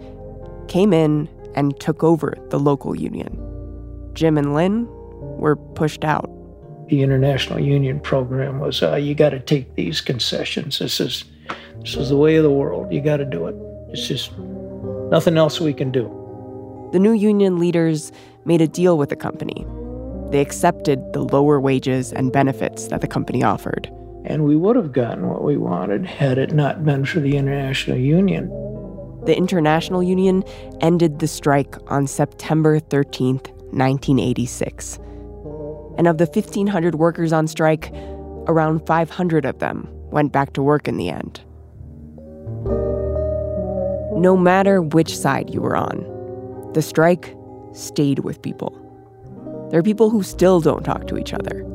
came 0.68 0.94
in 0.94 1.30
and 1.56 1.80
took 1.80 2.04
over 2.04 2.36
the 2.50 2.60
local 2.60 2.96
union. 2.96 3.42
Jim 4.14 4.38
and 4.38 4.54
Lynn 4.54 4.88
were 5.38 5.56
pushed 5.56 6.04
out. 6.04 6.30
The 6.90 7.02
International 7.02 7.60
Union 7.60 8.00
program 8.00 8.60
was 8.60 8.82
uh, 8.82 8.96
you 8.96 9.16
got 9.16 9.30
to 9.30 9.40
take 9.40 9.76
these 9.76 10.02
concessions. 10.02 10.80
This 10.80 11.00
is 11.00 11.26
this 11.82 11.96
is 11.96 12.10
the 12.10 12.18
way 12.18 12.36
of 12.36 12.44
the 12.44 12.52
world. 12.52 12.92
You 12.92 13.02
got 13.02 13.18
to 13.18 13.26
do 13.26 13.48
it. 13.48 13.56
It's 13.90 14.08
just 14.08 14.32
nothing 15.10 15.38
else 15.38 15.60
we 15.60 15.74
can 15.74 15.92
do. 15.92 16.10
The 16.94 17.00
new 17.00 17.14
union 17.14 17.60
leaders 17.60 18.12
made 18.46 18.62
a 18.62 18.68
deal 18.68 18.98
with 18.98 19.10
the 19.10 19.16
company. 19.16 19.66
They 20.32 20.42
accepted 20.42 21.14
the 21.14 21.24
lower 21.24 21.60
wages 21.60 22.14
and 22.14 22.32
benefits 22.32 22.88
that 22.88 23.02
the 23.02 23.08
company 23.08 23.44
offered. 23.44 23.92
And 24.26 24.44
we 24.44 24.56
would 24.56 24.76
have 24.76 24.92
gotten 24.92 25.30
what 25.30 25.44
we 25.44 25.56
wanted 25.56 26.06
had 26.06 26.38
it 26.38 26.52
not 26.52 26.84
been 26.84 27.06
for 27.06 27.20
the 27.20 27.38
International 27.38 27.98
Union. 27.98 28.48
The 29.26 29.38
International 29.38 30.02
Union 30.02 30.44
ended 30.82 31.20
the 31.20 31.28
strike 31.28 31.76
on 31.92 32.08
September 32.08 32.80
13th, 32.80 33.50
1986. 33.72 34.98
And 35.98 36.08
of 36.08 36.18
the 36.18 36.26
1,500 36.26 36.96
workers 36.96 37.34
on 37.34 37.48
strike, 37.48 37.92
around 38.48 38.86
500 38.86 39.46
of 39.46 39.60
them 39.60 39.88
went 40.12 40.32
back 40.32 40.54
to 40.54 40.64
work 40.64 40.88
in 40.88 40.98
the 40.98 41.10
end. 41.10 41.42
No 44.16 44.38
matter 44.38 44.82
which 44.82 45.18
side 45.18 45.54
you 45.54 45.62
were 45.62 45.76
on, 45.76 46.72
the 46.74 46.82
strike 46.82 47.36
stayed 47.74 48.20
with 48.20 48.42
people. 48.42 48.72
There 49.70 49.80
are 49.80 49.84
people 49.84 50.10
who 50.10 50.24
still 50.24 50.62
don't 50.62 50.84
talk 50.84 51.08
to 51.08 51.18
each 51.18 51.34
other. 51.34 51.66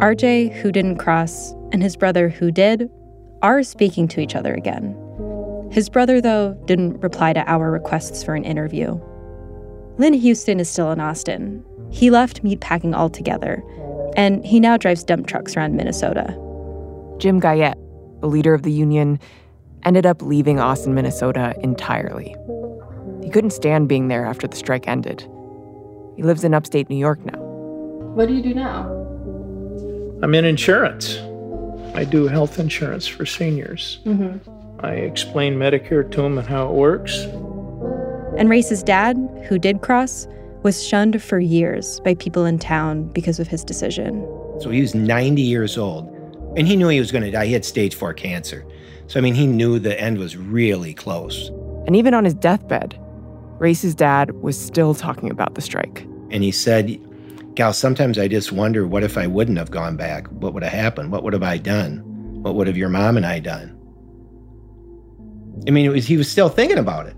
RJ, 0.00 0.54
who 0.54 0.72
didn't 0.72 0.96
cross, 0.96 1.52
and 1.72 1.82
his 1.82 1.94
brother, 1.94 2.30
who 2.30 2.50
did, 2.50 2.90
are 3.42 3.62
speaking 3.62 4.08
to 4.08 4.20
each 4.20 4.34
other 4.34 4.54
again. 4.54 4.96
His 5.70 5.90
brother, 5.90 6.22
though, 6.22 6.54
didn't 6.64 7.00
reply 7.00 7.34
to 7.34 7.44
our 7.46 7.70
requests 7.70 8.22
for 8.22 8.34
an 8.34 8.44
interview. 8.44 8.98
Lynn 9.98 10.14
Houston 10.14 10.58
is 10.58 10.70
still 10.70 10.90
in 10.90 11.00
Austin. 11.00 11.62
He 11.90 12.08
left 12.08 12.42
meatpacking 12.42 12.94
altogether, 12.94 13.62
and 14.16 14.42
he 14.42 14.58
now 14.58 14.78
drives 14.78 15.04
dump 15.04 15.26
trucks 15.26 15.54
around 15.54 15.76
Minnesota. 15.76 16.34
Jim 17.18 17.38
Guyette, 17.38 17.78
the 18.20 18.26
leader 18.26 18.54
of 18.54 18.62
the 18.62 18.72
union, 18.72 19.20
ended 19.84 20.06
up 20.06 20.22
leaving 20.22 20.58
Austin, 20.58 20.94
Minnesota 20.94 21.54
entirely. 21.62 22.34
He 23.22 23.28
couldn't 23.28 23.50
stand 23.50 23.86
being 23.86 24.08
there 24.08 24.24
after 24.24 24.48
the 24.48 24.56
strike 24.56 24.88
ended. 24.88 25.28
He 26.16 26.22
lives 26.22 26.42
in 26.42 26.54
upstate 26.54 26.88
New 26.88 26.96
York 26.96 27.22
now. 27.26 27.38
What 27.38 28.28
do 28.28 28.34
you 28.34 28.42
do 28.42 28.54
now? 28.54 28.99
I'm 30.22 30.34
in 30.34 30.44
insurance. 30.44 31.18
I 31.94 32.04
do 32.04 32.26
health 32.26 32.58
insurance 32.58 33.06
for 33.06 33.24
seniors. 33.24 34.00
Mm-hmm. 34.04 34.84
I 34.84 34.92
explain 34.92 35.56
Medicare 35.56 36.10
to 36.10 36.22
them 36.22 36.36
and 36.36 36.46
how 36.46 36.68
it 36.68 36.74
works. 36.74 37.16
And 38.36 38.50
Race's 38.50 38.82
dad, 38.82 39.16
who 39.48 39.58
did 39.58 39.80
cross, 39.80 40.26
was 40.62 40.86
shunned 40.86 41.22
for 41.22 41.38
years 41.40 42.00
by 42.00 42.14
people 42.14 42.44
in 42.44 42.58
town 42.58 43.04
because 43.12 43.40
of 43.40 43.48
his 43.48 43.64
decision. 43.64 44.20
So 44.60 44.68
he 44.68 44.82
was 44.82 44.94
90 44.94 45.40
years 45.40 45.78
old, 45.78 46.06
and 46.56 46.68
he 46.68 46.76
knew 46.76 46.88
he 46.88 47.00
was 47.00 47.10
going 47.10 47.24
to 47.24 47.30
die. 47.30 47.46
He 47.46 47.54
had 47.54 47.64
stage 47.64 47.94
four 47.94 48.12
cancer. 48.12 48.64
So, 49.06 49.18
I 49.18 49.22
mean, 49.22 49.34
he 49.34 49.46
knew 49.46 49.78
the 49.78 49.98
end 49.98 50.18
was 50.18 50.36
really 50.36 50.92
close. 50.92 51.48
And 51.86 51.96
even 51.96 52.12
on 52.12 52.24
his 52.24 52.34
deathbed, 52.34 52.98
Race's 53.58 53.94
dad 53.94 54.32
was 54.42 54.58
still 54.58 54.94
talking 54.94 55.30
about 55.30 55.54
the 55.54 55.62
strike. 55.62 56.02
And 56.30 56.44
he 56.44 56.52
said, 56.52 57.00
Gal, 57.54 57.72
sometimes 57.72 58.18
I 58.18 58.28
just 58.28 58.52
wonder 58.52 58.86
what 58.86 59.02
if 59.02 59.18
I 59.18 59.26
wouldn't 59.26 59.58
have 59.58 59.70
gone 59.70 59.96
back? 59.96 60.28
What 60.28 60.54
would 60.54 60.62
have 60.62 60.72
happened? 60.72 61.10
What 61.10 61.24
would 61.24 61.32
have 61.32 61.42
I 61.42 61.58
done? 61.58 61.98
What 62.42 62.54
would 62.54 62.66
have 62.66 62.76
your 62.76 62.88
mom 62.88 63.16
and 63.16 63.26
I 63.26 63.40
done? 63.40 63.76
I 65.66 65.70
mean, 65.70 65.84
it 65.84 65.90
was, 65.90 66.06
he 66.06 66.16
was 66.16 66.30
still 66.30 66.48
thinking 66.48 66.78
about 66.78 67.06
it. 67.06 67.14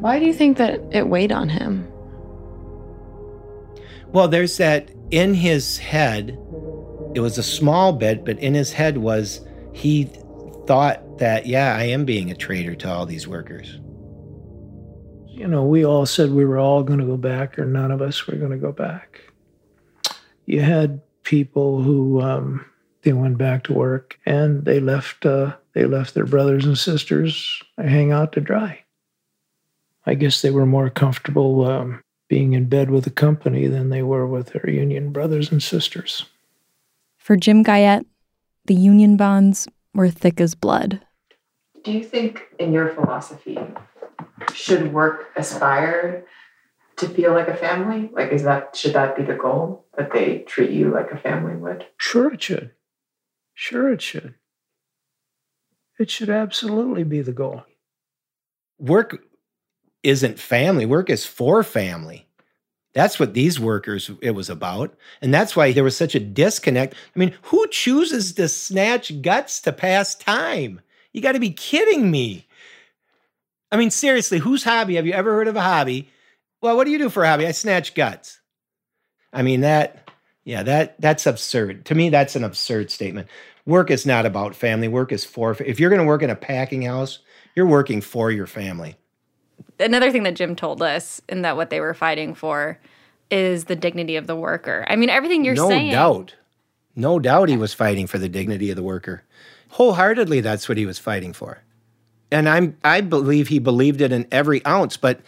Why 0.00 0.18
do 0.18 0.26
you 0.26 0.34
think 0.34 0.58
that 0.58 0.80
it 0.90 1.08
weighed 1.08 1.32
on 1.32 1.48
him? 1.48 1.86
Well, 4.08 4.28
there's 4.28 4.56
that 4.56 4.90
in 5.10 5.34
his 5.34 5.78
head, 5.78 6.38
it 7.14 7.20
was 7.20 7.38
a 7.38 7.42
small 7.42 7.92
bit, 7.92 8.24
but 8.24 8.38
in 8.40 8.54
his 8.54 8.72
head 8.72 8.98
was 8.98 9.40
he 9.72 10.04
thought 10.66 11.18
that, 11.18 11.46
yeah, 11.46 11.76
I 11.76 11.84
am 11.84 12.04
being 12.04 12.30
a 12.30 12.34
traitor 12.34 12.74
to 12.74 12.90
all 12.90 13.06
these 13.06 13.28
workers. 13.28 13.78
You 15.40 15.48
know, 15.48 15.64
we 15.64 15.86
all 15.86 16.04
said 16.04 16.32
we 16.32 16.44
were 16.44 16.58
all 16.58 16.82
going 16.82 16.98
to 16.98 17.06
go 17.06 17.16
back, 17.16 17.58
or 17.58 17.64
none 17.64 17.90
of 17.90 18.02
us 18.02 18.26
were 18.26 18.36
going 18.36 18.50
to 18.50 18.58
go 18.58 18.72
back. 18.72 19.22
You 20.44 20.60
had 20.60 21.00
people 21.22 21.80
who 21.80 22.20
um, 22.20 22.66
they 23.04 23.14
went 23.14 23.38
back 23.38 23.64
to 23.64 23.72
work 23.72 24.18
and 24.26 24.66
they 24.66 24.80
left 24.80 25.24
uh, 25.24 25.56
they 25.72 25.86
left 25.86 26.12
their 26.12 26.26
brothers 26.26 26.66
and 26.66 26.76
sisters 26.76 27.62
hang 27.78 28.12
out 28.12 28.32
to 28.32 28.42
dry. 28.42 28.84
I 30.04 30.12
guess 30.12 30.42
they 30.42 30.50
were 30.50 30.66
more 30.66 30.90
comfortable 30.90 31.64
um, 31.64 32.02
being 32.28 32.52
in 32.52 32.68
bed 32.68 32.90
with 32.90 33.04
the 33.04 33.10
company 33.10 33.66
than 33.66 33.88
they 33.88 34.02
were 34.02 34.26
with 34.26 34.48
their 34.48 34.68
union 34.68 35.10
brothers 35.10 35.50
and 35.50 35.62
sisters. 35.62 36.26
For 37.16 37.36
Jim 37.36 37.62
Guyette, 37.62 38.04
the 38.66 38.74
union 38.74 39.16
bonds 39.16 39.66
were 39.94 40.10
thick 40.10 40.38
as 40.38 40.54
blood. 40.54 41.00
Do 41.82 41.92
you 41.92 42.04
think, 42.04 42.42
in 42.58 42.74
your 42.74 42.90
philosophy, 42.90 43.58
should 44.54 44.92
work 44.92 45.30
aspire 45.36 46.26
to 46.96 47.08
feel 47.08 47.32
like 47.32 47.48
a 47.48 47.56
family? 47.56 48.10
Like, 48.12 48.32
is 48.32 48.42
that 48.44 48.76
should 48.76 48.92
that 48.94 49.16
be 49.16 49.22
the 49.22 49.34
goal 49.34 49.86
that 49.96 50.12
they 50.12 50.40
treat 50.40 50.70
you 50.70 50.90
like 50.90 51.10
a 51.10 51.16
family 51.16 51.56
would? 51.56 51.86
Sure, 51.96 52.32
it 52.32 52.42
should. 52.42 52.72
Sure, 53.54 53.92
it 53.92 54.02
should. 54.02 54.34
It 55.98 56.10
should 56.10 56.30
absolutely 56.30 57.04
be 57.04 57.20
the 57.20 57.32
goal. 57.32 57.64
Work 58.78 59.22
isn't 60.02 60.38
family, 60.38 60.86
work 60.86 61.10
is 61.10 61.26
for 61.26 61.62
family. 61.62 62.26
That's 62.92 63.20
what 63.20 63.34
these 63.34 63.60
workers 63.60 64.10
it 64.20 64.32
was 64.32 64.50
about. 64.50 64.96
And 65.22 65.32
that's 65.32 65.54
why 65.54 65.72
there 65.72 65.84
was 65.84 65.96
such 65.96 66.14
a 66.14 66.20
disconnect. 66.20 66.94
I 67.14 67.18
mean, 67.18 67.34
who 67.42 67.68
chooses 67.68 68.32
to 68.32 68.48
snatch 68.48 69.22
guts 69.22 69.60
to 69.60 69.72
pass 69.72 70.14
time? 70.14 70.80
You 71.12 71.20
got 71.20 71.32
to 71.32 71.40
be 71.40 71.50
kidding 71.50 72.10
me. 72.10 72.46
I 73.72 73.76
mean, 73.76 73.90
seriously, 73.90 74.38
whose 74.38 74.64
hobby? 74.64 74.96
Have 74.96 75.06
you 75.06 75.12
ever 75.12 75.32
heard 75.32 75.48
of 75.48 75.56
a 75.56 75.60
hobby? 75.60 76.10
Well, 76.60 76.76
what 76.76 76.84
do 76.84 76.90
you 76.90 76.98
do 76.98 77.08
for 77.08 77.24
a 77.24 77.28
hobby? 77.28 77.46
I 77.46 77.52
snatch 77.52 77.94
guts. 77.94 78.40
I 79.32 79.42
mean, 79.42 79.60
that, 79.60 80.10
yeah, 80.44 80.62
that 80.64 81.00
that's 81.00 81.26
absurd. 81.26 81.86
To 81.86 81.94
me, 81.94 82.10
that's 82.10 82.36
an 82.36 82.44
absurd 82.44 82.90
statement. 82.90 83.28
Work 83.66 83.90
is 83.90 84.04
not 84.04 84.26
about 84.26 84.56
family. 84.56 84.88
Work 84.88 85.12
is 85.12 85.24
for, 85.24 85.56
if 85.62 85.78
you're 85.78 85.90
going 85.90 86.00
to 86.00 86.06
work 86.06 86.22
in 86.22 86.30
a 86.30 86.36
packing 86.36 86.82
house, 86.82 87.20
you're 87.54 87.66
working 87.66 88.00
for 88.00 88.30
your 88.30 88.46
family 88.46 88.96
another 89.78 90.10
thing 90.10 90.22
that 90.24 90.36
Jim 90.36 90.56
told 90.56 90.82
us 90.82 91.20
and 91.28 91.44
that 91.44 91.56
what 91.56 91.70
they 91.70 91.80
were 91.80 91.94
fighting 91.94 92.34
for 92.34 92.78
is 93.30 93.64
the 93.64 93.76
dignity 93.76 94.16
of 94.16 94.26
the 94.26 94.36
worker. 94.36 94.84
I 94.88 94.96
mean, 94.96 95.08
everything 95.08 95.44
you're 95.44 95.54
no 95.54 95.68
saying. 95.68 95.88
No 95.88 95.92
doubt. 95.92 96.34
No 96.96 97.18
doubt 97.18 97.48
he 97.48 97.56
was 97.56 97.72
fighting 97.72 98.06
for 98.06 98.18
the 98.18 98.28
dignity 98.28 98.70
of 98.70 98.76
the 98.76 98.82
worker. 98.82 99.22
Wholeheartedly, 99.70 100.40
that's 100.40 100.68
what 100.68 100.78
he 100.78 100.86
was 100.86 100.98
fighting 100.98 101.32
for. 101.32 101.62
And 102.30 102.48
I'm 102.48 102.76
I 102.84 103.00
believe 103.00 103.48
he 103.48 103.58
believed 103.58 104.00
it 104.00 104.12
in 104.12 104.26
every 104.30 104.64
ounce. 104.66 104.96
But 104.96 105.20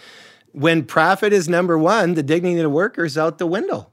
when 0.52 0.84
profit 0.84 1.32
is 1.32 1.48
number 1.48 1.78
one, 1.78 2.14
the 2.14 2.22
dignity 2.22 2.56
of 2.56 2.62
the 2.62 2.70
worker 2.70 3.04
is 3.04 3.18
out 3.18 3.38
the 3.38 3.46
window. 3.46 3.90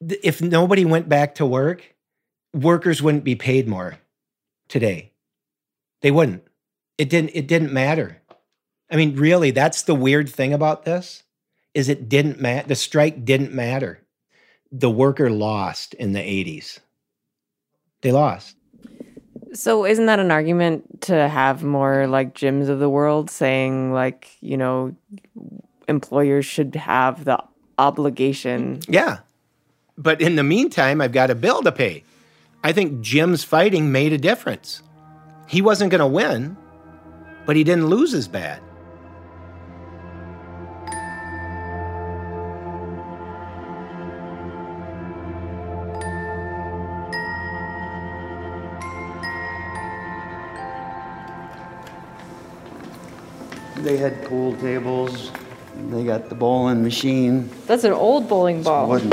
If 0.00 0.40
nobody 0.40 0.84
went 0.84 1.08
back 1.08 1.34
to 1.36 1.46
work, 1.46 1.94
workers 2.54 3.02
wouldn't 3.02 3.24
be 3.24 3.34
paid 3.34 3.68
more 3.68 3.98
today. 4.68 5.12
They 6.02 6.10
wouldn't. 6.10 6.44
It 6.96 7.10
didn't 7.10 7.30
it 7.34 7.46
didn't 7.46 7.72
matter. 7.72 8.22
I 8.90 8.96
mean, 8.96 9.16
really, 9.16 9.50
that's 9.50 9.82
the 9.82 9.94
weird 9.94 10.28
thing 10.28 10.54
about 10.54 10.84
this 10.84 11.24
is 11.74 11.88
it 11.88 12.08
didn't 12.08 12.40
matter. 12.40 12.66
The 12.66 12.74
strike 12.74 13.24
didn't 13.24 13.52
matter. 13.52 14.00
The 14.72 14.90
worker 14.90 15.30
lost 15.30 15.94
in 15.94 16.12
the 16.12 16.20
80s. 16.20 16.78
They 18.02 18.12
lost. 18.12 18.56
So 19.54 19.86
isn't 19.86 20.06
that 20.06 20.18
an 20.18 20.30
argument 20.30 21.02
to 21.02 21.28
have 21.28 21.62
more 21.62 22.06
like 22.06 22.34
Jims 22.34 22.68
of 22.68 22.78
the 22.78 22.88
world 22.88 23.30
saying 23.30 23.92
like, 23.92 24.28
you 24.40 24.56
know, 24.56 24.94
employers 25.88 26.46
should 26.46 26.74
have 26.74 27.24
the 27.24 27.42
obligation. 27.78 28.80
Yeah. 28.88 29.18
But 29.96 30.20
in 30.20 30.36
the 30.36 30.44
meantime, 30.44 31.00
I've 31.00 31.12
got 31.12 31.30
a 31.30 31.34
bill 31.34 31.62
to 31.62 31.72
pay. 31.72 32.04
I 32.62 32.72
think 32.72 33.00
Jim's 33.00 33.44
fighting 33.44 33.90
made 33.92 34.12
a 34.12 34.18
difference. 34.18 34.82
He 35.46 35.62
wasn't 35.62 35.90
going 35.90 36.00
to 36.00 36.06
win, 36.06 36.56
but 37.46 37.56
he 37.56 37.64
didn't 37.64 37.86
lose 37.86 38.14
as 38.14 38.28
bad. 38.28 38.60
They 53.88 53.96
had 53.96 54.22
pool 54.26 54.54
tables. 54.56 55.32
They 55.88 56.04
got 56.04 56.28
the 56.28 56.34
bowling 56.34 56.82
machine. 56.82 57.48
That's 57.66 57.84
an 57.84 57.94
old 57.94 58.28
bowling 58.28 58.62
ball. 58.62 58.92
And 58.92 59.10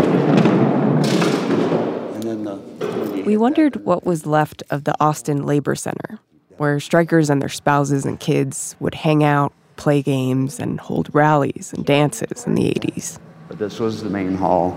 then 2.22 2.44
the. 2.44 3.24
We 3.26 3.38
wondered 3.38 3.86
what 3.86 4.06
was 4.06 4.26
left 4.26 4.64
of 4.72 4.84
the 4.84 4.94
Austin 5.00 5.46
Labor 5.46 5.76
Center, 5.76 6.20
where 6.58 6.82
strikers 6.82 7.30
and 7.30 7.42
their 7.42 7.48
spouses 7.48 8.04
and 8.04 8.20
kids 8.20 8.76
would 8.82 8.96
hang 8.96 9.24
out, 9.24 9.54
play 9.78 10.02
games, 10.02 10.60
and 10.60 10.78
hold 10.78 11.10
rallies 11.14 11.72
and 11.74 11.86
dances 11.86 12.46
in 12.46 12.56
the 12.56 12.74
80s. 12.74 13.18
But 13.48 13.60
this 13.60 13.80
was 13.80 14.04
the 14.04 14.10
main 14.10 14.36
hall 14.36 14.72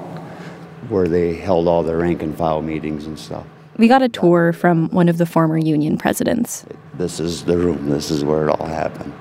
where 0.91 1.09
they 1.09 1.35
held 1.35 1.67
all 1.67 1.83
their 1.83 1.97
rank 1.97 2.23
and 2.23 2.39
file 2.39 2.63
meetings 2.63 3.05
and 3.05 3.19
stuff. 3.19 3.45
We 3.79 3.89
got 3.89 4.03
a 4.03 4.09
tour 4.09 4.53
from 4.53 4.91
one 4.91 5.09
of 5.09 5.19
the 5.19 5.27
former 5.27 5.59
union 5.59 5.99
presidents. 5.99 6.65
This 6.95 7.19
is 7.19 7.47
the 7.47 7.59
room, 7.59 7.91
this 7.91 8.13
is 8.13 8.23
where 8.25 8.49
it 8.49 8.61
all 8.61 8.67
happened. 8.67 9.13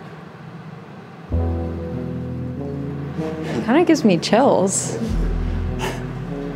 Kind 3.68 3.82
of 3.82 3.86
gives 3.86 4.06
me 4.06 4.18
chills. 4.18 4.98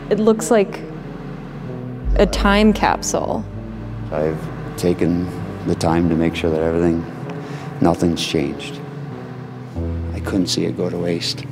It 0.09 0.17
looks 0.17 0.49
like 0.49 0.79
a 2.15 2.25
time 2.25 2.71
capsule. 2.71 3.43
I've 4.13 4.39
taken 4.77 5.27
the 5.67 5.75
time 5.75 6.07
to 6.07 6.15
make 6.15 6.35
sure 6.37 6.49
that 6.49 6.61
everything, 6.61 7.03
nothing's 7.81 8.25
changed. 8.25 8.79
I 10.13 10.21
couldn't 10.21 10.47
see 10.47 10.63
it 10.63 10.77
go 10.77 10.89
to 10.89 10.97
waste. 10.97 11.43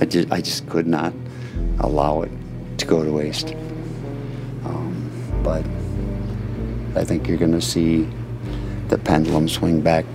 I 0.00 0.06
just, 0.06 0.32
I 0.32 0.40
just 0.40 0.68
could 0.68 0.88
not 0.88 1.14
allow 1.78 2.22
it 2.22 2.32
to 2.78 2.84
go 2.84 3.04
to 3.04 3.12
waste. 3.12 3.52
Um, 4.64 5.12
but 5.44 5.64
I 7.00 7.04
think 7.04 7.28
you're 7.28 7.38
going 7.38 7.52
to 7.52 7.60
see 7.60 8.08
the 8.88 8.98
pendulum 8.98 9.48
swing 9.48 9.80
back 9.80 10.06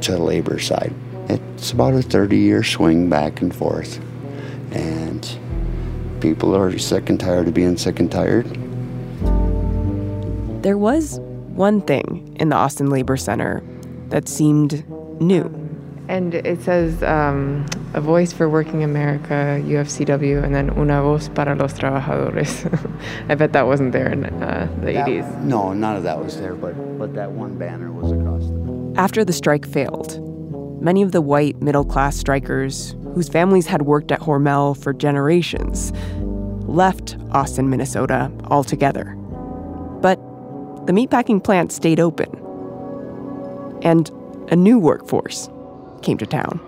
to 0.00 0.12
the 0.12 0.18
labor 0.18 0.58
side. 0.58 0.94
It's 1.28 1.72
about 1.72 1.94
a 1.94 2.02
30 2.02 2.36
year 2.38 2.62
swing 2.62 3.10
back 3.10 3.42
and 3.42 3.54
forth. 3.54 4.00
And 4.72 5.38
people 6.20 6.56
are 6.56 6.78
sick 6.78 7.10
and 7.10 7.20
tired 7.20 7.48
of 7.48 7.54
being 7.54 7.76
sick 7.76 8.00
and 8.00 8.10
tired. 8.10 8.46
There 10.62 10.78
was 10.78 11.20
one 11.54 11.82
thing 11.82 12.36
in 12.40 12.48
the 12.48 12.56
Austin 12.56 12.90
Labor 12.90 13.16
Center 13.16 13.62
that 14.08 14.28
seemed 14.28 14.84
new. 15.20 15.54
And 16.08 16.34
it 16.34 16.62
says 16.62 17.02
um, 17.02 17.66
a 17.92 18.00
voice 18.00 18.32
for 18.32 18.48
working 18.48 18.82
America, 18.82 19.60
UFCW, 19.62 20.42
and 20.42 20.54
then 20.54 20.70
una 20.78 21.02
voz 21.02 21.28
para 21.28 21.54
los 21.54 21.74
trabajadores. 21.74 22.64
I 23.28 23.34
bet 23.34 23.52
that 23.52 23.66
wasn't 23.66 23.92
there 23.92 24.08
in 24.10 24.24
uh, 24.24 24.74
the 24.80 24.92
that, 24.92 25.06
80s. 25.06 25.42
No, 25.42 25.74
none 25.74 25.96
of 25.96 26.04
that 26.04 26.18
was 26.18 26.38
there, 26.38 26.54
but, 26.54 26.72
but 26.98 27.14
that 27.14 27.30
one 27.30 27.58
banner 27.58 27.92
was 27.92 28.12
across 28.12 28.44
the. 28.46 28.94
After 28.98 29.22
the 29.22 29.34
strike 29.34 29.66
failed, 29.66 30.27
many 30.80 31.02
of 31.02 31.12
the 31.12 31.20
white 31.20 31.60
middle 31.60 31.84
class 31.84 32.16
strikers 32.16 32.94
whose 33.14 33.28
families 33.28 33.66
had 33.66 33.82
worked 33.82 34.12
at 34.12 34.20
Hormel 34.20 34.80
for 34.80 34.92
generations 34.92 35.92
left 36.68 37.16
Austin, 37.32 37.70
Minnesota 37.70 38.30
altogether. 38.44 39.14
But 40.00 40.16
the 40.86 40.92
meatpacking 40.92 41.42
plant 41.42 41.72
stayed 41.72 41.98
open, 41.98 42.30
and 43.82 44.10
a 44.50 44.56
new 44.56 44.78
workforce 44.78 45.48
came 46.02 46.18
to 46.18 46.26
town. 46.26 46.60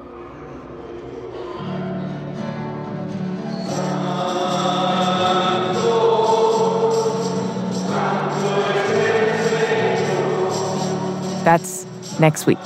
That's 11.44 11.86
next 12.20 12.46
week 12.46 12.58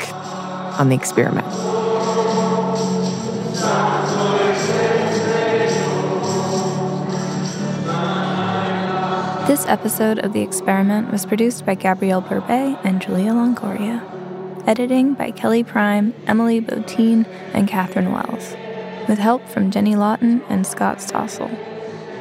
on 0.79 0.89
the 0.89 0.97
experiment. 0.97 1.47
This 9.47 9.67
episode 9.67 10.19
of 10.19 10.33
The 10.33 10.41
Experiment 10.41 11.13
was 11.13 11.27
produced 11.27 11.65
by 11.65 11.75
Gabrielle 11.75 12.23
Berbey 12.23 12.79
and 12.83 13.01
Julia 13.01 13.31
Longoria. 13.31 14.03
Editing 14.67 15.13
by 15.13 15.31
Kelly 15.31 15.63
Prime, 15.63 16.15
Emily 16.27 16.61
Botein, 16.61 17.27
and 17.53 17.69
Catherine 17.69 18.11
Wells, 18.11 18.57
with 19.07 19.19
help 19.19 19.47
from 19.49 19.71
Jenny 19.71 19.95
Lawton 19.95 20.43
and 20.49 20.67
Scott 20.67 20.99
Stossel. 20.99 21.55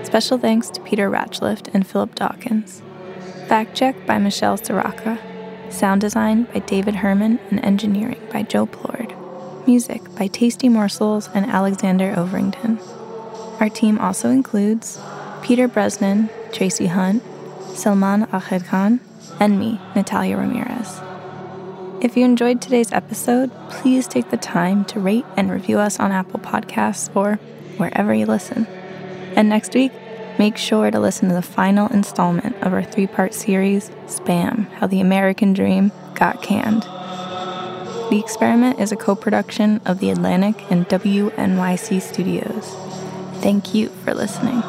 Special 0.05 0.37
thanks 0.37 0.69
to 0.71 0.81
Peter 0.81 1.09
Ratchliff 1.09 1.73
and 1.73 1.87
Philip 1.87 2.13
Dawkins. 2.15 2.81
Fact 3.47 3.73
check 3.73 4.05
by 4.05 4.17
Michelle 4.19 4.57
Soraka. 4.57 5.17
Sound 5.73 6.01
design 6.01 6.43
by 6.43 6.59
David 6.59 6.93
Herman 6.93 7.39
and 7.49 7.59
engineering 7.65 8.21
by 8.31 8.43
Joe 8.43 8.67
Plourde. 8.67 9.15
Music 9.65 10.01
by 10.15 10.27
Tasty 10.27 10.69
Morsels 10.69 11.29
and 11.33 11.47
Alexander 11.47 12.13
Overington. 12.13 12.79
Our 13.59 13.69
team 13.69 13.97
also 13.97 14.29
includes 14.29 14.99
Peter 15.41 15.67
Bresnan, 15.67 16.29
Tracy 16.53 16.85
Hunt, 16.85 17.23
Salman 17.73 18.27
Ahmed 18.31 18.65
Khan, 18.65 18.99
and 19.39 19.59
me, 19.59 19.81
Natalia 19.95 20.37
Ramirez. 20.37 21.01
If 22.01 22.15
you 22.15 22.23
enjoyed 22.23 22.61
today's 22.61 22.91
episode, 22.91 23.49
please 23.69 24.07
take 24.07 24.29
the 24.29 24.37
time 24.37 24.85
to 24.85 24.99
rate 24.99 25.25
and 25.35 25.49
review 25.49 25.79
us 25.79 25.99
on 25.99 26.11
Apple 26.11 26.39
Podcasts 26.39 27.13
or 27.15 27.37
wherever 27.77 28.13
you 28.13 28.27
listen. 28.27 28.67
And 29.35 29.49
next 29.49 29.73
week, 29.73 29.91
make 30.37 30.57
sure 30.57 30.91
to 30.91 30.99
listen 30.99 31.29
to 31.29 31.35
the 31.35 31.41
final 31.41 31.87
installment 31.87 32.55
of 32.61 32.73
our 32.73 32.83
three 32.83 33.07
part 33.07 33.33
series, 33.33 33.89
Spam 34.07 34.69
How 34.73 34.87
the 34.87 35.01
American 35.01 35.53
Dream 35.53 35.91
Got 36.15 36.41
Canned. 36.41 36.83
The 36.83 38.19
Experiment 38.19 38.79
is 38.79 38.91
a 38.91 38.95
co 38.95 39.15
production 39.15 39.81
of 39.85 39.99
The 39.99 40.11
Atlantic 40.11 40.71
and 40.71 40.87
WNYC 40.87 42.01
Studios. 42.01 42.75
Thank 43.41 43.73
you 43.73 43.89
for 43.89 44.13
listening. 44.13 44.61